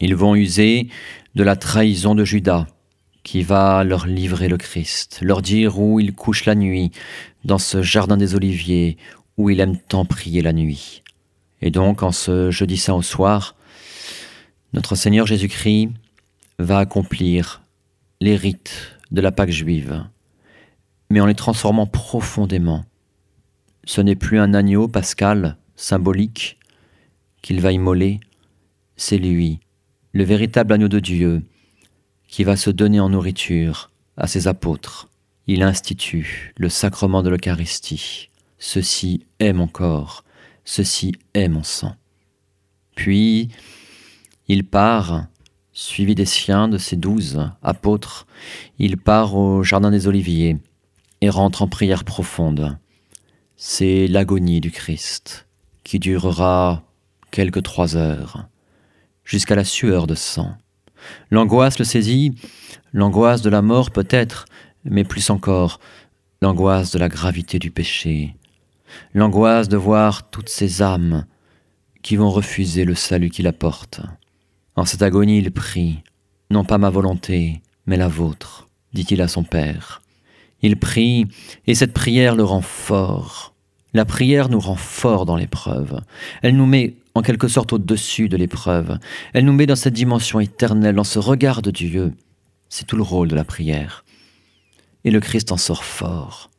Ils 0.00 0.16
vont 0.16 0.34
user 0.34 0.88
de 1.34 1.42
la 1.42 1.56
trahison 1.56 2.14
de 2.14 2.24
Judas, 2.24 2.66
qui 3.22 3.42
va 3.42 3.84
leur 3.84 4.06
livrer 4.06 4.48
le 4.48 4.56
Christ, 4.56 5.20
leur 5.22 5.42
dire 5.42 5.78
où 5.78 6.00
il 6.00 6.14
couche 6.14 6.46
la 6.46 6.54
nuit, 6.54 6.90
dans 7.44 7.58
ce 7.58 7.82
jardin 7.82 8.16
des 8.16 8.34
oliviers, 8.34 8.96
où 9.36 9.50
il 9.50 9.60
aime 9.60 9.76
tant 9.76 10.06
prier 10.06 10.40
la 10.40 10.54
nuit. 10.54 11.02
Et 11.60 11.70
donc, 11.70 12.02
en 12.02 12.12
ce 12.12 12.50
jeudi 12.50 12.78
saint 12.78 12.94
au 12.94 13.02
soir, 13.02 13.56
notre 14.72 14.94
Seigneur 14.94 15.26
Jésus-Christ 15.26 15.90
va 16.58 16.78
accomplir 16.78 17.62
les 18.20 18.36
rites 18.36 18.98
de 19.10 19.20
la 19.20 19.32
Pâque 19.32 19.50
juive, 19.50 20.04
mais 21.10 21.20
en 21.20 21.26
les 21.26 21.34
transformant 21.34 21.86
profondément. 21.86 22.84
Ce 23.84 24.00
n'est 24.00 24.16
plus 24.16 24.38
un 24.38 24.54
agneau 24.54 24.88
pascal, 24.88 25.56
symbolique, 25.76 26.58
qu'il 27.42 27.60
va 27.60 27.72
immoler, 27.72 28.20
c'est 28.96 29.18
lui 29.18 29.60
le 30.12 30.24
véritable 30.24 30.72
agneau 30.72 30.88
de 30.88 31.00
Dieu, 31.00 31.42
qui 32.26 32.44
va 32.44 32.56
se 32.56 32.70
donner 32.70 33.00
en 33.00 33.10
nourriture 33.10 33.90
à 34.16 34.26
ses 34.26 34.48
apôtres. 34.48 35.08
Il 35.46 35.62
institue 35.62 36.52
le 36.56 36.68
sacrement 36.68 37.22
de 37.22 37.30
l'Eucharistie. 37.30 38.30
Ceci 38.58 39.26
est 39.38 39.52
mon 39.52 39.66
corps, 39.66 40.24
ceci 40.64 41.12
est 41.34 41.48
mon 41.48 41.62
sang. 41.62 41.94
Puis, 42.94 43.48
il 44.48 44.64
part, 44.64 45.26
suivi 45.72 46.14
des 46.14 46.26
siens 46.26 46.68
de 46.68 46.78
ses 46.78 46.96
douze 46.96 47.40
apôtres, 47.62 48.26
il 48.78 48.96
part 48.96 49.34
au 49.34 49.62
Jardin 49.62 49.90
des 49.90 50.06
Oliviers 50.06 50.58
et 51.20 51.30
rentre 51.30 51.62
en 51.62 51.68
prière 51.68 52.04
profonde. 52.04 52.78
C'est 53.56 54.06
l'agonie 54.06 54.60
du 54.60 54.70
Christ 54.70 55.46
qui 55.84 55.98
durera 55.98 56.82
quelques 57.30 57.62
trois 57.62 57.96
heures 57.96 58.48
jusqu'à 59.30 59.54
la 59.54 59.62
sueur 59.62 60.08
de 60.08 60.16
sang. 60.16 60.56
L'angoisse 61.30 61.78
le 61.78 61.84
saisit, 61.84 62.34
l'angoisse 62.92 63.42
de 63.42 63.48
la 63.48 63.62
mort 63.62 63.92
peut-être, 63.92 64.46
mais 64.84 65.04
plus 65.04 65.30
encore, 65.30 65.78
l'angoisse 66.42 66.90
de 66.90 66.98
la 66.98 67.08
gravité 67.08 67.60
du 67.60 67.70
péché, 67.70 68.34
l'angoisse 69.14 69.68
de 69.68 69.76
voir 69.76 70.30
toutes 70.30 70.48
ces 70.48 70.82
âmes 70.82 71.26
qui 72.02 72.16
vont 72.16 72.30
refuser 72.30 72.84
le 72.84 72.96
salut 72.96 73.30
qu'il 73.30 73.46
apporte. 73.46 74.00
En 74.74 74.84
cette 74.84 75.02
agonie, 75.02 75.38
il 75.38 75.52
prie, 75.52 76.00
non 76.50 76.64
pas 76.64 76.78
ma 76.78 76.90
volonté, 76.90 77.62
mais 77.86 77.96
la 77.96 78.08
vôtre, 78.08 78.68
dit-il 78.94 79.22
à 79.22 79.28
son 79.28 79.44
Père. 79.44 80.02
Il 80.60 80.76
prie, 80.76 81.28
et 81.68 81.76
cette 81.76 81.92
prière 81.92 82.34
le 82.34 82.42
rend 82.42 82.62
fort. 82.62 83.54
La 83.94 84.04
prière 84.04 84.48
nous 84.48 84.60
rend 84.60 84.76
fort 84.76 85.24
dans 85.24 85.36
l'épreuve. 85.36 86.00
Elle 86.42 86.56
nous 86.56 86.66
met 86.66 86.96
en 87.14 87.22
quelque 87.22 87.48
sorte 87.48 87.72
au-dessus 87.72 88.28
de 88.28 88.36
l'épreuve. 88.36 88.98
Elle 89.32 89.44
nous 89.44 89.52
met 89.52 89.66
dans 89.66 89.76
cette 89.76 89.94
dimension 89.94 90.40
éternelle, 90.40 90.94
dans 90.94 91.04
ce 91.04 91.18
regard 91.18 91.62
de 91.62 91.70
Dieu. 91.70 92.12
C'est 92.68 92.86
tout 92.86 92.96
le 92.96 93.02
rôle 93.02 93.28
de 93.28 93.34
la 93.34 93.44
prière. 93.44 94.04
Et 95.04 95.10
le 95.10 95.20
Christ 95.20 95.50
en 95.52 95.56
sort 95.56 95.84
fort. 95.84 96.50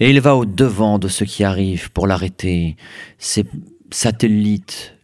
Et 0.00 0.10
il 0.10 0.20
va 0.20 0.36
au-devant 0.36 0.98
de 0.98 1.08
ce 1.08 1.24
qui 1.24 1.44
arrive 1.44 1.90
pour 1.92 2.06
l'arrêter. 2.06 2.76
Ces 3.18 3.44
satellites 3.90 4.94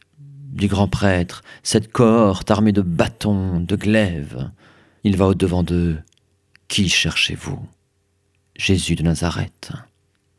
du 0.52 0.68
grand 0.68 0.88
prêtre, 0.88 1.42
cette 1.62 1.90
cohorte 1.90 2.50
armée 2.50 2.72
de 2.72 2.82
bâtons, 2.82 3.60
de 3.60 3.76
glaives. 3.76 4.50
Il 5.04 5.16
va 5.16 5.26
au-devant 5.26 5.62
d'eux. 5.62 5.98
Qui 6.68 6.88
cherchez-vous? 6.88 7.58
Jésus 8.56 8.94
de 8.94 9.02
Nazareth. 9.02 9.72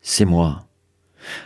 C'est 0.00 0.24
moi. 0.24 0.66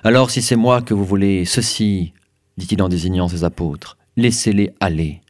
Alors 0.05 0.31
si 0.31 0.43
c'est 0.43 0.57
moi 0.57 0.83
que 0.83 0.95
vous 0.95 1.05
voulez, 1.05 1.45
ceci, 1.45 2.13
dit-il 2.59 2.83
en 2.83 2.89
désignant 2.89 3.29
ses 3.29 3.45
apôtres, 3.45 3.97
laissez-les 4.17 4.75
aller, 4.81 5.23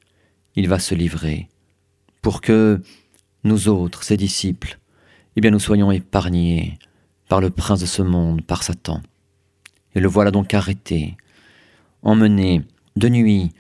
il 0.57 0.69
va 0.69 0.81
se 0.81 0.95
livrer, 0.95 1.49
pour 2.23 2.41
que 2.41 2.83
nous 3.45 3.69
autres, 3.69 4.03
ses 4.03 4.17
disciples, 4.17 4.79
eh 5.37 5.41
bien 5.41 5.53
nous 5.53 5.61
soyons 5.61 5.93
épargnés 5.93 6.79
par 7.29 7.41
le 7.41 7.51
prince 7.51 7.81
de 7.81 7.87
ce 7.87 8.03
monde, 8.03 8.43
par 8.43 8.63
Satan. 8.63 9.03
Et 9.95 10.01
le 10.01 10.09
voilà 10.09 10.31
donc 10.31 10.55
arrêté, 10.55 11.17
emmené 12.03 12.63
de 12.97 13.09
nuit 13.09 13.53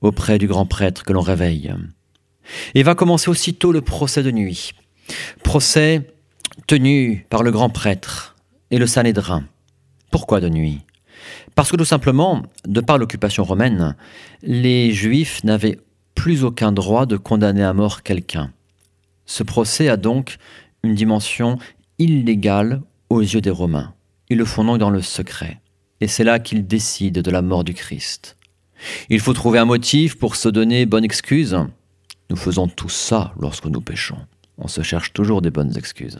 auprès 0.00 0.38
du 0.38 0.46
grand 0.46 0.66
prêtre 0.66 1.04
que 1.04 1.12
l'on 1.12 1.20
réveille. 1.20 1.74
Et 2.74 2.84
va 2.84 2.94
commencer 2.94 3.28
aussitôt 3.28 3.72
le 3.72 3.80
procès 3.80 4.22
de 4.22 4.30
nuit. 4.30 4.72
Procès 5.42 6.08
tenu 6.66 7.26
par 7.28 7.42
le 7.42 7.50
grand 7.50 7.70
prêtre 7.70 8.36
et 8.70 8.78
le 8.78 8.86
Sanhédrin. 8.86 9.44
Pourquoi 10.10 10.40
de 10.40 10.48
nuit? 10.48 10.85
Parce 11.54 11.70
que 11.70 11.76
tout 11.76 11.84
simplement, 11.84 12.42
de 12.66 12.80
par 12.80 12.98
l'occupation 12.98 13.44
romaine, 13.44 13.96
les 14.42 14.92
Juifs 14.92 15.44
n'avaient 15.44 15.78
plus 16.14 16.44
aucun 16.44 16.72
droit 16.72 17.06
de 17.06 17.16
condamner 17.16 17.62
à 17.62 17.72
mort 17.72 18.02
quelqu'un. 18.02 18.52
Ce 19.26 19.42
procès 19.42 19.88
a 19.88 19.96
donc 19.96 20.38
une 20.82 20.94
dimension 20.94 21.58
illégale 21.98 22.82
aux 23.10 23.20
yeux 23.20 23.40
des 23.40 23.50
Romains. 23.50 23.94
Ils 24.28 24.38
le 24.38 24.44
font 24.44 24.64
donc 24.64 24.78
dans 24.78 24.90
le 24.90 25.02
secret. 25.02 25.60
Et 26.00 26.08
c'est 26.08 26.24
là 26.24 26.38
qu'ils 26.38 26.66
décident 26.66 27.22
de 27.22 27.30
la 27.30 27.42
mort 27.42 27.64
du 27.64 27.74
Christ. 27.74 28.36
Il 29.08 29.20
faut 29.20 29.32
trouver 29.32 29.58
un 29.58 29.64
motif 29.64 30.18
pour 30.18 30.36
se 30.36 30.48
donner 30.48 30.84
bonne 30.86 31.04
excuse. 31.04 31.56
Nous 32.28 32.36
faisons 32.36 32.68
tout 32.68 32.88
ça 32.88 33.32
lorsque 33.40 33.66
nous 33.66 33.80
péchons. 33.80 34.18
On 34.58 34.68
se 34.68 34.82
cherche 34.82 35.12
toujours 35.12 35.42
des 35.42 35.50
bonnes 35.50 35.76
excuses. 35.76 36.18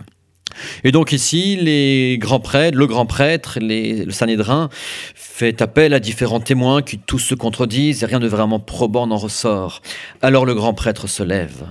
Et 0.85 0.93
donc 0.93 1.13
ici, 1.13 1.57
les 1.57 2.19
grands 2.19 2.41
prêtres, 2.41 2.77
le 2.77 2.87
grand 2.87 3.07
prêtre, 3.07 3.59
le 3.61 4.11
Sanhédrin 4.11 4.69
fait 5.15 5.63
appel 5.63 5.95
à 5.95 6.01
différents 6.01 6.41
témoins 6.41 6.83
qui 6.83 6.99
tous 6.99 7.19
se 7.19 7.35
contredisent 7.35 8.03
et 8.03 8.07
rien 8.07 8.21
de 8.21 8.29
vraiment 8.29 8.61
probant 8.61 9.07
n'en 9.07 9.19
ressort. 9.19 9.83
Alors 10.23 10.47
le 10.47 10.55
grand 10.55 10.75
prêtre 10.75 11.07
se 11.07 11.23
lève 11.23 11.67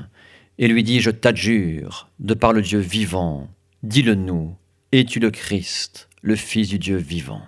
et 0.57 0.67
lui 0.67 0.83
dit, 0.83 1.01
je 1.01 1.11
t'adjure, 1.11 2.09
de 2.19 2.33
par 2.33 2.53
le 2.53 2.61
Dieu 2.61 2.79
vivant, 2.79 3.49
dis-le-nous, 3.83 4.55
es-tu 4.91 5.19
le 5.19 5.31
Christ, 5.31 6.09
le 6.21 6.35
Fils 6.35 6.69
du 6.69 6.79
Dieu 6.79 6.97
vivant? 6.97 7.41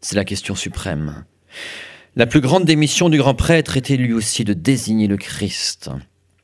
C'est 0.00 0.16
la 0.16 0.24
question 0.24 0.54
suprême. 0.54 1.24
La 2.16 2.26
plus 2.26 2.40
grande 2.40 2.64
des 2.64 2.76
missions 2.76 3.08
du 3.08 3.18
grand 3.18 3.34
prêtre 3.34 3.76
était 3.76 3.96
lui 3.96 4.12
aussi 4.12 4.44
de 4.44 4.52
désigner 4.52 5.06
le 5.06 5.16
Christ 5.16 5.90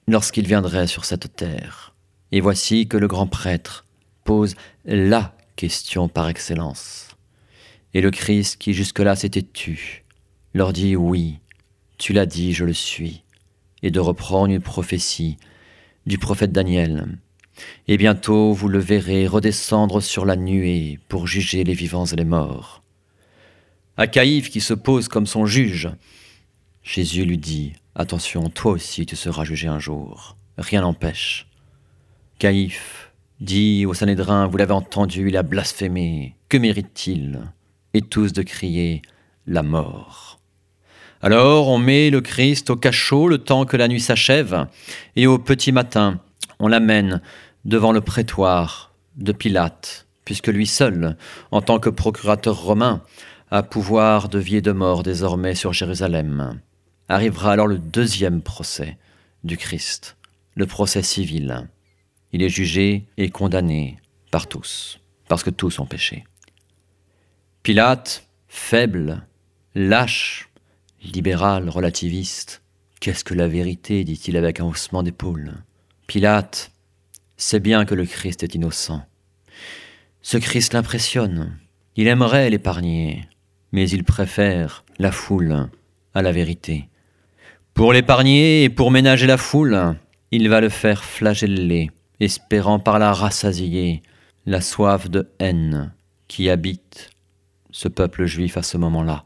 lorsqu'il 0.06 0.46
viendrait 0.46 0.86
sur 0.86 1.04
cette 1.04 1.36
terre. 1.36 1.94
Et 2.32 2.40
voici 2.40 2.88
que 2.88 2.96
le 2.96 3.08
grand 3.08 3.26
prêtre 3.26 3.84
pose 4.28 4.56
la 4.84 5.34
question 5.56 6.06
par 6.06 6.28
excellence. 6.28 7.08
Et 7.94 8.02
le 8.02 8.10
Christ, 8.10 8.58
qui 8.58 8.74
jusque-là 8.74 9.16
s'était 9.16 9.40
tu, 9.40 10.04
leur 10.52 10.74
dit 10.74 10.96
Oui, 10.96 11.38
tu 11.96 12.12
l'as 12.12 12.26
dit, 12.26 12.52
je 12.52 12.66
le 12.66 12.74
suis, 12.74 13.22
et 13.82 13.90
de 13.90 14.00
reprendre 14.00 14.52
une 14.52 14.60
prophétie 14.60 15.38
du 16.04 16.18
prophète 16.18 16.52
Daniel. 16.52 17.08
Et 17.86 17.96
bientôt 17.96 18.52
vous 18.52 18.68
le 18.68 18.78
verrez 18.78 19.26
redescendre 19.26 20.02
sur 20.02 20.26
la 20.26 20.36
nuée 20.36 20.98
pour 21.08 21.26
juger 21.26 21.64
les 21.64 21.72
vivants 21.72 22.04
et 22.04 22.16
les 22.16 22.26
morts. 22.26 22.82
À 23.96 24.08
Caïphe 24.08 24.50
qui 24.50 24.60
se 24.60 24.74
pose 24.74 25.08
comme 25.08 25.26
son 25.26 25.46
juge, 25.46 25.88
Jésus 26.82 27.24
lui 27.24 27.38
dit 27.38 27.72
Attention, 27.94 28.50
toi 28.50 28.72
aussi 28.72 29.06
tu 29.06 29.16
seras 29.16 29.44
jugé 29.44 29.68
un 29.68 29.78
jour. 29.78 30.36
Rien 30.58 30.82
n'empêche. 30.82 31.46
Caïphe 32.38 33.07
dit 33.40 33.86
au 33.86 33.94
Sanhédrin 33.94 34.46
Vous 34.46 34.56
l'avez 34.56 34.72
entendu, 34.72 35.28
il 35.28 35.36
a 35.36 35.42
blasphémé. 35.42 36.36
Que 36.48 36.58
mérite-t-il? 36.58 37.40
Et 37.94 38.02
tous 38.02 38.32
de 38.32 38.42
crier 38.42 39.02
La 39.46 39.62
mort. 39.62 40.38
Alors 41.20 41.68
on 41.68 41.78
met 41.78 42.10
le 42.10 42.20
Christ 42.20 42.70
au 42.70 42.76
cachot 42.76 43.28
le 43.28 43.38
temps 43.38 43.64
que 43.64 43.76
la 43.76 43.88
nuit 43.88 44.00
s'achève, 44.00 44.66
et 45.16 45.26
au 45.26 45.38
petit 45.38 45.72
matin, 45.72 46.20
on 46.60 46.68
l'amène 46.68 47.20
devant 47.64 47.90
le 47.90 48.00
prétoire 48.00 48.94
de 49.16 49.32
Pilate, 49.32 50.06
puisque 50.24 50.46
lui 50.46 50.66
seul, 50.66 51.16
en 51.50 51.60
tant 51.60 51.80
que 51.80 51.90
procurateur 51.90 52.56
romain, 52.56 53.02
a 53.50 53.62
pouvoir 53.64 54.28
de 54.28 54.38
vie 54.38 54.56
et 54.56 54.62
de 54.62 54.72
mort 54.72 55.02
désormais 55.02 55.56
sur 55.56 55.72
Jérusalem. 55.72 56.60
Arrivera 57.08 57.52
alors 57.52 57.66
le 57.66 57.78
deuxième 57.78 58.40
procès 58.40 58.96
du 59.42 59.56
Christ, 59.56 60.16
le 60.54 60.66
procès 60.66 61.02
civil. 61.02 61.68
Il 62.32 62.42
est 62.42 62.48
jugé 62.48 63.06
et 63.16 63.30
condamné 63.30 63.98
par 64.30 64.46
tous, 64.46 65.00
parce 65.28 65.42
que 65.42 65.50
tous 65.50 65.78
ont 65.78 65.86
péché. 65.86 66.24
Pilate, 67.62 68.28
faible, 68.48 69.26
lâche, 69.74 70.48
libéral, 71.02 71.68
relativiste, 71.68 72.62
qu'est-ce 73.00 73.24
que 73.24 73.34
la 73.34 73.48
vérité 73.48 74.04
dit-il 74.04 74.36
avec 74.36 74.60
un 74.60 74.64
haussement 74.64 75.02
d'épaule. 75.02 75.54
Pilate 76.06 76.72
sait 77.36 77.60
bien 77.60 77.84
que 77.84 77.94
le 77.94 78.04
Christ 78.04 78.42
est 78.42 78.54
innocent. 78.54 79.02
Ce 80.22 80.36
Christ 80.36 80.74
l'impressionne. 80.74 81.58
Il 81.96 82.08
aimerait 82.08 82.50
l'épargner, 82.50 83.28
mais 83.72 83.88
il 83.88 84.04
préfère 84.04 84.84
la 84.98 85.12
foule 85.12 85.68
à 86.14 86.22
la 86.22 86.32
vérité. 86.32 86.88
Pour 87.74 87.92
l'épargner 87.92 88.64
et 88.64 88.68
pour 88.68 88.90
ménager 88.90 89.26
la 89.26 89.36
foule, 89.36 89.96
il 90.30 90.48
va 90.48 90.60
le 90.60 90.68
faire 90.68 91.04
flageller, 91.04 91.90
espérant 92.20 92.78
par 92.78 92.98
là 92.98 93.12
rassasier 93.12 94.02
la 94.46 94.60
soif 94.60 95.10
de 95.10 95.30
haine 95.38 95.92
qui 96.26 96.50
habite 96.50 97.10
ce 97.70 97.88
peuple 97.88 98.26
juif 98.26 98.56
à 98.56 98.62
ce 98.62 98.76
moment-là. 98.76 99.24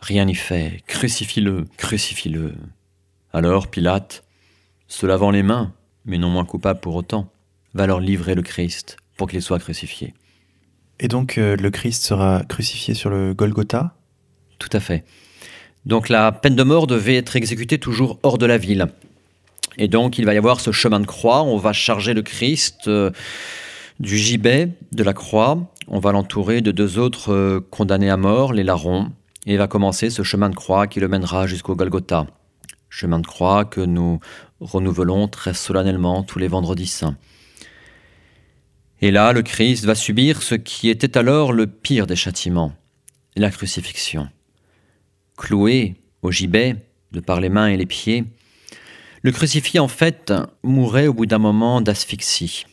Rien 0.00 0.24
n'y 0.24 0.34
fait, 0.34 0.82
crucifie-le, 0.86 1.64
crucifie-le. 1.76 2.54
Alors 3.32 3.68
Pilate, 3.68 4.24
se 4.88 5.06
lavant 5.06 5.30
les 5.30 5.42
mains, 5.42 5.72
mais 6.04 6.18
non 6.18 6.28
moins 6.28 6.44
coupable 6.44 6.80
pour 6.80 6.94
autant, 6.94 7.30
va 7.74 7.86
leur 7.86 8.00
livrer 8.00 8.34
le 8.34 8.42
Christ 8.42 8.96
pour 9.16 9.28
qu'il 9.28 9.42
soit 9.42 9.58
crucifié. 9.58 10.14
Et 11.00 11.08
donc 11.08 11.38
euh, 11.38 11.56
le 11.56 11.70
Christ 11.70 12.04
sera 12.04 12.42
crucifié 12.48 12.94
sur 12.94 13.10
le 13.10 13.34
Golgotha? 13.34 13.96
Tout 14.58 14.68
à 14.72 14.80
fait. 14.80 15.04
Donc 15.86 16.08
la 16.08 16.32
peine 16.32 16.56
de 16.56 16.62
mort 16.62 16.86
devait 16.86 17.16
être 17.16 17.36
exécutée 17.36 17.78
toujours 17.78 18.18
hors 18.22 18.38
de 18.38 18.46
la 18.46 18.58
ville. 18.58 18.86
Et 19.78 19.88
donc 19.88 20.18
il 20.18 20.24
va 20.24 20.34
y 20.34 20.38
avoir 20.38 20.60
ce 20.60 20.72
chemin 20.72 21.00
de 21.00 21.06
croix, 21.06 21.42
on 21.42 21.56
va 21.56 21.72
charger 21.72 22.14
le 22.14 22.22
Christ 22.22 22.86
euh, 22.86 23.10
du 24.00 24.16
gibet 24.16 24.70
de 24.92 25.02
la 25.02 25.12
croix, 25.12 25.70
on 25.88 25.98
va 25.98 26.12
l'entourer 26.12 26.60
de 26.60 26.70
deux 26.70 26.98
autres 26.98 27.32
euh, 27.32 27.60
condamnés 27.70 28.10
à 28.10 28.16
mort, 28.16 28.52
les 28.52 28.62
larrons, 28.62 29.10
et 29.46 29.56
va 29.56 29.66
commencer 29.66 30.10
ce 30.10 30.22
chemin 30.22 30.48
de 30.48 30.54
croix 30.54 30.86
qui 30.86 31.00
le 31.00 31.08
mènera 31.08 31.46
jusqu'au 31.46 31.74
Golgotha. 31.74 32.26
Chemin 32.88 33.18
de 33.18 33.26
croix 33.26 33.64
que 33.64 33.80
nous 33.80 34.20
renouvelons 34.60 35.28
très 35.28 35.54
solennellement 35.54 36.22
tous 36.22 36.38
les 36.38 36.48
vendredis 36.48 36.86
saints. 36.86 37.16
Et 39.00 39.10
là, 39.10 39.32
le 39.32 39.42
Christ 39.42 39.84
va 39.84 39.94
subir 39.94 40.42
ce 40.42 40.54
qui 40.54 40.88
était 40.88 41.18
alors 41.18 41.52
le 41.52 41.66
pire 41.66 42.06
des 42.06 42.16
châtiments, 42.16 42.72
la 43.36 43.50
crucifixion. 43.50 44.28
Cloué 45.36 45.96
au 46.22 46.30
gibet, 46.30 46.76
de 47.12 47.20
par 47.20 47.40
les 47.40 47.48
mains 47.48 47.66
et 47.66 47.76
les 47.76 47.86
pieds, 47.86 48.24
le 49.24 49.32
crucifié 49.32 49.80
en 49.80 49.88
fait 49.88 50.34
mourait 50.62 51.06
au 51.06 51.14
bout 51.14 51.24
d'un 51.24 51.38
moment 51.38 51.80
d'asphyxie. 51.80 52.66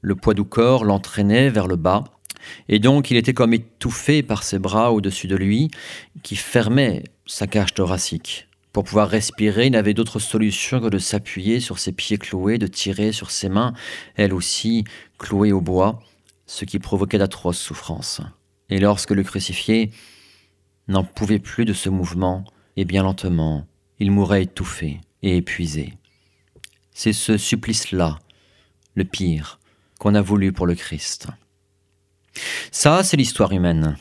Le 0.00 0.16
poids 0.16 0.32
du 0.32 0.42
corps 0.42 0.86
l'entraînait 0.86 1.50
vers 1.50 1.66
le 1.66 1.76
bas, 1.76 2.04
et 2.70 2.78
donc 2.78 3.10
il 3.10 3.18
était 3.18 3.34
comme 3.34 3.52
étouffé 3.52 4.22
par 4.22 4.42
ses 4.42 4.58
bras 4.58 4.90
au-dessus 4.90 5.26
de 5.26 5.36
lui, 5.36 5.70
qui 6.22 6.34
fermaient 6.34 7.04
sa 7.26 7.46
cage 7.46 7.74
thoracique. 7.74 8.48
Pour 8.72 8.84
pouvoir 8.84 9.10
respirer, 9.10 9.66
il 9.66 9.72
n'avait 9.72 9.92
d'autre 9.92 10.18
solution 10.18 10.80
que 10.80 10.88
de 10.88 10.96
s'appuyer 10.96 11.60
sur 11.60 11.78
ses 11.78 11.92
pieds 11.92 12.16
cloués, 12.16 12.56
de 12.56 12.66
tirer 12.66 13.12
sur 13.12 13.30
ses 13.30 13.50
mains, 13.50 13.74
elles 14.16 14.32
aussi 14.32 14.84
clouées 15.18 15.52
au 15.52 15.60
bois, 15.60 16.00
ce 16.46 16.64
qui 16.64 16.78
provoquait 16.78 17.18
d'atroces 17.18 17.60
souffrances. 17.60 18.22
Et 18.70 18.80
lorsque 18.80 19.10
le 19.10 19.24
crucifié 19.24 19.90
n'en 20.88 21.04
pouvait 21.04 21.38
plus 21.38 21.66
de 21.66 21.74
ce 21.74 21.90
mouvement, 21.90 22.44
et 22.78 22.86
bien 22.86 23.02
lentement, 23.02 23.66
il 23.98 24.10
mourait 24.10 24.44
étouffé 24.44 24.98
et 25.22 25.36
épuisé. 25.36 25.94
C'est 26.92 27.12
ce 27.12 27.36
supplice-là, 27.38 28.18
le 28.94 29.04
pire, 29.04 29.58
qu'on 29.98 30.14
a 30.14 30.20
voulu 30.20 30.52
pour 30.52 30.66
le 30.66 30.74
Christ. 30.74 31.28
Ça, 32.70 33.02
c'est 33.02 33.16
l'histoire 33.16 33.52
humaine. 33.52 33.96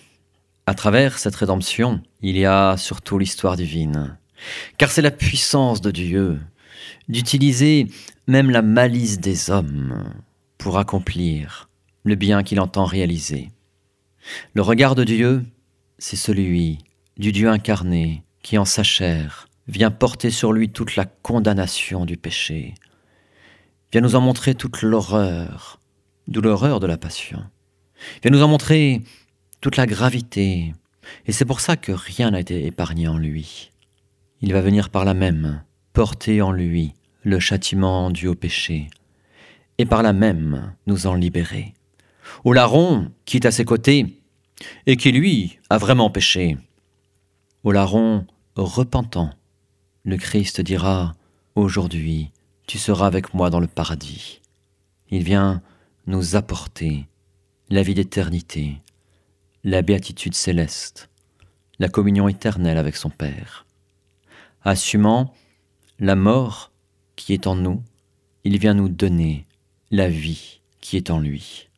À 0.66 0.74
travers 0.74 1.20
cette 1.20 1.36
rédemption, 1.36 2.02
il 2.22 2.38
y 2.38 2.46
a 2.46 2.78
surtout 2.78 3.18
l'histoire 3.18 3.56
divine. 3.56 4.18
Car 4.78 4.92
c'est 4.92 5.02
la 5.02 5.12
puissance 5.12 5.82
de 5.82 5.92
Dieu 5.92 6.40
d'utiliser 7.08 7.88
même 8.28 8.50
la 8.50 8.62
malice 8.62 9.20
des 9.20 9.50
hommes 9.50 10.04
pour 10.58 10.78
accomplir 10.78 11.70
le 12.04 12.16
bien 12.16 12.44
qu'il 12.44 12.60
entend 12.60 12.86
réaliser. 12.86 13.50
Le 14.54 14.62
regard 14.62 14.96
de 14.96 15.04
Dieu, 15.04 15.44
c'est 15.98 16.16
celui 16.16 16.80
du 17.18 17.32
Dieu 17.32 17.50
incarné 17.50 18.24
qui 18.42 18.58
en 18.58 18.66
sa 18.66 18.84
chair 18.84 19.48
vient 19.68 19.92
porter 19.92 20.32
sur 20.32 20.54
lui 20.54 20.70
toute 20.70 20.96
la 20.96 21.06
condamnation 21.06 22.06
du 22.06 22.18
péché, 22.18 22.76
vient 23.92 24.02
nous 24.02 24.16
en 24.16 24.22
montrer 24.22 24.56
toute 24.56 24.82
l'horreur, 24.82 25.80
d'où 26.28 26.42
l'horreur 26.42 26.80
de 26.80 26.88
la 26.88 26.98
passion, 26.98 27.44
vient 28.22 28.32
nous 28.32 28.44
en 28.44 28.48
montrer 28.48 29.02
toute 29.60 29.78
la 29.78 29.86
gravité, 29.86 30.74
et 31.26 31.32
c'est 31.32 31.46
pour 31.46 31.60
ça 31.60 31.78
que 31.78 31.92
rien 31.92 32.32
n'a 32.32 32.40
été 32.40 32.66
épargné 32.66 33.08
en 33.08 33.18
lui. 33.18 33.72
Il 34.42 34.54
va 34.54 34.62
venir 34.62 34.90
par 34.90 35.06
là 35.06 35.14
même 35.14 35.64
porter 35.94 36.42
en 36.42 36.52
lui 36.52 36.94
le 37.24 37.40
châtiment 37.40 38.10
dû 38.10 38.28
au 38.28 38.36
péché, 38.36 38.90
et 39.78 39.86
par 39.86 40.04
là 40.04 40.14
même 40.14 40.74
nous 40.88 41.06
en 41.08 41.14
libérer. 41.14 41.74
Au 42.44 42.54
larron, 42.54 43.12
qui 43.26 43.38
est 43.38 43.46
à 43.46 43.52
ses 43.52 43.66
côtés, 43.66 44.22
et 44.86 44.98
qui 44.98 45.12
lui 45.12 45.60
a 45.70 45.78
vraiment 45.78 46.10
péché. 46.10 46.58
Au 47.64 47.72
larron 47.72 48.26
repentant, 48.56 49.32
le 50.04 50.18
Christ 50.18 50.62
dira 50.62 51.16
Aujourd'hui, 51.56 52.32
tu 52.68 52.78
seras 52.78 53.08
avec 53.08 53.34
moi 53.34 53.50
dans 53.50 53.60
le 53.60 53.68
paradis. 53.68 54.42
Il 55.10 55.24
vient 55.24 55.62
nous 56.08 56.36
apporter 56.36 57.08
la 57.70 57.84
vie 57.84 57.94
d'éternité, 57.94 58.82
la 59.64 59.82
béatitude 59.82 60.36
céleste, 60.36 61.10
la 61.80 61.90
communion 61.90 62.28
éternelle 62.28 62.78
avec 62.78 62.96
son 62.96 63.10
Père 63.10 63.66
assumant 64.64 65.34
la 66.00 66.16
mort 66.16 66.72
qui 67.16 67.34
est 67.34 67.48
en 67.48 67.56
nous, 67.56 67.84
il 68.44 68.58
vient 68.58 68.74
nous 68.74 68.90
donner 68.90 69.46
la 69.92 70.08
vie 70.08 70.62
qui 70.80 70.98
est 70.98 71.10
en 71.10 71.20
lui. 71.20 71.70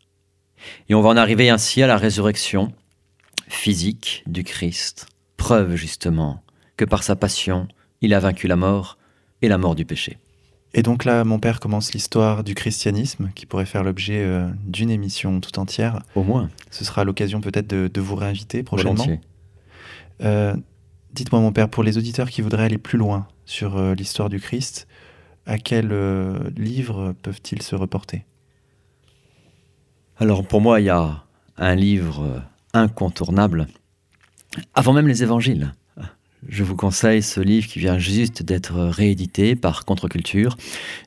Et 0.87 0.95
on 0.95 1.01
va 1.01 1.09
en 1.09 1.17
arriver 1.17 1.49
ainsi 1.49 1.81
à 1.81 1.87
la 1.87 1.97
résurrection 1.97 2.73
physique 3.47 4.23
du 4.27 4.43
Christ, 4.43 5.07
preuve 5.35 5.75
justement 5.75 6.41
que 6.77 6.85
par 6.85 7.03
sa 7.03 7.15
passion, 7.15 7.67
il 8.03 8.13
a 8.13 8.19
vaincu 8.19 8.47
la 8.47 8.57
mort 8.57 8.97
et 9.41 9.47
la 9.47 9.57
mort 9.57 9.73
du 9.73 9.85
péché. 9.85 10.19
Et 10.75 10.83
donc 10.83 11.05
là, 11.05 11.23
mon 11.23 11.39
père 11.39 11.59
commence 11.59 11.93
l'histoire 11.93 12.43
du 12.43 12.53
christianisme, 12.53 13.31
qui 13.33 13.45
pourrait 13.45 13.65
faire 13.65 13.83
l'objet 13.83 14.23
euh, 14.23 14.47
d'une 14.65 14.89
émission 14.89 15.39
tout 15.39 15.57
entière. 15.57 16.01
Au 16.15 16.23
moins. 16.23 16.49
Ce 16.69 16.83
sera 16.83 17.03
l'occasion 17.03 17.41
peut-être 17.41 17.67
de, 17.67 18.01
vous 18.01 18.15
réinviter 18.15 18.61
prochainement. 18.63 19.05
Euh, 20.21 20.55
dites-moi, 21.13 21.41
mon 21.41 21.51
père, 21.51 21.69
pour 21.69 21.83
les 21.83 21.97
auditeurs 21.97 22.29
qui 22.29 22.41
voudraient 22.41 22.65
aller 22.65 22.77
plus 22.77 22.97
loin 22.97 23.27
sur 23.45 23.77
euh, 23.77 23.93
l'histoire 23.95 24.29
du 24.29 24.39
Christ, 24.39 24.87
à 25.45 25.57
quel 25.57 25.89
livre 26.55 27.13
peuvent-ils 27.21 27.61
se 27.61 27.75
reporter? 27.75 28.25
Alors 30.17 30.45
pour 30.47 30.61
moi, 30.61 30.79
il 30.79 30.85
y 30.85 30.89
a 30.89 31.23
un 31.57 31.75
livre 31.75 32.41
incontournable, 32.73 33.67
avant 34.73 34.93
même 34.93 35.07
les 35.07 35.21
évangiles 35.21 35.73
je 36.53 36.63
vous 36.63 36.75
conseille 36.75 37.23
ce 37.23 37.39
livre 37.39 37.67
qui 37.67 37.79
vient 37.79 37.97
juste 37.97 38.43
d'être 38.43 38.75
réédité 38.75 39.55
par 39.55 39.85
Contre-Culture 39.85 40.55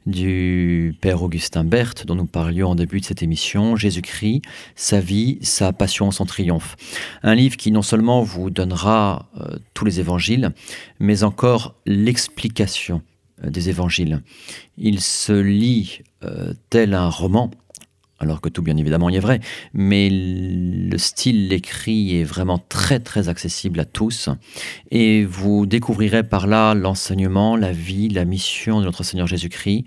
du 0.04 0.96
père 1.00 1.22
Augustin 1.22 1.62
Berthe 1.62 2.04
dont 2.04 2.16
nous 2.16 2.26
parlions 2.26 2.70
en 2.70 2.74
début 2.74 2.98
de 2.98 3.04
cette 3.04 3.22
émission, 3.22 3.76
Jésus-Christ, 3.76 4.42
sa 4.74 4.98
vie, 4.98 5.38
sa 5.42 5.72
passion, 5.72 6.10
son 6.10 6.26
triomphe. 6.26 6.74
Un 7.22 7.36
livre 7.36 7.56
qui 7.56 7.70
non 7.70 7.82
seulement 7.82 8.22
vous 8.22 8.50
donnera 8.50 9.30
euh, 9.40 9.56
tous 9.72 9.84
les 9.84 10.00
évangiles, 10.00 10.50
mais 10.98 11.22
encore 11.22 11.76
l'explication 11.86 13.02
euh, 13.44 13.50
des 13.50 13.68
évangiles. 13.68 14.22
Il 14.78 15.00
se 15.00 15.32
lit 15.32 16.00
euh, 16.24 16.54
tel 16.70 16.92
un 16.92 17.08
roman 17.08 17.52
alors 18.18 18.40
que 18.40 18.48
tout 18.48 18.62
bien 18.62 18.76
évidemment 18.76 19.10
y 19.10 19.16
est 19.16 19.20
vrai, 19.20 19.40
mais 19.74 20.08
le 20.10 20.96
style, 20.98 21.48
l'écrit 21.48 22.18
est 22.18 22.24
vraiment 22.24 22.58
très 22.58 22.98
très 23.00 23.28
accessible 23.28 23.80
à 23.80 23.84
tous, 23.84 24.28
et 24.90 25.24
vous 25.24 25.66
découvrirez 25.66 26.22
par 26.22 26.46
là 26.46 26.74
l'enseignement, 26.74 27.56
la 27.56 27.72
vie, 27.72 28.08
la 28.08 28.24
mission 28.24 28.80
de 28.80 28.84
notre 28.84 29.02
Seigneur 29.02 29.26
Jésus-Christ, 29.26 29.84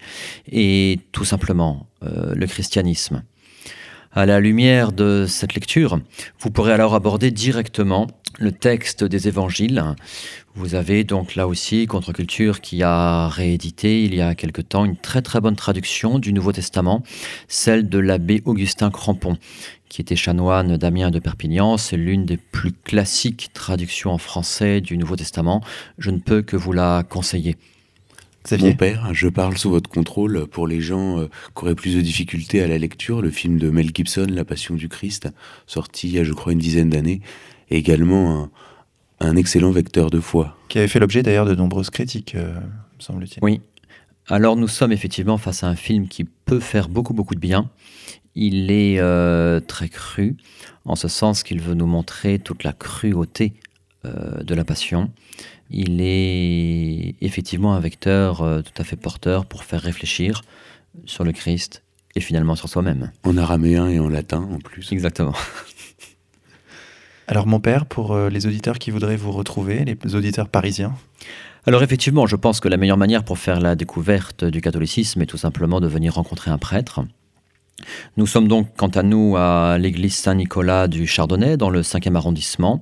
et 0.52 1.00
tout 1.12 1.26
simplement 1.26 1.88
euh, 2.04 2.34
le 2.36 2.48
christianisme. 2.48 3.24
À 4.12 4.26
la 4.26 4.40
lumière 4.40 4.92
de 4.92 5.26
cette 5.28 5.54
lecture, 5.54 6.00
vous 6.40 6.50
pourrez 6.50 6.74
alors 6.74 6.96
aborder 6.96 7.30
directement 7.30 8.08
le 8.40 8.52
texte 8.52 9.04
des 9.04 9.28
évangiles. 9.28 9.84
Vous 10.56 10.76
avez 10.76 11.04
donc 11.04 11.36
là 11.36 11.48
aussi 11.48 11.86
Contre-Culture 11.86 12.62
qui 12.62 12.84
a 12.84 13.28
réédité 13.28 14.04
il 14.04 14.16
y 14.16 14.22
a 14.22 14.36
quelque 14.36 14.62
temps 14.62 14.86
une 14.86 14.98
très 14.98 15.22
très 15.22 15.42
bonne 15.42 15.56
traduction 15.56 16.20
du 16.20 16.34
Nouveau 16.34 16.52
Testament, 16.52 17.04
celle 17.48 17.88
de 17.90 18.00
l'abbé 18.00 18.42
Augustin 18.46 18.90
Crampon, 18.90 19.38
qui 19.90 20.02
était 20.02 20.16
chanoine 20.16 20.78
d'Amiens 20.78 21.12
de 21.12 21.20
Perpignan. 21.20 21.78
C'est 21.78 21.98
l'une 21.98 22.26
des 22.26 22.38
plus 22.38 22.72
classiques 22.72 23.50
traductions 23.54 24.12
en 24.12 24.18
français 24.18 24.82
du 24.82 24.98
Nouveau 24.98 25.16
Testament. 25.16 25.62
Je 25.98 26.12
ne 26.12 26.20
peux 26.20 26.42
que 26.42 26.56
vous 26.56 26.74
la 26.74 27.04
conseiller. 27.08 27.58
Mon 28.58 28.74
père, 28.74 29.14
je 29.14 29.28
parle 29.28 29.58
sous 29.58 29.70
votre 29.70 29.90
contrôle 29.90 30.48
pour 30.48 30.66
les 30.66 30.82
gens 30.82 31.20
euh, 31.20 31.26
qui 31.56 31.64
auraient 31.64 31.76
plus 31.76 31.96
de 31.96 32.02
difficultés 32.02 32.62
à 32.62 32.68
la 32.68 32.78
lecture. 32.78 33.22
Le 33.22 33.30
film 33.30 33.60
de 33.60 33.70
Mel 33.70 33.92
Gibson, 33.94 34.28
La 34.30 34.46
Passion 34.46 34.76
du 34.76 34.90
Christ, 34.90 35.28
sorti 35.68 36.08
il 36.08 36.14
y 36.16 36.20
a, 36.20 36.24
je 36.24 36.34
crois, 36.34 36.54
une 36.54 36.60
dizaine 36.60 36.90
d'années, 36.90 37.22
également 37.78 38.50
un, 39.20 39.36
excellent 39.36 39.72
vecteur 39.72 40.10
de 40.10 40.20
foi. 40.20 40.58
Qui 40.70 40.80
avait 40.80 40.88
fait 40.88 41.00
l'objet 41.00 41.24
d'ailleurs 41.24 41.46
de 41.46 41.56
nombreuses 41.56 41.90
critiques, 41.90 42.36
euh, 42.36 42.60
semble-t-il. 43.00 43.40
Oui. 43.44 43.62
Alors 44.28 44.56
nous 44.56 44.68
sommes 44.68 44.92
effectivement 44.92 45.38
face 45.38 45.64
à 45.64 45.68
un 45.68 45.76
film 45.76 46.08
qui 46.08 46.24
peut 46.24 46.60
faire 46.60 46.90
beaucoup, 46.90 47.14
beaucoup 47.14 47.36
de 47.36 47.40
bien. 47.40 47.70
Il 48.36 48.72
est 48.72 49.00
euh, 49.00 49.60
très 49.60 49.90
cru, 49.90 50.38
en 50.86 50.96
ce 50.96 51.08
sens 51.08 51.44
qu'il 51.44 51.62
veut 51.62 51.74
nous 51.74 51.88
montrer 51.88 52.40
toute 52.40 52.64
la 52.64 52.74
cruauté 52.74 53.54
de 54.06 54.56
la 54.56 54.64
passion 54.64 55.12
il 55.70 56.02
est 56.02 57.16
effectivement 57.22 57.74
un 57.74 57.80
vecteur 57.80 58.42
euh, 58.42 58.62
tout 58.62 58.82
à 58.82 58.84
fait 58.84 58.96
porteur 58.96 59.46
pour 59.46 59.64
faire 59.64 59.82
réfléchir 59.82 60.42
sur 61.06 61.24
le 61.24 61.32
Christ 61.32 61.84
et 62.16 62.22
finalement 62.22 62.56
sur 62.56 62.70
soi-même. 62.70 63.12
En 63.24 63.38
araméen 63.38 63.88
et 63.88 64.00
en 64.00 64.10
latin 64.10 64.48
en 64.52 64.58
plus. 64.60 64.92
Exactement. 64.92 65.34
Alors 67.32 67.46
mon 67.46 67.60
père, 67.60 67.86
pour 67.86 68.14
euh, 68.14 68.28
les 68.30 68.48
auditeurs 68.48 68.80
qui 68.80 68.90
voudraient 68.90 69.16
vous 69.16 69.32
retrouver, 69.32 69.86
les 69.86 70.16
auditeurs 70.16 70.50
parisiens 70.50 70.96
alors 71.66 71.84
effectivement, 71.84 72.26
je 72.26 72.38
pense 72.38 72.62
que 72.62 72.70
la 72.70 72.78
meilleure 72.78 72.98
manière 72.98 73.24
pour 73.26 73.38
faire 73.38 73.60
la 73.60 73.76
découverte 73.76 74.46
du 74.46 74.62
catholicisme 74.62 75.22
est 75.22 75.26
tout 75.26 75.38
simplement 75.38 75.82
de 75.82 75.88
venir 75.88 76.16
rencontrer 76.16 76.50
un 76.50 76.58
prêtre. 76.58 77.02
Nous 78.18 78.26
sommes 78.26 78.48
donc, 78.48 78.70
quant 78.78 78.88
à 78.88 79.04
nous, 79.04 79.36
à 79.38 79.78
l'église 79.78 80.16
Saint-Nicolas 80.16 80.88
du 80.88 81.06
Chardonnay, 81.06 81.58
dans 81.58 81.70
le 81.70 81.82
5e 81.82 82.16
arrondissement. 82.16 82.82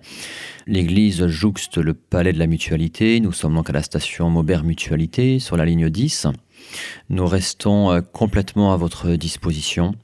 L'église 0.68 1.26
jouxte 1.26 1.80
le 1.80 1.96
palais 1.96 2.34
de 2.34 2.40
la 2.40 2.48
Mutualité. 2.48 3.20
Nous 3.20 3.34
sommes 3.34 3.56
donc 3.56 3.70
à 3.70 3.74
la 3.74 3.82
station 3.82 4.30
Maubert 4.30 4.64
Mutualité, 4.64 5.40
sur 5.40 5.58
la 5.58 5.66
ligne 5.66 5.90
10. 5.90 6.28
Nous 7.10 7.26
restons 7.26 7.92
euh, 7.92 8.02
complètement 8.02 8.74
à 8.74 8.78
votre 8.78 9.12
disposition. 9.14 9.96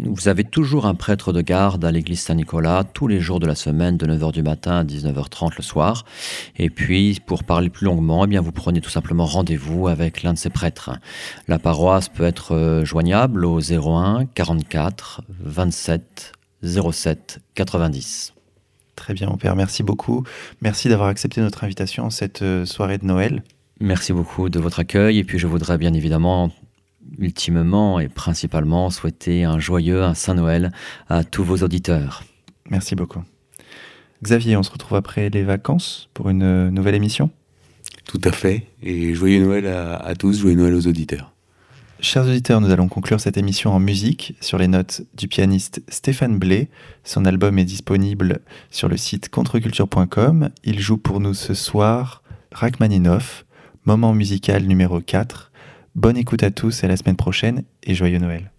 Vous 0.00 0.28
avez 0.28 0.44
toujours 0.44 0.86
un 0.86 0.94
prêtre 0.94 1.32
de 1.32 1.42
garde 1.42 1.84
à 1.84 1.92
l'église 1.92 2.20
Saint-Nicolas 2.20 2.84
tous 2.84 3.08
les 3.08 3.20
jours 3.20 3.40
de 3.40 3.46
la 3.46 3.54
semaine 3.54 3.96
de 3.96 4.06
9h 4.06 4.32
du 4.32 4.42
matin 4.42 4.78
à 4.78 4.84
19h30 4.84 5.52
le 5.56 5.62
soir. 5.62 6.04
Et 6.56 6.70
puis, 6.70 7.20
pour 7.26 7.44
parler 7.44 7.68
plus 7.68 7.86
longuement, 7.86 8.24
eh 8.24 8.28
bien, 8.28 8.40
vous 8.40 8.52
prenez 8.52 8.80
tout 8.80 8.90
simplement 8.90 9.26
rendez-vous 9.26 9.88
avec 9.88 10.22
l'un 10.22 10.32
de 10.32 10.38
ces 10.38 10.50
prêtres. 10.50 10.90
La 11.48 11.58
paroisse 11.58 12.08
peut 12.08 12.24
être 12.24 12.54
euh, 12.54 12.84
joignable 12.84 13.44
au 13.44 13.60
01 13.60 14.26
44 14.34 15.22
27 15.40 16.32
07 16.64 17.40
90. 17.54 18.34
Très 18.96 19.14
bien, 19.14 19.28
mon 19.28 19.36
père. 19.36 19.56
Merci 19.56 19.82
beaucoup. 19.82 20.24
Merci 20.60 20.88
d'avoir 20.88 21.08
accepté 21.08 21.40
notre 21.40 21.64
invitation 21.64 22.10
cette 22.10 22.42
euh, 22.42 22.64
soirée 22.64 22.98
de 22.98 23.04
Noël. 23.04 23.42
Merci 23.80 24.12
beaucoup 24.12 24.48
de 24.48 24.58
votre 24.58 24.80
accueil. 24.80 25.18
Et 25.18 25.24
puis, 25.24 25.38
je 25.38 25.46
voudrais 25.46 25.76
bien 25.76 25.92
évidemment 25.92 26.50
ultimement 27.18 28.00
et 28.00 28.08
principalement 28.08 28.90
souhaiter 28.90 29.44
un 29.44 29.58
joyeux, 29.58 30.02
un 30.02 30.14
Saint 30.14 30.34
Noël 30.34 30.72
à 31.08 31.24
tous 31.24 31.44
vos 31.44 31.58
auditeurs. 31.58 32.24
Merci 32.70 32.94
beaucoup. 32.94 33.22
Xavier, 34.22 34.56
on 34.56 34.62
se 34.62 34.70
retrouve 34.70 34.96
après 34.96 35.30
les 35.30 35.42
vacances 35.42 36.08
pour 36.14 36.30
une 36.30 36.42
euh, 36.42 36.70
nouvelle 36.70 36.94
émission? 36.94 37.30
Tout 38.06 38.20
à 38.24 38.32
fait. 38.32 38.66
Et 38.82 39.14
joyeux 39.14 39.42
Noël 39.44 39.66
à, 39.66 40.14
tous, 40.14 40.40
joyeux 40.40 40.56
Noël 40.56 40.74
aux 40.74 40.86
auditeurs. 40.86 41.32
Chers 42.00 42.24
auditeurs, 42.24 42.60
nous 42.60 42.70
allons 42.70 42.88
conclure 42.88 43.20
cette 43.20 43.36
émission 43.36 43.72
en 43.72 43.78
musique 43.78 44.34
sur 44.40 44.58
les 44.58 44.66
notes 44.66 45.02
du 45.14 45.28
pianiste 45.28 45.82
Stéphane 45.88 46.36
Blé. 46.36 46.68
Son 47.04 47.24
album 47.24 47.58
est 47.58 47.64
disponible 47.64 48.40
sur 48.70 48.88
le 48.88 48.96
site 48.96 49.28
contreculture.com. 49.28 50.50
Il 50.64 50.80
joue 50.80 50.98
pour 50.98 51.20
nous 51.20 51.34
ce 51.34 51.54
soir 51.54 52.22
Rachmaninoff, 52.50 53.44
moment 53.84 54.14
musical 54.14 54.64
numéro 54.64 55.00
4 55.00 55.51
Bonne 55.94 56.16
écoute 56.16 56.42
à 56.42 56.50
tous 56.50 56.82
et 56.82 56.86
à 56.86 56.88
la 56.88 56.96
semaine 56.96 57.16
prochaine 57.16 57.64
et 57.82 57.94
joyeux 57.94 58.18
Noël. 58.18 58.50